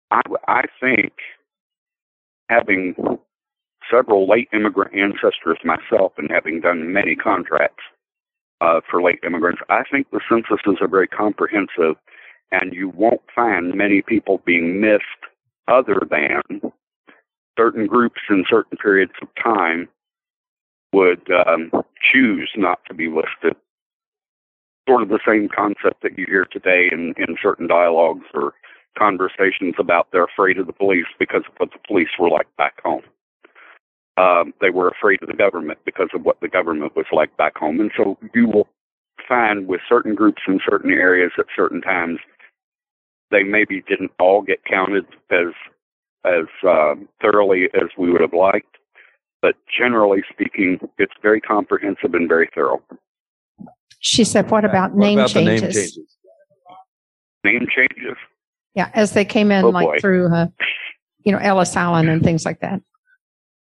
I, 0.10 0.22
I 0.48 0.62
think 0.82 1.13
having 2.50 2.96
several 3.91 4.28
late 4.28 4.49
immigrant 4.54 4.93
ancestors 4.95 5.60
myself 5.63 6.13
and 6.17 6.30
having 6.30 6.62
done 6.62 6.93
many 6.93 7.15
contracts 7.15 7.84
uh, 8.62 8.82
for 8.89 9.02
late 9.02 9.19
immigrants, 9.25 9.62
I 9.69 9.84
think 9.89 10.10
the 10.12 10.21
censuses 10.30 10.78
are 10.82 10.88
very 10.88 11.08
comprehensive 11.08 11.95
and 12.52 12.73
you 12.73 12.89
won't 12.89 13.21
find 13.34 13.75
many 13.75 14.02
people 14.02 14.41
being 14.45 14.82
missed 14.82 15.04
other 15.67 16.02
than 16.10 16.62
certain 17.58 17.88
groups 17.88 18.21
in 18.30 18.45
certain 18.49 18.78
periods 18.78 19.12
of 19.21 19.28
time 19.41 19.88
would 20.93 21.21
um, 21.32 21.71
choose 22.12 22.49
not 22.56 22.80
to 22.88 22.93
be 22.93 23.08
listed. 23.08 23.56
Sort 24.88 25.04
of 25.04 25.10
the 25.10 25.19
same 25.28 25.49
concept 25.56 26.02
that 26.02 26.17
you 26.17 26.25
hear 26.25 26.45
today 26.45 26.89
in, 26.91 27.13
in 27.17 27.38
certain 27.41 27.67
dialogues 27.67 28.25
or 28.34 28.54
conversations 28.97 29.75
about 29.78 30.08
they're 30.12 30.25
afraid 30.25 30.58
of 30.58 30.65
the 30.65 30.73
police 30.73 31.06
because 31.19 31.43
of 31.47 31.54
what 31.58 31.69
the 31.71 31.88
police 31.88 32.10
were 32.19 32.30
like 32.30 32.47
back 32.58 32.82
home. 32.84 33.04
Um, 34.20 34.54
they 34.60 34.70
were 34.70 34.90
afraid 34.90 35.22
of 35.22 35.30
the 35.30 35.34
government 35.34 35.80
because 35.86 36.10
of 36.14 36.24
what 36.24 36.42
the 36.42 36.50
government 36.50 36.94
was 36.96 37.06
like 37.14 37.36
back 37.38 37.58
home. 37.58 37.80
And 37.80 37.90
so 37.96 38.18
you 38.36 38.48
will 38.48 38.68
find 39.28 39.66
with 39.66 39.80
certain 39.88 40.14
groups 40.14 40.42
in 40.46 40.60
certain 40.70 40.92
areas 40.92 41.32
at 41.38 41.46
certain 41.56 41.80
times, 41.80 42.20
they 43.32 43.44
maybe 43.44 43.82
didn't 43.88 44.12
all 44.20 44.42
get 44.42 44.65
counted 44.65 45.06
as 45.32 45.54
as 46.26 46.46
uh, 46.67 46.96
thoroughly 47.22 47.70
as 47.76 47.88
we 47.98 48.12
would 48.12 48.20
have 48.20 48.34
liked, 48.34 48.76
but 49.42 49.56
generally 49.78 50.22
speaking, 50.30 50.78
it's 50.98 51.13
very 51.22 51.40
comprehensive 51.40 52.13
and 52.13 52.28
very 52.28 52.50
thorough. 52.54 52.82
She 54.00 54.26
said, 54.26 54.50
"What 54.52 54.65
about, 54.65 54.92
what 54.92 55.00
name, 55.00 55.20
about 55.20 55.30
changes? 55.30 55.62
name 55.62 55.72
changes?" 55.72 56.00
Name 57.46 57.67
changes. 57.74 58.17
Yeah, 58.76 58.90
as 58.94 59.13
they 59.13 59.24
came 59.24 59.50
in, 59.50 59.63
oh, 59.63 59.70
like 59.70 59.88
boy. 59.88 60.00
through, 60.00 60.34
uh, 60.34 60.48
you 61.24 61.32
know, 61.32 61.38
Ellis 61.38 61.74
Island 61.78 62.10
and 62.10 62.22
things 62.28 62.46
like 62.46 62.60
that. 62.60 62.82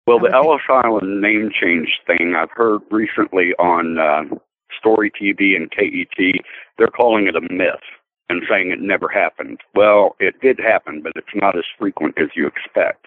Well, 0.07 0.19
the 0.19 0.33
Ellis 0.35 0.63
Island 0.69 1.21
name 1.21 1.51
change 1.53 2.01
thing 2.07 2.35
I've 2.37 2.51
heard 2.51 2.81
recently 2.91 3.53
on 3.59 3.99
uh, 3.99 4.37
Story 4.79 5.11
TV 5.13 5.55
and 5.57 5.71
KET. 5.71 6.43
They're 6.79 6.89
calling 6.89 7.29
it 7.29 7.37
a 7.37 7.41
myth 7.41 7.83
and 8.29 8.43
saying 8.51 8.71
it 8.73 8.81
never 8.81 9.09
happened. 9.09 9.61
Well, 9.75 10.17
it 10.19 10.41
did 10.41 10.59
happen, 10.59 11.03
but 11.03 11.13
it's 11.17 11.35
not 11.35 11.57
as 11.57 11.65
frequent 11.79 12.17
as 12.19 12.29
you 12.35 12.47
expect. 12.47 13.07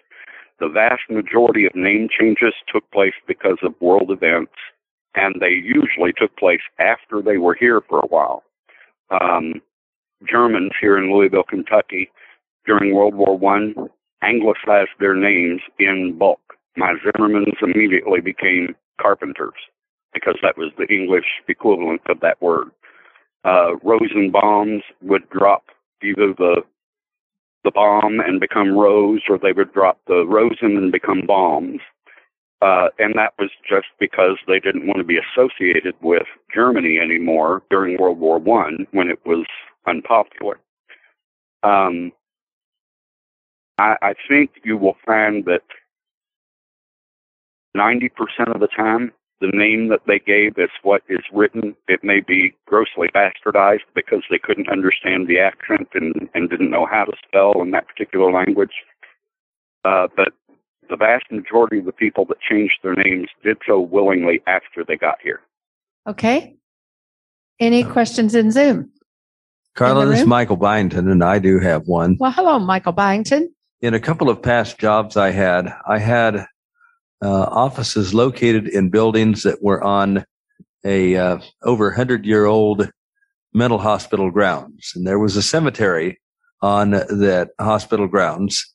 the 0.59 0.69
vast 0.69 1.03
majority 1.09 1.65
of 1.65 1.75
name 1.75 2.07
changes 2.17 2.53
took 2.71 2.89
place 2.91 3.13
because 3.27 3.57
of 3.63 3.73
world 3.81 4.11
events, 4.11 4.53
and 5.15 5.35
they 5.39 5.49
usually 5.49 6.13
took 6.17 6.35
place 6.37 6.61
after 6.79 7.21
they 7.21 7.37
were 7.37 7.55
here 7.59 7.81
for 7.89 7.99
a 7.99 8.07
while. 8.07 8.43
Um, 9.09 9.61
Germans 10.29 10.71
here 10.79 10.97
in 10.97 11.11
Louisville, 11.13 11.43
Kentucky, 11.43 12.09
during 12.65 12.95
World 12.95 13.15
War 13.15 13.37
One, 13.37 13.75
anglicized 14.23 14.91
their 14.99 15.15
names 15.15 15.61
in 15.77 16.17
bulk. 16.17 16.54
My 16.77 16.93
Zimmermans 17.05 17.61
immediately 17.61 18.21
became 18.21 18.75
carpenters 19.01 19.53
because 20.13 20.35
that 20.41 20.57
was 20.57 20.71
the 20.77 20.87
English 20.87 21.25
equivalent 21.47 22.01
of 22.07 22.19
that 22.21 22.41
word. 22.41 22.71
Uh, 23.43 23.75
Rosenbaums 23.83 24.81
would 25.01 25.29
drop 25.29 25.65
either 26.01 26.33
the 26.33 26.63
the 27.63 27.71
bomb 27.71 28.19
and 28.19 28.39
become 28.39 28.77
rose, 28.77 29.21
or 29.27 29.39
they 29.39 29.51
would 29.51 29.73
drop 29.73 29.99
the 30.07 30.23
rosen 30.27 30.77
and 30.77 30.91
become 30.91 31.23
bombs. 31.25 31.81
Uh, 32.61 32.89
and 32.99 33.15
that 33.15 33.33
was 33.39 33.49
just 33.67 33.87
because 33.99 34.37
they 34.47 34.59
didn't 34.59 34.85
want 34.85 34.99
to 34.99 35.03
be 35.03 35.17
associated 35.17 35.95
with 36.01 36.27
Germany 36.53 36.99
anymore 36.99 37.63
during 37.69 37.97
World 37.97 38.19
War 38.19 38.37
One 38.37 38.87
when 38.91 39.09
it 39.09 39.19
was 39.25 39.45
unpopular. 39.87 40.59
Um, 41.63 42.11
I, 43.77 43.95
I 44.01 44.13
think 44.29 44.51
you 44.63 44.77
will 44.77 44.97
find 45.05 45.43
that 45.45 45.63
90% 47.75 48.09
of 48.53 48.61
the 48.61 48.67
time, 48.67 49.11
the 49.41 49.51
name 49.53 49.89
that 49.89 50.01
they 50.07 50.19
gave 50.19 50.57
is 50.57 50.69
what 50.81 51.01
is 51.09 51.19
written. 51.33 51.75
It 51.87 52.03
may 52.03 52.21
be 52.25 52.55
grossly 52.65 53.09
bastardized 53.13 53.85
because 53.93 54.23
they 54.29 54.39
couldn't 54.39 54.69
understand 54.69 55.27
the 55.27 55.39
accent 55.39 55.89
and, 55.93 56.29
and 56.33 56.49
didn't 56.49 56.71
know 56.71 56.87
how 56.89 57.03
to 57.03 57.11
spell 57.27 57.61
in 57.61 57.71
that 57.71 57.87
particular 57.87 58.31
language. 58.31 58.71
Uh, 59.83 60.07
but 60.15 60.29
the 60.89 60.95
vast 60.95 61.25
majority 61.31 61.79
of 61.79 61.85
the 61.85 61.91
people 61.91 62.25
that 62.25 62.37
changed 62.39 62.75
their 62.81 62.95
names 62.95 63.27
did 63.43 63.57
so 63.67 63.79
willingly 63.79 64.41
after 64.47 64.83
they 64.87 64.95
got 64.95 65.17
here. 65.21 65.41
Okay. 66.07 66.55
Any 67.59 67.83
questions 67.83 68.35
in 68.35 68.51
Zoom? 68.51 68.91
Carla, 69.75 70.05
this 70.05 70.21
is 70.21 70.25
Michael 70.25 70.55
Byington, 70.55 71.09
and 71.11 71.21
I 71.23 71.39
do 71.39 71.59
have 71.59 71.85
one. 71.85 72.15
Well, 72.19 72.31
hello, 72.31 72.59
Michael 72.59 72.93
Byington. 72.93 73.53
In 73.81 73.93
a 73.93 73.99
couple 73.99 74.29
of 74.29 74.41
past 74.41 74.79
jobs 74.79 75.17
I 75.17 75.31
had, 75.31 75.73
I 75.85 75.99
had 75.99 76.35
uh, 76.37 76.45
offices 77.27 78.13
located 78.13 78.67
in 78.67 78.89
buildings 78.89 79.43
that 79.43 79.63
were 79.63 79.83
on 79.83 80.25
a 80.83 81.15
uh, 81.15 81.39
over 81.63 81.87
100 81.87 82.25
year 82.25 82.45
old 82.45 82.89
mental 83.53 83.79
hospital 83.79 84.29
grounds. 84.31 84.91
And 84.95 85.07
there 85.07 85.19
was 85.19 85.35
a 85.35 85.41
cemetery 85.41 86.19
on 86.61 86.91
that 86.91 87.49
hospital 87.59 88.07
grounds. 88.07 88.73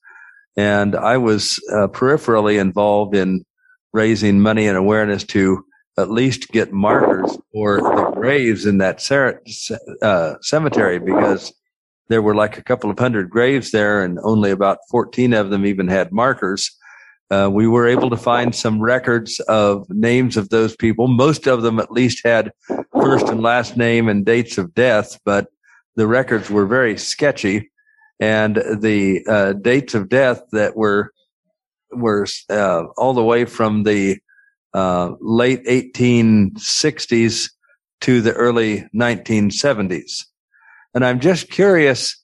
And 0.56 0.96
I 0.96 1.16
was 1.18 1.60
uh, 1.72 1.88
peripherally 1.88 2.60
involved 2.60 3.14
in 3.14 3.44
raising 3.92 4.40
money 4.40 4.66
and 4.66 4.76
awareness 4.76 5.24
to 5.24 5.64
at 5.98 6.10
least 6.10 6.48
get 6.48 6.72
markers 6.72 7.36
for 7.52 7.80
the 7.80 8.12
graves 8.14 8.64
in 8.64 8.78
that 8.78 9.00
cer- 9.00 9.42
uh, 10.02 10.34
cemetery 10.40 10.98
because 10.98 11.52
there 12.08 12.22
were 12.22 12.34
like 12.34 12.58
a 12.58 12.62
couple 12.62 12.90
of 12.90 12.98
hundred 12.98 13.30
graves 13.30 13.70
there 13.70 14.02
and 14.02 14.18
only 14.22 14.50
about 14.50 14.78
14 14.90 15.32
of 15.32 15.50
them 15.50 15.66
even 15.66 15.88
had 15.88 16.12
markers. 16.12 16.76
Uh, 17.30 17.48
we 17.52 17.68
were 17.68 17.86
able 17.86 18.10
to 18.10 18.16
find 18.16 18.54
some 18.54 18.80
records 18.80 19.38
of 19.40 19.88
names 19.88 20.36
of 20.36 20.48
those 20.48 20.74
people. 20.74 21.06
Most 21.06 21.46
of 21.46 21.62
them 21.62 21.78
at 21.78 21.92
least 21.92 22.22
had 22.24 22.50
first 22.92 23.28
and 23.28 23.40
last 23.40 23.76
name 23.76 24.08
and 24.08 24.26
dates 24.26 24.58
of 24.58 24.74
death, 24.74 25.18
but 25.24 25.46
the 25.94 26.08
records 26.08 26.50
were 26.50 26.66
very 26.66 26.98
sketchy. 26.98 27.70
And 28.18 28.56
the 28.56 29.24
uh, 29.28 29.52
dates 29.54 29.94
of 29.94 30.08
death 30.08 30.42
that 30.52 30.76
were 30.76 31.12
were 31.92 32.26
uh, 32.48 32.84
all 32.96 33.14
the 33.14 33.24
way 33.24 33.44
from 33.44 33.84
the 33.84 34.18
uh, 34.74 35.12
late 35.20 35.64
1860s 35.66 37.50
to 38.02 38.20
the 38.20 38.32
early 38.32 38.88
1970s. 38.94 40.24
And 40.94 41.04
I'm 41.04 41.20
just 41.20 41.50
curious 41.50 42.16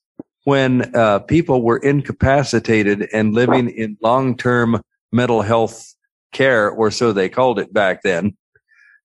when 0.45 0.95
uh, 0.95 1.21
people 1.21 1.63
were 1.63 1.79
incapacitated 1.79 3.09
and 3.13 3.35
living 3.35 3.69
in 3.69 3.97
long 4.01 4.37
term 4.37 4.81
mental 5.17 5.43
health 5.43 5.95
care, 6.33 6.71
or 6.71 6.91
so 6.91 7.13
they 7.13 7.29
called 7.29 7.59
it 7.59 7.73
back 7.73 8.03
then. 8.03 8.37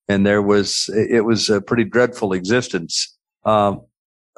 And 0.07 0.25
there 0.25 0.41
was, 0.41 0.89
it 0.93 1.25
was 1.25 1.49
a 1.49 1.61
pretty 1.61 1.85
dreadful 1.85 2.33
existence. 2.33 3.17
Um, 3.45 3.81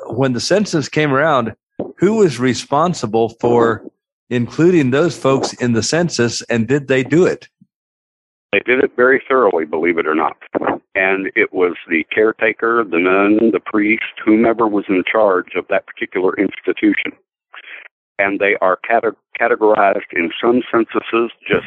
when 0.07 0.33
the 0.33 0.39
census 0.39 0.87
came 0.87 1.11
around, 1.11 1.55
who 1.97 2.15
was 2.15 2.39
responsible 2.39 3.29
for 3.41 3.83
including 4.29 4.91
those 4.91 5.17
folks 5.17 5.53
in 5.53 5.73
the 5.73 5.83
census 5.83 6.41
and 6.43 6.67
did 6.67 6.87
they 6.87 7.03
do 7.03 7.25
it? 7.25 7.47
They 8.51 8.59
did 8.59 8.83
it 8.83 8.91
very 8.95 9.21
thoroughly, 9.27 9.65
believe 9.65 9.97
it 9.97 10.05
or 10.05 10.13
not. 10.13 10.37
And 10.93 11.31
it 11.35 11.51
was 11.53 11.73
the 11.89 12.03
caretaker, 12.13 12.83
the 12.83 12.99
nun, 12.99 13.51
the 13.51 13.59
priest, 13.59 14.13
whomever 14.23 14.67
was 14.67 14.85
in 14.89 15.03
charge 15.11 15.55
of 15.55 15.65
that 15.69 15.87
particular 15.87 16.35
institution. 16.37 17.13
And 18.19 18.39
they 18.39 18.55
are 18.61 18.77
cate- 18.77 19.17
categorized 19.39 20.11
in 20.13 20.31
some 20.41 20.61
censuses 20.71 21.31
just 21.47 21.65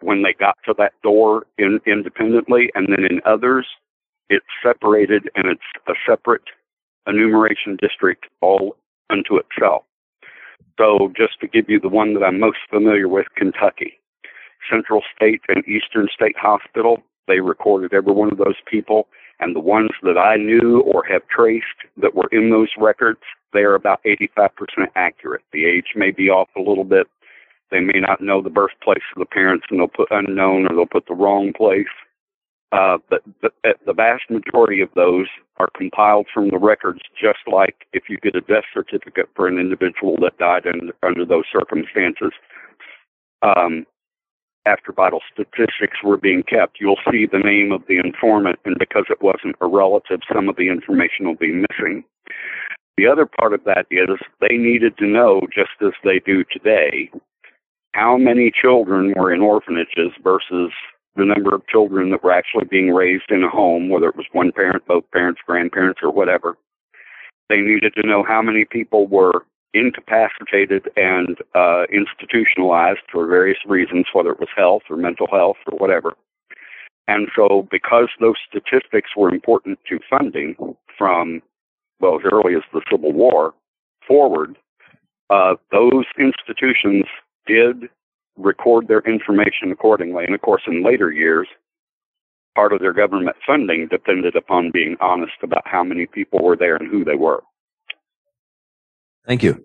when 0.00 0.22
they 0.22 0.32
got 0.32 0.56
to 0.66 0.74
that 0.78 0.92
door 1.02 1.46
in, 1.58 1.80
independently, 1.86 2.70
and 2.74 2.88
then 2.88 3.04
in 3.04 3.20
others, 3.24 3.66
it's 4.30 4.46
separated 4.62 5.30
and 5.34 5.46
it's 5.46 5.60
a 5.88 5.94
separate 6.08 6.44
enumeration 7.06 7.76
district 7.80 8.26
all 8.40 8.76
unto 9.10 9.38
itself. 9.38 9.82
So, 10.78 11.12
just 11.16 11.40
to 11.40 11.48
give 11.48 11.68
you 11.68 11.80
the 11.80 11.88
one 11.88 12.14
that 12.14 12.22
I'm 12.22 12.38
most 12.38 12.58
familiar 12.70 13.08
with, 13.08 13.26
Kentucky. 13.34 13.98
Central 14.70 15.02
State 15.14 15.40
and 15.48 15.66
Eastern 15.66 16.08
State 16.14 16.36
Hospital. 16.38 17.02
They 17.26 17.40
recorded 17.40 17.92
every 17.92 18.12
one 18.12 18.30
of 18.30 18.38
those 18.38 18.56
people. 18.66 19.08
And 19.40 19.54
the 19.54 19.60
ones 19.60 19.90
that 20.02 20.18
I 20.18 20.36
knew 20.36 20.80
or 20.80 21.04
have 21.04 21.26
traced 21.28 21.66
that 21.96 22.14
were 22.14 22.28
in 22.32 22.50
those 22.50 22.70
records, 22.76 23.20
they 23.52 23.60
are 23.60 23.74
about 23.74 24.00
85% 24.04 24.50
accurate. 24.94 25.42
The 25.52 25.64
age 25.64 25.94
may 25.94 26.10
be 26.10 26.28
off 26.28 26.48
a 26.56 26.60
little 26.60 26.84
bit. 26.84 27.06
They 27.70 27.80
may 27.80 28.00
not 28.00 28.20
know 28.20 28.42
the 28.42 28.50
birthplace 28.50 29.02
of 29.14 29.20
the 29.20 29.26
parents 29.26 29.66
and 29.70 29.78
they'll 29.78 29.88
put 29.88 30.08
unknown 30.10 30.66
or 30.66 30.74
they'll 30.74 30.86
put 30.86 31.06
the 31.06 31.14
wrong 31.14 31.52
place. 31.52 31.86
Uh, 32.70 32.98
but 33.08 33.22
the, 33.40 33.50
the 33.86 33.94
vast 33.94 34.24
majority 34.28 34.82
of 34.82 34.90
those 34.94 35.26
are 35.56 35.70
compiled 35.76 36.26
from 36.32 36.50
the 36.50 36.58
records, 36.58 37.00
just 37.18 37.38
like 37.50 37.86
if 37.94 38.04
you 38.08 38.18
get 38.18 38.36
a 38.36 38.42
death 38.42 38.64
certificate 38.74 39.28
for 39.34 39.48
an 39.48 39.58
individual 39.58 40.16
that 40.20 40.36
died 40.38 40.66
in, 40.66 40.90
under 41.02 41.24
those 41.24 41.44
circumstances. 41.50 42.32
Um, 43.40 43.86
after 44.66 44.92
vital 44.92 45.20
statistics 45.32 46.02
were 46.04 46.18
being 46.18 46.42
kept, 46.42 46.78
you'll 46.78 47.00
see 47.10 47.24
the 47.24 47.38
name 47.38 47.72
of 47.72 47.82
the 47.88 47.96
informant, 47.96 48.58
and 48.66 48.76
because 48.78 49.06
it 49.08 49.22
wasn't 49.22 49.56
a 49.62 49.66
relative, 49.66 50.20
some 50.30 50.48
of 50.48 50.56
the 50.56 50.68
information 50.68 51.26
will 51.26 51.36
be 51.36 51.52
missing. 51.52 52.04
The 52.98 53.06
other 53.06 53.26
part 53.26 53.54
of 53.54 53.62
that 53.62 53.86
is 53.92 54.08
they 54.40 54.56
needed 54.56 54.98
to 54.98 55.06
know, 55.06 55.42
just 55.54 55.70
as 55.80 55.92
they 56.02 56.18
do 56.18 56.42
today, 56.50 57.08
how 57.94 58.16
many 58.16 58.50
children 58.50 59.14
were 59.14 59.32
in 59.32 59.40
orphanages 59.40 60.10
versus 60.20 60.72
the 61.14 61.24
number 61.24 61.54
of 61.54 61.64
children 61.68 62.10
that 62.10 62.24
were 62.24 62.32
actually 62.32 62.64
being 62.64 62.90
raised 62.90 63.30
in 63.30 63.44
a 63.44 63.48
home, 63.48 63.88
whether 63.88 64.08
it 64.08 64.16
was 64.16 64.26
one 64.32 64.50
parent, 64.50 64.84
both 64.88 65.08
parents, 65.12 65.40
grandparents, 65.46 66.00
or 66.02 66.10
whatever. 66.10 66.58
They 67.48 67.60
needed 67.60 67.94
to 67.94 68.06
know 68.06 68.24
how 68.26 68.42
many 68.42 68.64
people 68.64 69.06
were 69.06 69.46
incapacitated 69.74 70.90
and 70.96 71.38
uh, 71.54 71.84
institutionalized 71.92 73.06
for 73.12 73.28
various 73.28 73.58
reasons, 73.64 74.06
whether 74.12 74.32
it 74.32 74.40
was 74.40 74.48
health 74.56 74.82
or 74.90 74.96
mental 74.96 75.28
health 75.30 75.58
or 75.70 75.78
whatever. 75.78 76.14
And 77.06 77.28
so, 77.36 77.68
because 77.70 78.08
those 78.18 78.36
statistics 78.48 79.10
were 79.16 79.32
important 79.32 79.78
to 79.88 80.00
funding 80.10 80.56
from, 80.98 81.42
well, 82.00 82.16
as 82.16 82.22
early 82.30 82.54
as 82.54 82.62
the 82.72 82.82
Civil 82.90 83.12
War 83.12 83.54
forward, 84.06 84.56
uh, 85.30 85.54
those 85.72 86.04
institutions 86.18 87.04
did 87.46 87.88
record 88.36 88.88
their 88.88 89.00
information 89.00 89.72
accordingly. 89.72 90.24
And 90.24 90.34
of 90.34 90.40
course, 90.40 90.62
in 90.66 90.84
later 90.84 91.10
years, 91.10 91.48
part 92.54 92.72
of 92.72 92.80
their 92.80 92.92
government 92.92 93.36
funding 93.46 93.88
depended 93.88 94.36
upon 94.36 94.70
being 94.72 94.96
honest 95.00 95.34
about 95.42 95.62
how 95.66 95.84
many 95.84 96.06
people 96.06 96.42
were 96.42 96.56
there 96.56 96.76
and 96.76 96.90
who 96.90 97.04
they 97.04 97.14
were. 97.14 97.42
Thank 99.26 99.42
you. 99.42 99.64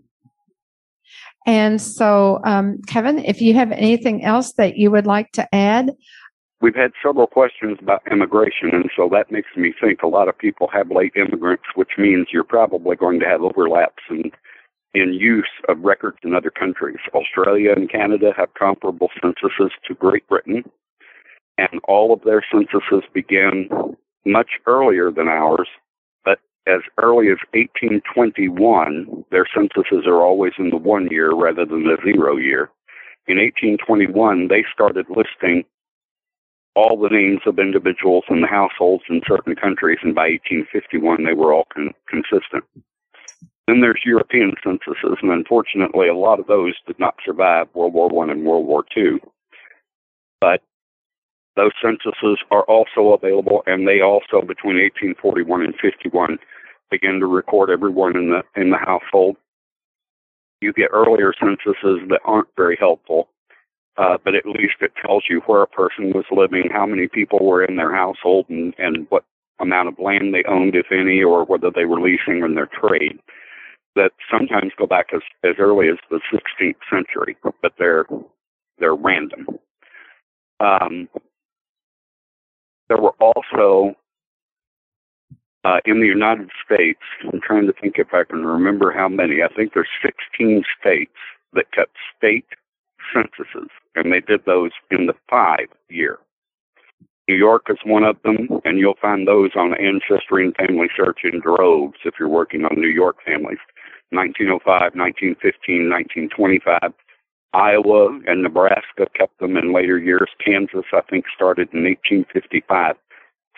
And 1.46 1.82
so, 1.82 2.40
um, 2.46 2.80
Kevin, 2.88 3.20
if 3.20 3.42
you 3.42 3.54
have 3.54 3.72
anything 3.72 4.24
else 4.24 4.54
that 4.54 4.78
you 4.78 4.92
would 4.92 5.06
like 5.06 5.32
to 5.34 5.56
add. 5.56 5.92
We've 6.64 6.74
had 6.74 6.94
several 7.04 7.28
questions 7.28 7.78
about 7.82 8.10
immigration, 8.10 8.70
and 8.72 8.90
so 8.96 9.10
that 9.12 9.30
makes 9.30 9.50
me 9.58 9.74
think 9.82 10.02
a 10.02 10.08
lot 10.08 10.30
of 10.30 10.38
people 10.38 10.70
have 10.72 10.90
late 10.90 11.12
immigrants, 11.18 11.66
which 11.76 11.98
means 11.98 12.28
you're 12.32 12.46
probably 12.46 12.96
going 12.96 13.20
to 13.20 13.26
have 13.26 13.42
overlaps 13.42 14.02
in, 14.10 14.32
in 14.94 15.12
use 15.12 15.50
of 15.68 15.82
records 15.82 16.20
in 16.24 16.34
other 16.34 16.50
countries. 16.50 17.00
Australia 17.14 17.74
and 17.76 17.92
Canada 17.92 18.32
have 18.38 18.54
comparable 18.54 19.10
censuses 19.22 19.74
to 19.86 19.94
Great 19.94 20.26
Britain, 20.30 20.64
and 21.58 21.82
all 21.86 22.14
of 22.14 22.22
their 22.24 22.42
censuses 22.50 23.04
begin 23.14 23.68
much 24.26 24.52
earlier 24.66 25.12
than 25.12 25.28
ours 25.28 25.68
but 26.24 26.40
as 26.66 26.80
early 26.98 27.28
as 27.28 27.40
1821, 27.52 29.26
their 29.32 29.46
censuses 29.54 30.08
are 30.08 30.22
always 30.22 30.54
in 30.58 30.70
the 30.70 30.78
one 30.78 31.10
year 31.12 31.34
rather 31.34 31.66
than 31.66 31.84
the 31.84 31.98
zero 32.06 32.38
year. 32.38 32.70
In 33.28 33.38
1821, 33.38 34.48
they 34.48 34.64
started 34.74 35.06
listing 35.10 35.66
all 36.76 36.98
the 37.00 37.10
names 37.10 37.42
of 37.46 37.60
individuals 37.60 38.24
in 38.30 38.42
the 38.42 38.48
households 38.48 39.04
in 39.10 39.22
certain 39.28 39.56
countries, 39.56 40.00
and 40.02 40.16
by 40.16 40.30
1851, 40.30 41.24
they 41.24 41.34
were 41.34 41.54
all 41.54 41.68
con- 41.74 41.94
consistent. 42.10 42.64
Then 43.68 43.80
there's 43.80 44.02
European 44.04 44.54
censuses, 44.64 45.18
and 45.22 45.32
unfortunately, 45.32 46.08
a 46.08 46.16
lot 46.16 46.40
of 46.40 46.48
those 46.48 46.74
did 46.86 47.00
not 47.00 47.16
survive 47.24 47.68
World 47.74 47.94
War 47.94 48.10
One 48.10 48.30
and 48.30 48.46
World 48.46 48.68
War 48.68 48.84
Two. 48.94 49.20
But 50.42 50.62
those 51.56 51.72
censuses 51.82 52.40
are 52.52 52.64
also 52.64 53.14
available, 53.14 53.64
and 53.66 53.88
they 53.88 54.02
also, 54.02 54.42
between 54.46 54.82
1841 54.82 55.62
and 55.62 55.76
51, 55.80 56.40
begin 56.90 57.20
to 57.20 57.28
record 57.28 57.70
everyone 57.70 58.18
in 58.18 58.30
the 58.32 58.42
in 58.60 58.72
the 58.72 58.78
household. 58.78 59.38
You 60.60 60.74
get 60.74 60.90
earlier 60.92 61.34
censuses 61.40 62.08
that 62.10 62.22
aren't 62.26 62.48
very 62.58 62.78
helpful, 62.80 63.30
uh, 63.98 64.18
but 64.24 64.36
at 64.36 64.46
least 64.46 64.76
it 64.82 64.92
tells 65.06 65.24
you 65.30 65.42
where 65.46 65.62
a 65.62 65.68
person 65.68 66.12
was 66.12 66.26
living, 66.32 66.70
how 66.72 66.86
many 66.86 67.08
people 67.08 67.46
were 67.46 67.64
in 67.64 67.76
their 67.76 67.94
household, 67.94 68.46
and, 68.50 68.74
and 68.78 69.06
what 69.10 69.24
amount 69.60 69.88
of 69.88 70.00
land 70.00 70.34
they 70.34 70.44
owned, 70.48 70.76
if 70.76 70.88
any, 70.92 71.22
or 71.24 71.46
whether 71.46 71.70
they 71.74 71.86
were 71.86 72.02
leasing 72.02 72.44
in 72.44 72.56
their 72.56 72.68
trade. 72.68 73.20
That 73.96 74.12
sometimes 74.32 74.72
go 74.76 74.88
back 74.88 75.08
as, 75.14 75.22
as 75.44 75.56
early 75.60 75.88
as 75.88 75.98
the 76.10 76.20
16th 76.34 76.76
century, 76.92 77.38
but 77.62 77.74
they're 77.78 78.06
they're 78.80 78.96
random. 78.96 79.46
Um, 80.60 81.08
there 82.90 82.98
were 82.98 83.14
also 83.20 83.96
uh, 85.64 85.80
in 85.86 86.00
the 86.00 86.08
United 86.08 86.50
States. 86.66 87.00
I'm 87.32 87.42
trying 87.42 87.68
to 87.68 87.74
think 87.74 87.96
if 87.98 88.14
I 88.14 88.24
can 88.24 88.46
remember 88.46 88.92
how 88.92 89.08
many. 89.08 89.42
I 89.42 89.54
think 89.54 89.74
there's 89.74 89.88
16 90.02 90.64
states 90.80 91.14
that 91.54 91.72
kept 91.72 91.96
state 92.18 92.46
censuses, 93.14 93.70
and 93.96 94.12
they 94.12 94.22
did 94.22 94.46
those 94.46 94.72
in 94.92 95.06
the 95.06 95.16
five 95.30 95.68
year. 95.90 96.20
New 97.28 97.36
York 97.36 97.68
is 97.70 97.78
one 97.86 98.04
of 98.04 98.18
them, 98.24 98.48
and 98.66 98.80
you'll 98.80 98.98
find 99.02 99.28
those 99.28 99.52
on 99.56 99.74
Ancestry 99.80 100.46
and 100.46 100.56
Family 100.56 100.88
Search 100.96 101.20
in 101.24 101.40
droves 101.40 101.98
if 102.04 102.16
you're 102.20 102.28
working 102.28 102.66
on 102.66 102.80
New 102.80 102.90
York 102.90 103.18
families. 103.26 103.60
1905, 104.12 104.94
1915, 104.96 105.90
1925. 105.90 106.94
Iowa 107.54 108.20
and 108.28 108.44
Nebraska 108.44 109.08
kept 109.16 109.40
them 109.40 109.58
in 109.58 109.74
later 109.74 109.98
years. 109.98 110.30
Kansas, 110.44 110.86
I 110.92 111.02
think, 111.10 111.26
started 111.34 111.70
in 111.72 111.84
1855. 111.86 112.96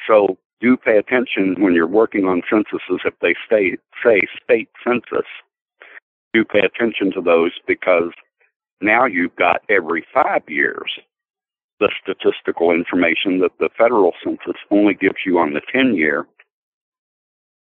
So 0.06 0.38
do 0.62 0.78
pay 0.78 0.98
attention 0.98 1.56
when 1.60 1.74
you're 1.74 1.88
working 1.88 2.26
on 2.26 2.44
censuses 2.50 3.02
if 3.06 3.14
they 3.22 3.36
say, 3.50 3.78
say 4.04 4.22
state 4.44 4.70
census. 4.84 5.28
Do 6.34 6.44
pay 6.44 6.60
attention 6.60 7.12
to 7.14 7.22
those 7.22 7.52
because 7.66 8.12
now 8.82 9.06
you've 9.06 9.36
got 9.36 9.62
every 9.70 10.06
five 10.14 10.44
years 10.48 11.00
the 11.80 11.92
statistical 12.02 12.72
information 12.72 13.40
that 13.40 13.52
the 13.60 13.70
federal 13.78 14.14
census 14.24 14.56
only 14.72 14.94
gives 14.94 15.18
you 15.26 15.38
on 15.38 15.54
the 15.54 15.62
10 15.74 15.96
year. 15.96 16.26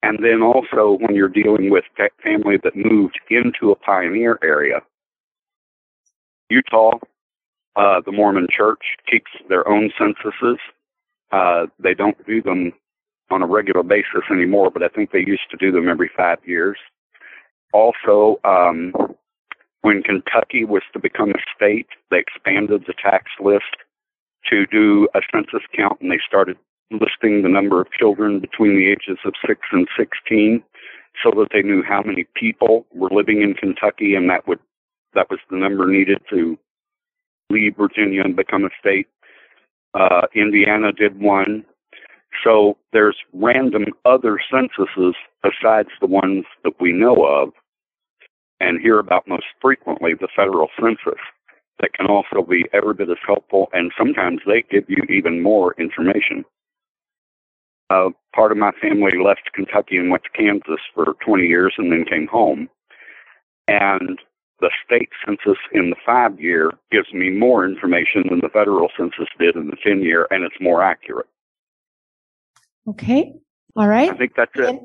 And 0.02 0.20
then 0.24 0.42
also 0.42 0.98
when 1.02 1.16
you're 1.16 1.28
dealing 1.28 1.70
with 1.70 1.84
a 2.00 2.10
family 2.24 2.58
that 2.64 2.76
moved 2.76 3.20
into 3.30 3.72
a 3.72 3.76
pioneer 3.76 4.40
area, 4.42 4.82
Utah, 6.50 6.98
uh, 7.76 8.02
the 8.06 8.12
Mormon 8.12 8.48
Church 8.50 8.82
keeps 9.10 9.32
their 9.50 9.68
own 9.68 9.92
censuses. 9.98 10.58
Uh, 11.32 11.66
they 11.80 11.94
don't 11.94 12.26
do 12.26 12.42
them 12.42 12.72
on 13.30 13.42
a 13.42 13.48
regular 13.48 13.84
basis 13.84 14.24
anymore, 14.32 14.72
but 14.72 14.84
I 14.84 14.88
think 14.88 15.12
they 15.12 15.20
used 15.20 15.50
to 15.52 15.58
do 15.58 15.72
them 15.72 15.90
every 15.90 16.10
five 16.16 16.40
years. 16.46 16.78
Also, 17.74 18.40
um, 18.46 18.94
when 19.82 20.04
Kentucky 20.04 20.66
was 20.66 20.84
to 20.94 21.00
become 21.00 21.30
a 21.32 21.44
state, 21.56 21.88
they 22.12 22.20
expanded 22.20 22.84
the 22.88 22.94
tax 22.94 23.26
list 23.40 23.78
to 24.50 24.66
do 24.68 25.08
a 25.14 25.20
census 25.32 25.66
count 25.76 26.00
and 26.02 26.12
they 26.12 26.20
started 26.26 26.58
listing 26.92 27.44
the 27.44 27.50
number 27.50 27.82
of 27.82 27.92
children 27.92 28.40
between 28.40 28.76
the 28.76 28.90
ages 28.90 29.20
of 29.26 29.34
6 29.46 29.60
and 29.72 29.88
16 29.98 30.64
so 31.24 31.32
that 31.32 31.48
they 31.52 31.62
knew 31.62 31.84
how 31.84 32.02
many 32.06 32.26
people 32.36 32.86
were 32.94 33.10
living 33.12 33.42
in 33.42 33.54
Kentucky 33.54 34.16
and 34.16 34.30
that 34.30 34.48
would 34.48 34.60
that 35.14 35.30
was 35.30 35.40
the 35.50 35.58
number 35.58 35.88
needed 35.88 36.22
to 36.30 36.58
leave 37.50 37.76
Virginia 37.78 38.22
and 38.24 38.36
become 38.36 38.66
a 38.66 38.70
state. 38.80 39.08
Uh, 39.94 40.28
Indiana 40.36 40.92
did 40.92 41.20
one. 41.20 41.66
So 42.44 42.78
there's 42.94 43.18
random 43.34 43.86
other 44.06 44.38
censuses 44.52 45.16
besides 45.42 45.90
the 46.00 46.08
ones 46.08 46.46
that 46.64 46.74
we 46.80 46.92
know 46.92 47.26
of 47.26 47.50
and 48.60 48.82
hear 48.82 49.00
about 49.00 49.28
most 49.28 49.46
frequently, 49.62 50.14
the 50.14 50.28
federal 50.36 50.68
census, 50.80 51.22
that 51.80 51.94
can 51.94 52.08
also 52.08 52.42
be 52.48 52.66
every 52.74 52.94
bit 52.94 53.10
as 53.10 53.18
helpful, 53.26 53.68
and 53.74 53.92
sometimes 53.98 54.42
they 54.46 54.64
give 54.70 54.86
you 54.88 55.04
even 55.10 55.42
more 55.42 55.76
information. 55.80 56.44
Uh, 57.90 58.10
part 58.36 58.52
of 58.52 58.58
my 58.58 58.72
family 58.82 59.14
left 59.24 59.50
Kentucky 59.54 59.98
and 59.98 60.10
went 60.10 60.24
to 60.24 60.30
Kansas 60.30 60.82
for 60.94 61.16
20 61.26 61.44
years 61.44 61.74
and 61.78 61.92
then 61.92 62.04
came 62.04 62.28
home. 62.28 62.68
And 63.68 64.20
the 64.60 64.72
state 64.86 65.10
census 65.26 65.58
in 65.72 65.92
the 65.92 65.96
five 66.06 66.40
year 66.40 66.72
gives 66.92 67.14
me 67.14 67.30
more 67.30 67.66
information 67.66 68.24
than 68.30 68.40
the 68.42 68.50
federal 68.50 68.90
census 68.98 69.28
did 69.40 69.56
in 69.56 69.68
the 69.68 69.78
10 69.84 70.02
year, 70.02 70.28
and 70.32 70.44
it's 70.44 70.56
more 70.60 70.82
accurate. 70.84 71.28
Okay. 72.90 73.34
All 73.76 73.88
right. 73.88 74.10
I 74.10 74.18
think 74.18 74.34
that's 74.36 74.52
it. 74.56 74.80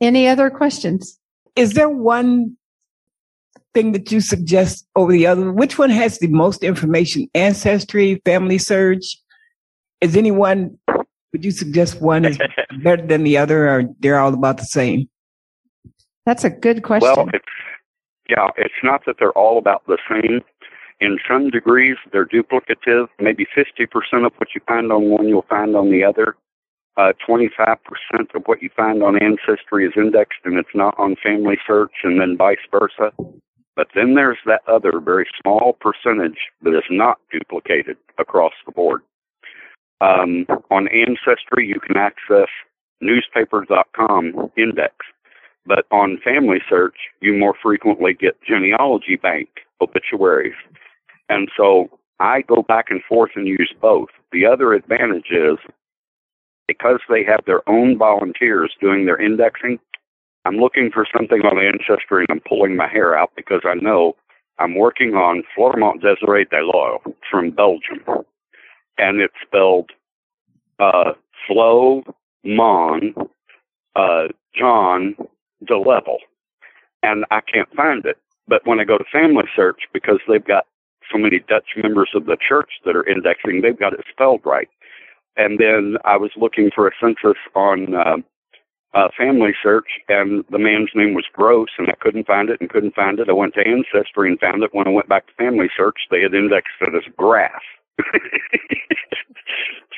Any 0.00 0.26
other 0.26 0.48
questions? 0.50 1.18
Is 1.56 1.74
there 1.74 1.90
one 1.90 2.56
thing 3.74 3.92
that 3.92 4.10
you 4.10 4.20
suggest 4.20 4.86
over 4.96 5.12
the 5.12 5.26
other? 5.26 5.52
Which 5.52 5.78
one 5.78 5.90
has 5.90 6.18
the 6.18 6.28
most 6.28 6.62
information? 6.62 7.28
Ancestry, 7.34 8.20
Family 8.24 8.58
Search? 8.58 9.16
Is 10.00 10.16
anyone, 10.16 10.78
would 11.32 11.44
you 11.44 11.50
suggest 11.50 12.00
one 12.00 12.24
is 12.24 12.38
better 12.82 13.06
than 13.06 13.24
the 13.24 13.36
other 13.36 13.68
or 13.68 13.84
they're 14.00 14.18
all 14.18 14.34
about 14.34 14.58
the 14.58 14.64
same? 14.64 15.08
That's 16.26 16.44
a 16.44 16.50
good 16.50 16.82
question. 16.82 17.12
Well, 17.14 17.28
it's, 17.32 17.44
yeah, 18.28 18.48
it's 18.56 18.74
not 18.82 19.02
that 19.06 19.16
they're 19.18 19.32
all 19.32 19.58
about 19.58 19.82
the 19.86 19.98
same. 20.08 20.40
In 21.00 21.18
some 21.28 21.50
degrees, 21.50 21.96
they're 22.12 22.26
duplicative. 22.26 23.08
Maybe 23.18 23.46
50% 23.56 24.26
of 24.26 24.32
what 24.36 24.48
you 24.54 24.60
find 24.68 24.92
on 24.92 25.08
one, 25.08 25.28
you'll 25.28 25.46
find 25.48 25.74
on 25.74 25.90
the 25.90 26.04
other. 26.04 26.36
Uh, 26.96 27.12
25% 27.26 27.76
of 28.34 28.42
what 28.44 28.62
you 28.62 28.68
find 28.76 29.02
on 29.02 29.16
Ancestry 29.22 29.86
is 29.86 29.92
indexed 29.96 30.40
and 30.44 30.58
it's 30.58 30.74
not 30.74 30.94
on 30.98 31.16
Family 31.22 31.56
Search, 31.66 31.92
and 32.04 32.20
then 32.20 32.36
vice 32.36 32.58
versa. 32.70 33.12
But 33.80 33.88
then 33.94 34.12
there's 34.12 34.36
that 34.44 34.60
other 34.68 35.00
very 35.00 35.24
small 35.40 35.72
percentage 35.80 36.36
that 36.60 36.76
is 36.76 36.84
not 36.90 37.18
duplicated 37.32 37.96
across 38.18 38.52
the 38.66 38.72
board. 38.72 39.00
Um, 40.02 40.44
on 40.70 40.86
Ancestry, 40.88 41.66
you 41.66 41.80
can 41.80 41.96
access 41.96 42.48
newspapers.com 43.00 44.52
index, 44.58 44.94
but 45.64 45.86
on 45.90 46.20
Family 46.22 46.58
Search, 46.68 46.96
you 47.22 47.32
more 47.32 47.54
frequently 47.62 48.12
get 48.12 48.36
genealogy 48.46 49.16
bank 49.16 49.48
obituaries. 49.80 50.52
And 51.30 51.48
so 51.56 51.88
I 52.18 52.42
go 52.42 52.62
back 52.62 52.90
and 52.90 53.00
forth 53.08 53.30
and 53.34 53.48
use 53.48 53.72
both. 53.80 54.10
The 54.30 54.44
other 54.44 54.74
advantage 54.74 55.30
is 55.30 55.56
because 56.68 57.00
they 57.08 57.24
have 57.24 57.46
their 57.46 57.66
own 57.66 57.96
volunteers 57.96 58.74
doing 58.78 59.06
their 59.06 59.18
indexing, 59.18 59.78
I'm 60.44 60.56
looking 60.56 60.90
for 60.92 61.06
something 61.14 61.40
on 61.42 61.58
Ancestry 61.58 62.24
and 62.28 62.38
I'm 62.38 62.48
pulling 62.48 62.76
my 62.76 62.88
hair 62.88 63.16
out 63.16 63.30
because 63.36 63.60
I 63.64 63.74
know 63.74 64.16
I'm 64.58 64.74
working 64.74 65.14
on 65.14 65.42
Florimont 65.56 66.00
Desiree 66.00 66.46
Deloyle 66.46 67.00
from 67.30 67.50
Belgium. 67.50 68.04
And 68.98 69.20
it's 69.20 69.34
spelled 69.46 69.90
uh, 70.78 71.12
Flo 71.46 72.02
Mon 72.44 73.14
uh, 73.96 74.28
John 74.54 75.14
DeLevel. 75.64 76.18
And 77.02 77.24
I 77.30 77.40
can't 77.40 77.72
find 77.74 78.04
it. 78.04 78.18
But 78.48 78.66
when 78.66 78.80
I 78.80 78.84
go 78.84 78.98
to 78.98 79.04
Family 79.10 79.44
Search, 79.54 79.82
because 79.92 80.18
they've 80.28 80.44
got 80.44 80.66
so 81.10 81.18
many 81.18 81.38
Dutch 81.40 81.68
members 81.76 82.10
of 82.14 82.26
the 82.26 82.36
church 82.36 82.70
that 82.84 82.96
are 82.96 83.08
indexing, 83.08 83.62
they've 83.62 83.78
got 83.78 83.92
it 83.92 84.04
spelled 84.10 84.40
right. 84.44 84.68
And 85.36 85.58
then 85.58 85.96
I 86.04 86.16
was 86.16 86.30
looking 86.36 86.70
for 86.74 86.86
a 86.86 86.92
census 87.00 87.38
on 87.54 87.94
uh, 87.94 88.16
uh, 88.94 89.08
family 89.16 89.52
search, 89.62 89.86
and 90.08 90.44
the 90.50 90.58
man's 90.58 90.90
name 90.94 91.14
was 91.14 91.24
Gross, 91.32 91.68
and 91.78 91.88
I 91.88 91.94
couldn't 92.00 92.26
find 92.26 92.50
it 92.50 92.60
and 92.60 92.70
couldn't 92.70 92.94
find 92.94 93.20
it. 93.20 93.28
I 93.28 93.32
went 93.32 93.54
to 93.54 93.66
Ancestry 93.66 94.28
and 94.28 94.40
found 94.40 94.62
it. 94.62 94.70
When 94.74 94.88
I 94.88 94.90
went 94.90 95.08
back 95.08 95.26
to 95.26 95.32
Family 95.34 95.68
Search, 95.76 95.98
they 96.10 96.22
had 96.22 96.34
indexed 96.34 96.74
it 96.80 96.94
as 96.94 97.12
Grass. 97.16 97.60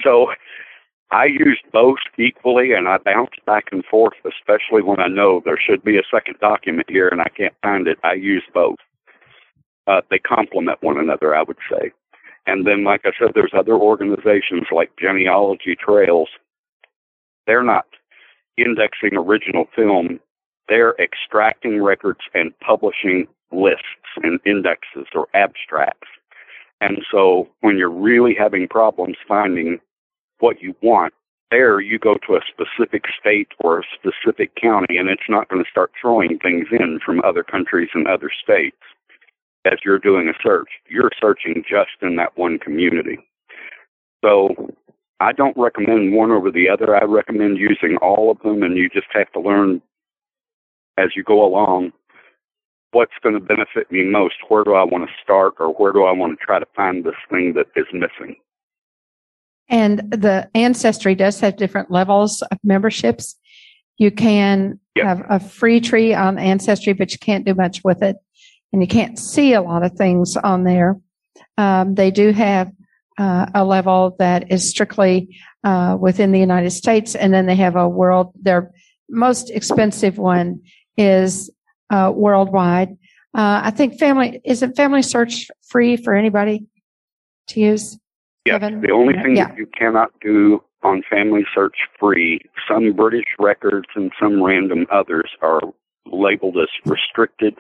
so 0.05 0.28
I 1.11 1.26
used 1.26 1.62
both 1.72 1.99
equally, 2.18 2.72
and 2.72 2.88
I 2.88 2.99
bounce 2.99 3.32
back 3.47 3.66
and 3.70 3.84
forth, 3.84 4.14
especially 4.24 4.82
when 4.82 5.01
I 5.01 5.09
know 5.09 5.43
there 5.45 5.59
should 5.59 5.84
be 5.84 5.99
a 5.99 6.03
second 6.11 6.38
document 6.40 6.88
here 6.88 7.09
and 7.09 7.20
I 7.20 7.28
can't 7.36 7.55
find 7.62 7.86
it. 7.86 7.99
I 8.03 8.14
use 8.14 8.45
both. 8.55 8.78
Uh, 9.86 10.01
they 10.11 10.18
complement 10.18 10.82
one 10.82 10.99
another, 10.99 11.34
I 11.34 11.43
would 11.43 11.59
say. 11.70 11.93
And 12.47 12.66
then, 12.66 12.82
like 12.84 13.03
I 13.05 13.11
said, 13.18 13.32
there's 13.34 13.53
other 13.57 13.74
organizations 13.74 14.66
like 14.74 14.90
Genealogy 14.99 15.76
Trails. 15.76 16.28
They're 17.47 17.62
not 17.62 17.86
indexing 18.57 19.16
original 19.16 19.66
film, 19.74 20.20
they're 20.68 20.94
extracting 21.00 21.82
records 21.82 22.20
and 22.34 22.59
publishing 22.61 23.26
lists 23.50 23.84
and 24.22 24.40
indexes 24.46 25.07
or 25.14 25.28
abstracts. 25.34 26.09
And 26.80 26.98
so 27.11 27.48
when 27.61 27.78
you're 27.78 27.90
really 27.90 28.34
having 28.34 28.68
problems 28.68 29.16
finding 29.28 29.78
what 30.38 30.61
you 30.61 30.74
want, 30.82 31.14
there 31.50 31.80
you 31.80 31.98
go 31.98 32.14
to 32.26 32.34
a 32.34 32.40
specific 32.48 33.05
state 33.20 33.48
or 33.61 33.80
a 33.80 33.84
specific 33.94 34.55
county 34.57 34.96
and 34.96 35.09
it's 35.09 35.28
not 35.28 35.48
going 35.48 35.62
to 35.62 35.70
start 35.70 35.92
throwing 36.00 36.38
things 36.38 36.66
in 36.72 36.98
from 37.05 37.20
other 37.24 37.44
countries 37.44 37.90
and 37.94 38.09
other 38.09 38.30
states 38.42 38.78
as 39.64 39.78
you're 39.84 39.98
doing 39.98 40.28
a 40.28 40.42
search. 40.42 40.70
You're 40.88 41.11
searching 41.20 41.62
just 41.68 41.90
in 42.00 42.16
that 42.16 42.36
one 42.36 42.59
community. 42.59 43.18
So 44.24 44.70
I 45.22 45.30
don't 45.32 45.56
recommend 45.56 46.14
one 46.14 46.32
over 46.32 46.50
the 46.50 46.68
other. 46.68 46.96
I 46.96 47.04
recommend 47.04 47.56
using 47.56 47.96
all 48.02 48.30
of 48.30 48.38
them 48.42 48.62
and 48.64 48.76
you 48.76 48.88
just 48.88 49.06
have 49.12 49.30
to 49.32 49.40
learn 49.40 49.80
as 50.98 51.10
you 51.14 51.22
go 51.22 51.44
along 51.44 51.92
what's 52.90 53.12
going 53.22 53.34
to 53.34 53.40
benefit 53.40 53.90
me 53.90 54.02
most. 54.02 54.34
Where 54.48 54.64
do 54.64 54.74
I 54.74 54.82
want 54.82 55.08
to 55.08 55.14
start 55.22 55.54
or 55.60 55.68
where 55.68 55.92
do 55.92 56.04
I 56.04 56.12
want 56.12 56.38
to 56.38 56.44
try 56.44 56.58
to 56.58 56.66
find 56.74 57.04
this 57.04 57.14
thing 57.30 57.54
that 57.54 57.66
is 57.76 57.86
missing? 57.92 58.36
And 59.68 60.00
the 60.10 60.50
ancestry 60.56 61.14
does 61.14 61.38
have 61.40 61.56
different 61.56 61.90
levels 61.90 62.42
of 62.42 62.58
memberships. 62.64 63.36
You 63.98 64.10
can 64.10 64.80
yep. 64.96 65.06
have 65.06 65.26
a 65.28 65.38
free 65.38 65.80
tree 65.80 66.12
on 66.12 66.36
ancestry, 66.36 66.94
but 66.94 67.12
you 67.12 67.18
can't 67.18 67.46
do 67.46 67.54
much 67.54 67.82
with 67.84 68.02
it. 68.02 68.16
And 68.72 68.82
you 68.82 68.88
can't 68.88 69.18
see 69.18 69.54
a 69.54 69.62
lot 69.62 69.84
of 69.84 69.92
things 69.92 70.36
on 70.36 70.64
there. 70.64 70.96
Um, 71.58 71.94
they 71.94 72.10
do 72.10 72.32
have 72.32 72.72
uh, 73.18 73.46
a 73.54 73.64
level 73.64 74.16
that 74.18 74.50
is 74.50 74.68
strictly 74.68 75.36
uh, 75.64 75.96
within 76.00 76.32
the 76.32 76.40
United 76.40 76.70
States, 76.70 77.14
and 77.14 77.32
then 77.32 77.46
they 77.46 77.56
have 77.56 77.76
a 77.76 77.88
world. 77.88 78.32
Their 78.40 78.72
most 79.08 79.50
expensive 79.50 80.18
one 80.18 80.60
is 80.96 81.50
uh, 81.90 82.12
worldwide. 82.14 82.90
Uh, 83.34 83.60
I 83.64 83.70
think 83.70 83.98
family 83.98 84.40
isn't 84.44 84.76
Family 84.76 85.02
Search 85.02 85.48
free 85.62 85.96
for 85.96 86.14
anybody 86.14 86.66
to 87.48 87.60
use. 87.60 87.98
Yes, 88.44 88.60
Kevin? 88.60 88.80
the 88.80 88.90
only 88.90 89.14
thing 89.14 89.36
yeah. 89.36 89.48
that 89.48 89.56
you 89.56 89.66
cannot 89.66 90.10
do 90.20 90.62
on 90.82 91.02
Family 91.08 91.44
Search 91.54 91.76
free, 91.98 92.40
some 92.68 92.92
British 92.92 93.26
records 93.38 93.86
and 93.94 94.10
some 94.20 94.42
random 94.42 94.86
others 94.90 95.30
are 95.40 95.60
labeled 96.06 96.56
as 96.58 96.68
restricted. 96.84 97.54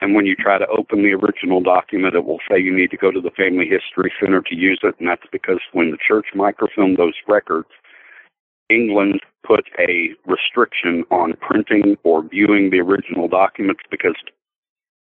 And 0.00 0.14
when 0.14 0.26
you 0.26 0.36
try 0.36 0.58
to 0.58 0.66
open 0.68 1.02
the 1.02 1.14
original 1.14 1.62
document, 1.62 2.14
it 2.14 2.24
will 2.24 2.40
say 2.50 2.58
you 2.58 2.74
need 2.74 2.90
to 2.90 2.96
go 2.98 3.10
to 3.10 3.20
the 3.20 3.30
Family 3.30 3.66
History 3.66 4.12
Center 4.20 4.42
to 4.42 4.54
use 4.54 4.80
it. 4.82 4.94
And 4.98 5.08
that's 5.08 5.26
because 5.32 5.60
when 5.72 5.90
the 5.90 5.96
church 6.06 6.26
microfilmed 6.34 6.98
those 6.98 7.14
records, 7.26 7.68
England 8.68 9.20
put 9.46 9.64
a 9.78 10.10
restriction 10.26 11.04
on 11.10 11.34
printing 11.40 11.96
or 12.02 12.22
viewing 12.28 12.70
the 12.70 12.80
original 12.80 13.28
documents 13.28 13.80
because 13.90 14.16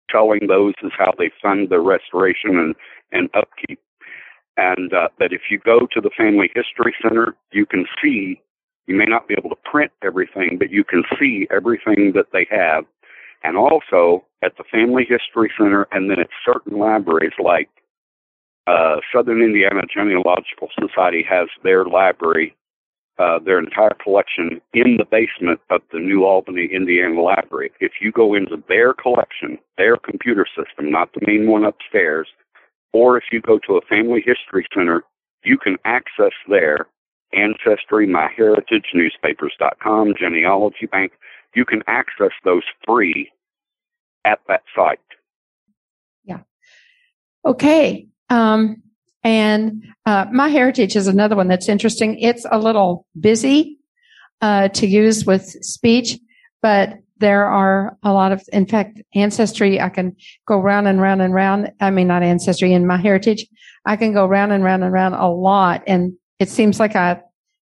telling 0.09 0.47
those 0.47 0.73
is 0.83 0.91
how 0.97 1.11
they 1.17 1.31
fund 1.41 1.69
their 1.69 1.81
restoration 1.81 2.57
and, 2.57 2.75
and 3.11 3.29
upkeep. 3.33 3.79
And 4.57 4.93
uh, 4.93 5.09
that 5.19 5.33
if 5.33 5.41
you 5.49 5.59
go 5.59 5.87
to 5.91 5.99
the 5.99 6.11
Family 6.15 6.49
History 6.55 6.95
Center, 7.01 7.35
you 7.51 7.65
can 7.65 7.85
see, 8.01 8.41
you 8.87 8.95
may 8.95 9.05
not 9.05 9.27
be 9.27 9.35
able 9.37 9.49
to 9.49 9.57
print 9.69 9.91
everything, 10.01 10.57
but 10.57 10.71
you 10.71 10.83
can 10.83 11.03
see 11.19 11.47
everything 11.51 12.13
that 12.15 12.27
they 12.31 12.47
have. 12.49 12.85
And 13.45 13.57
also 13.57 14.25
at 14.43 14.57
the 14.57 14.63
Family 14.63 15.05
History 15.07 15.51
Center 15.55 15.87
and 15.91 16.09
then 16.09 16.19
at 16.19 16.29
certain 16.43 16.79
libraries 16.79 17.37
like 17.37 17.69
uh, 18.65 18.95
Southern 19.13 19.41
Indiana 19.41 19.81
Genealogical 19.93 20.69
Society 20.79 21.23
has 21.29 21.47
their 21.63 21.85
library 21.85 22.55
uh, 23.17 23.39
their 23.39 23.59
entire 23.59 23.95
collection 24.03 24.59
in 24.73 24.97
the 24.97 25.05
basement 25.05 25.61
of 25.69 25.81
the 25.93 25.99
New 25.99 26.25
Albany, 26.25 26.67
Indiana 26.73 27.21
Library. 27.21 27.71
If 27.79 27.93
you 28.01 28.11
go 28.11 28.33
into 28.33 28.61
their 28.67 28.93
collection, 28.93 29.57
their 29.77 29.95
computer 29.95 30.45
system, 30.45 30.91
not 30.91 31.13
the 31.13 31.25
main 31.25 31.49
one 31.49 31.63
upstairs, 31.63 32.27
or 32.91 33.17
if 33.17 33.25
you 33.31 33.39
go 33.39 33.57
to 33.67 33.77
a 33.77 33.85
family 33.87 34.21
history 34.25 34.67
center, 34.73 35.03
you 35.43 35.57
can 35.57 35.77
access 35.85 36.33
their 36.49 36.87
Ancestry, 37.33 38.07
MyHeritage, 38.07 38.93
Newspapers.com, 38.93 40.13
Genealogy 40.19 40.85
Bank. 40.85 41.13
You 41.55 41.65
can 41.65 41.81
access 41.87 42.31
those 42.43 42.63
free 42.85 43.31
at 44.25 44.39
that 44.47 44.63
site. 44.75 44.99
Yeah. 46.23 46.39
Okay. 47.45 48.07
Um, 48.29 48.81
and 49.23 49.83
uh, 50.05 50.25
My 50.31 50.49
Heritage 50.49 50.95
is 50.95 51.07
another 51.07 51.35
one 51.35 51.47
that's 51.47 51.69
interesting. 51.69 52.19
It's 52.19 52.45
a 52.51 52.59
little 52.59 53.07
busy 53.19 53.79
uh, 54.41 54.67
to 54.69 54.85
use 54.85 55.25
with 55.25 55.45
speech, 55.63 56.19
but 56.61 56.99
there 57.17 57.45
are 57.45 57.97
a 58.03 58.11
lot 58.11 58.31
of, 58.31 58.43
in 58.51 58.65
fact, 58.65 59.01
Ancestry, 59.15 59.79
I 59.79 59.89
can 59.89 60.15
go 60.45 60.59
round 60.59 60.87
and 60.87 60.99
round 60.99 61.21
and 61.21 61.33
round. 61.33 61.71
I 61.79 61.89
mean, 61.89 62.07
not 62.07 62.23
Ancestry, 62.23 62.73
in 62.73 62.85
My 62.85 62.97
Heritage, 62.97 63.47
I 63.85 63.95
can 63.95 64.13
go 64.13 64.25
round 64.25 64.51
and 64.51 64.63
round 64.63 64.83
and 64.83 64.91
round 64.91 65.15
a 65.15 65.27
lot. 65.27 65.83
And 65.87 66.13
it 66.39 66.49
seems 66.49 66.79
like 66.79 66.95
I 66.95 67.21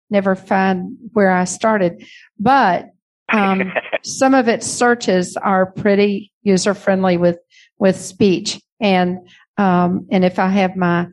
never 0.09 0.35
find 0.35 0.97
where 1.13 1.31
I 1.31 1.45
started. 1.45 2.05
But 2.39 2.87
um, 3.33 3.73
some 4.03 4.35
of 4.35 4.49
its 4.49 4.67
searches 4.67 5.37
are 5.37 5.67
pretty 5.67 6.33
user 6.43 6.75
friendly 6.75 7.17
with 7.17 7.39
with 7.79 7.97
speech 7.97 8.61
and 8.81 9.19
um, 9.59 10.07
and 10.11 10.25
if 10.25 10.39
I 10.39 10.49
have 10.49 10.77
my 10.77 11.09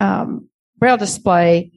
um, 0.00 0.48
braille 0.78 0.96
display 0.96 1.72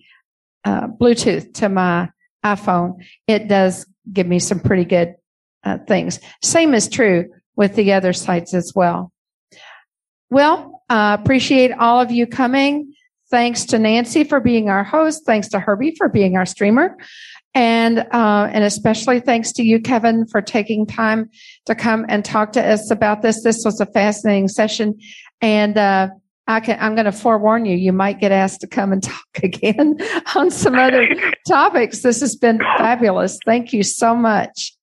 uh, 0.65 0.87
Bluetooth 0.87 1.53
to 1.55 1.69
my 1.69 2.09
iPhone, 2.45 3.03
it 3.27 3.47
does 3.47 3.85
give 4.11 4.27
me 4.27 4.39
some 4.39 4.59
pretty 4.59 4.85
good 4.85 5.15
uh, 5.63 5.77
things. 5.87 6.19
Same 6.43 6.73
is 6.73 6.89
true 6.89 7.29
with 7.55 7.75
the 7.75 7.93
other 7.93 8.13
sites 8.13 8.53
as 8.53 8.73
well. 8.75 9.11
Well, 10.29 10.81
uh, 10.89 11.17
appreciate 11.19 11.71
all 11.71 12.01
of 12.01 12.11
you 12.11 12.27
coming. 12.27 12.93
Thanks 13.29 13.65
to 13.65 13.79
Nancy 13.79 14.23
for 14.23 14.39
being 14.39 14.69
our 14.69 14.83
host. 14.83 15.25
Thanks 15.25 15.49
to 15.49 15.59
Herbie 15.59 15.95
for 15.95 16.09
being 16.09 16.37
our 16.37 16.45
streamer. 16.45 16.97
And, 17.57 18.05
uh, 18.11 18.49
and 18.51 18.63
especially 18.63 19.19
thanks 19.19 19.51
to 19.53 19.63
you, 19.63 19.79
Kevin, 19.79 20.27
for 20.27 20.43
taking 20.43 20.85
time 20.85 21.27
to 21.65 21.73
come 21.73 22.05
and 22.07 22.23
talk 22.23 22.51
to 22.51 22.63
us 22.63 22.91
about 22.91 23.23
this. 23.23 23.41
This 23.41 23.65
was 23.65 23.81
a 23.81 23.87
fascinating 23.87 24.47
session. 24.47 24.95
And, 25.41 25.75
uh, 25.75 26.09
I 26.45 26.59
can, 26.59 26.77
I'm 26.79 26.93
going 26.93 27.05
to 27.05 27.11
forewarn 27.11 27.65
you, 27.65 27.75
you 27.75 27.91
might 27.91 28.19
get 28.19 28.31
asked 28.31 28.61
to 28.61 28.67
come 28.67 28.93
and 28.93 29.01
talk 29.03 29.39
again 29.41 29.97
on 30.35 30.51
some 30.51 30.75
other 30.75 31.07
topics. 31.47 32.01
This 32.01 32.19
has 32.21 32.35
been 32.35 32.59
fabulous. 32.59 33.39
Thank 33.43 33.73
you 33.73 33.81
so 33.81 34.15
much. 34.15 34.71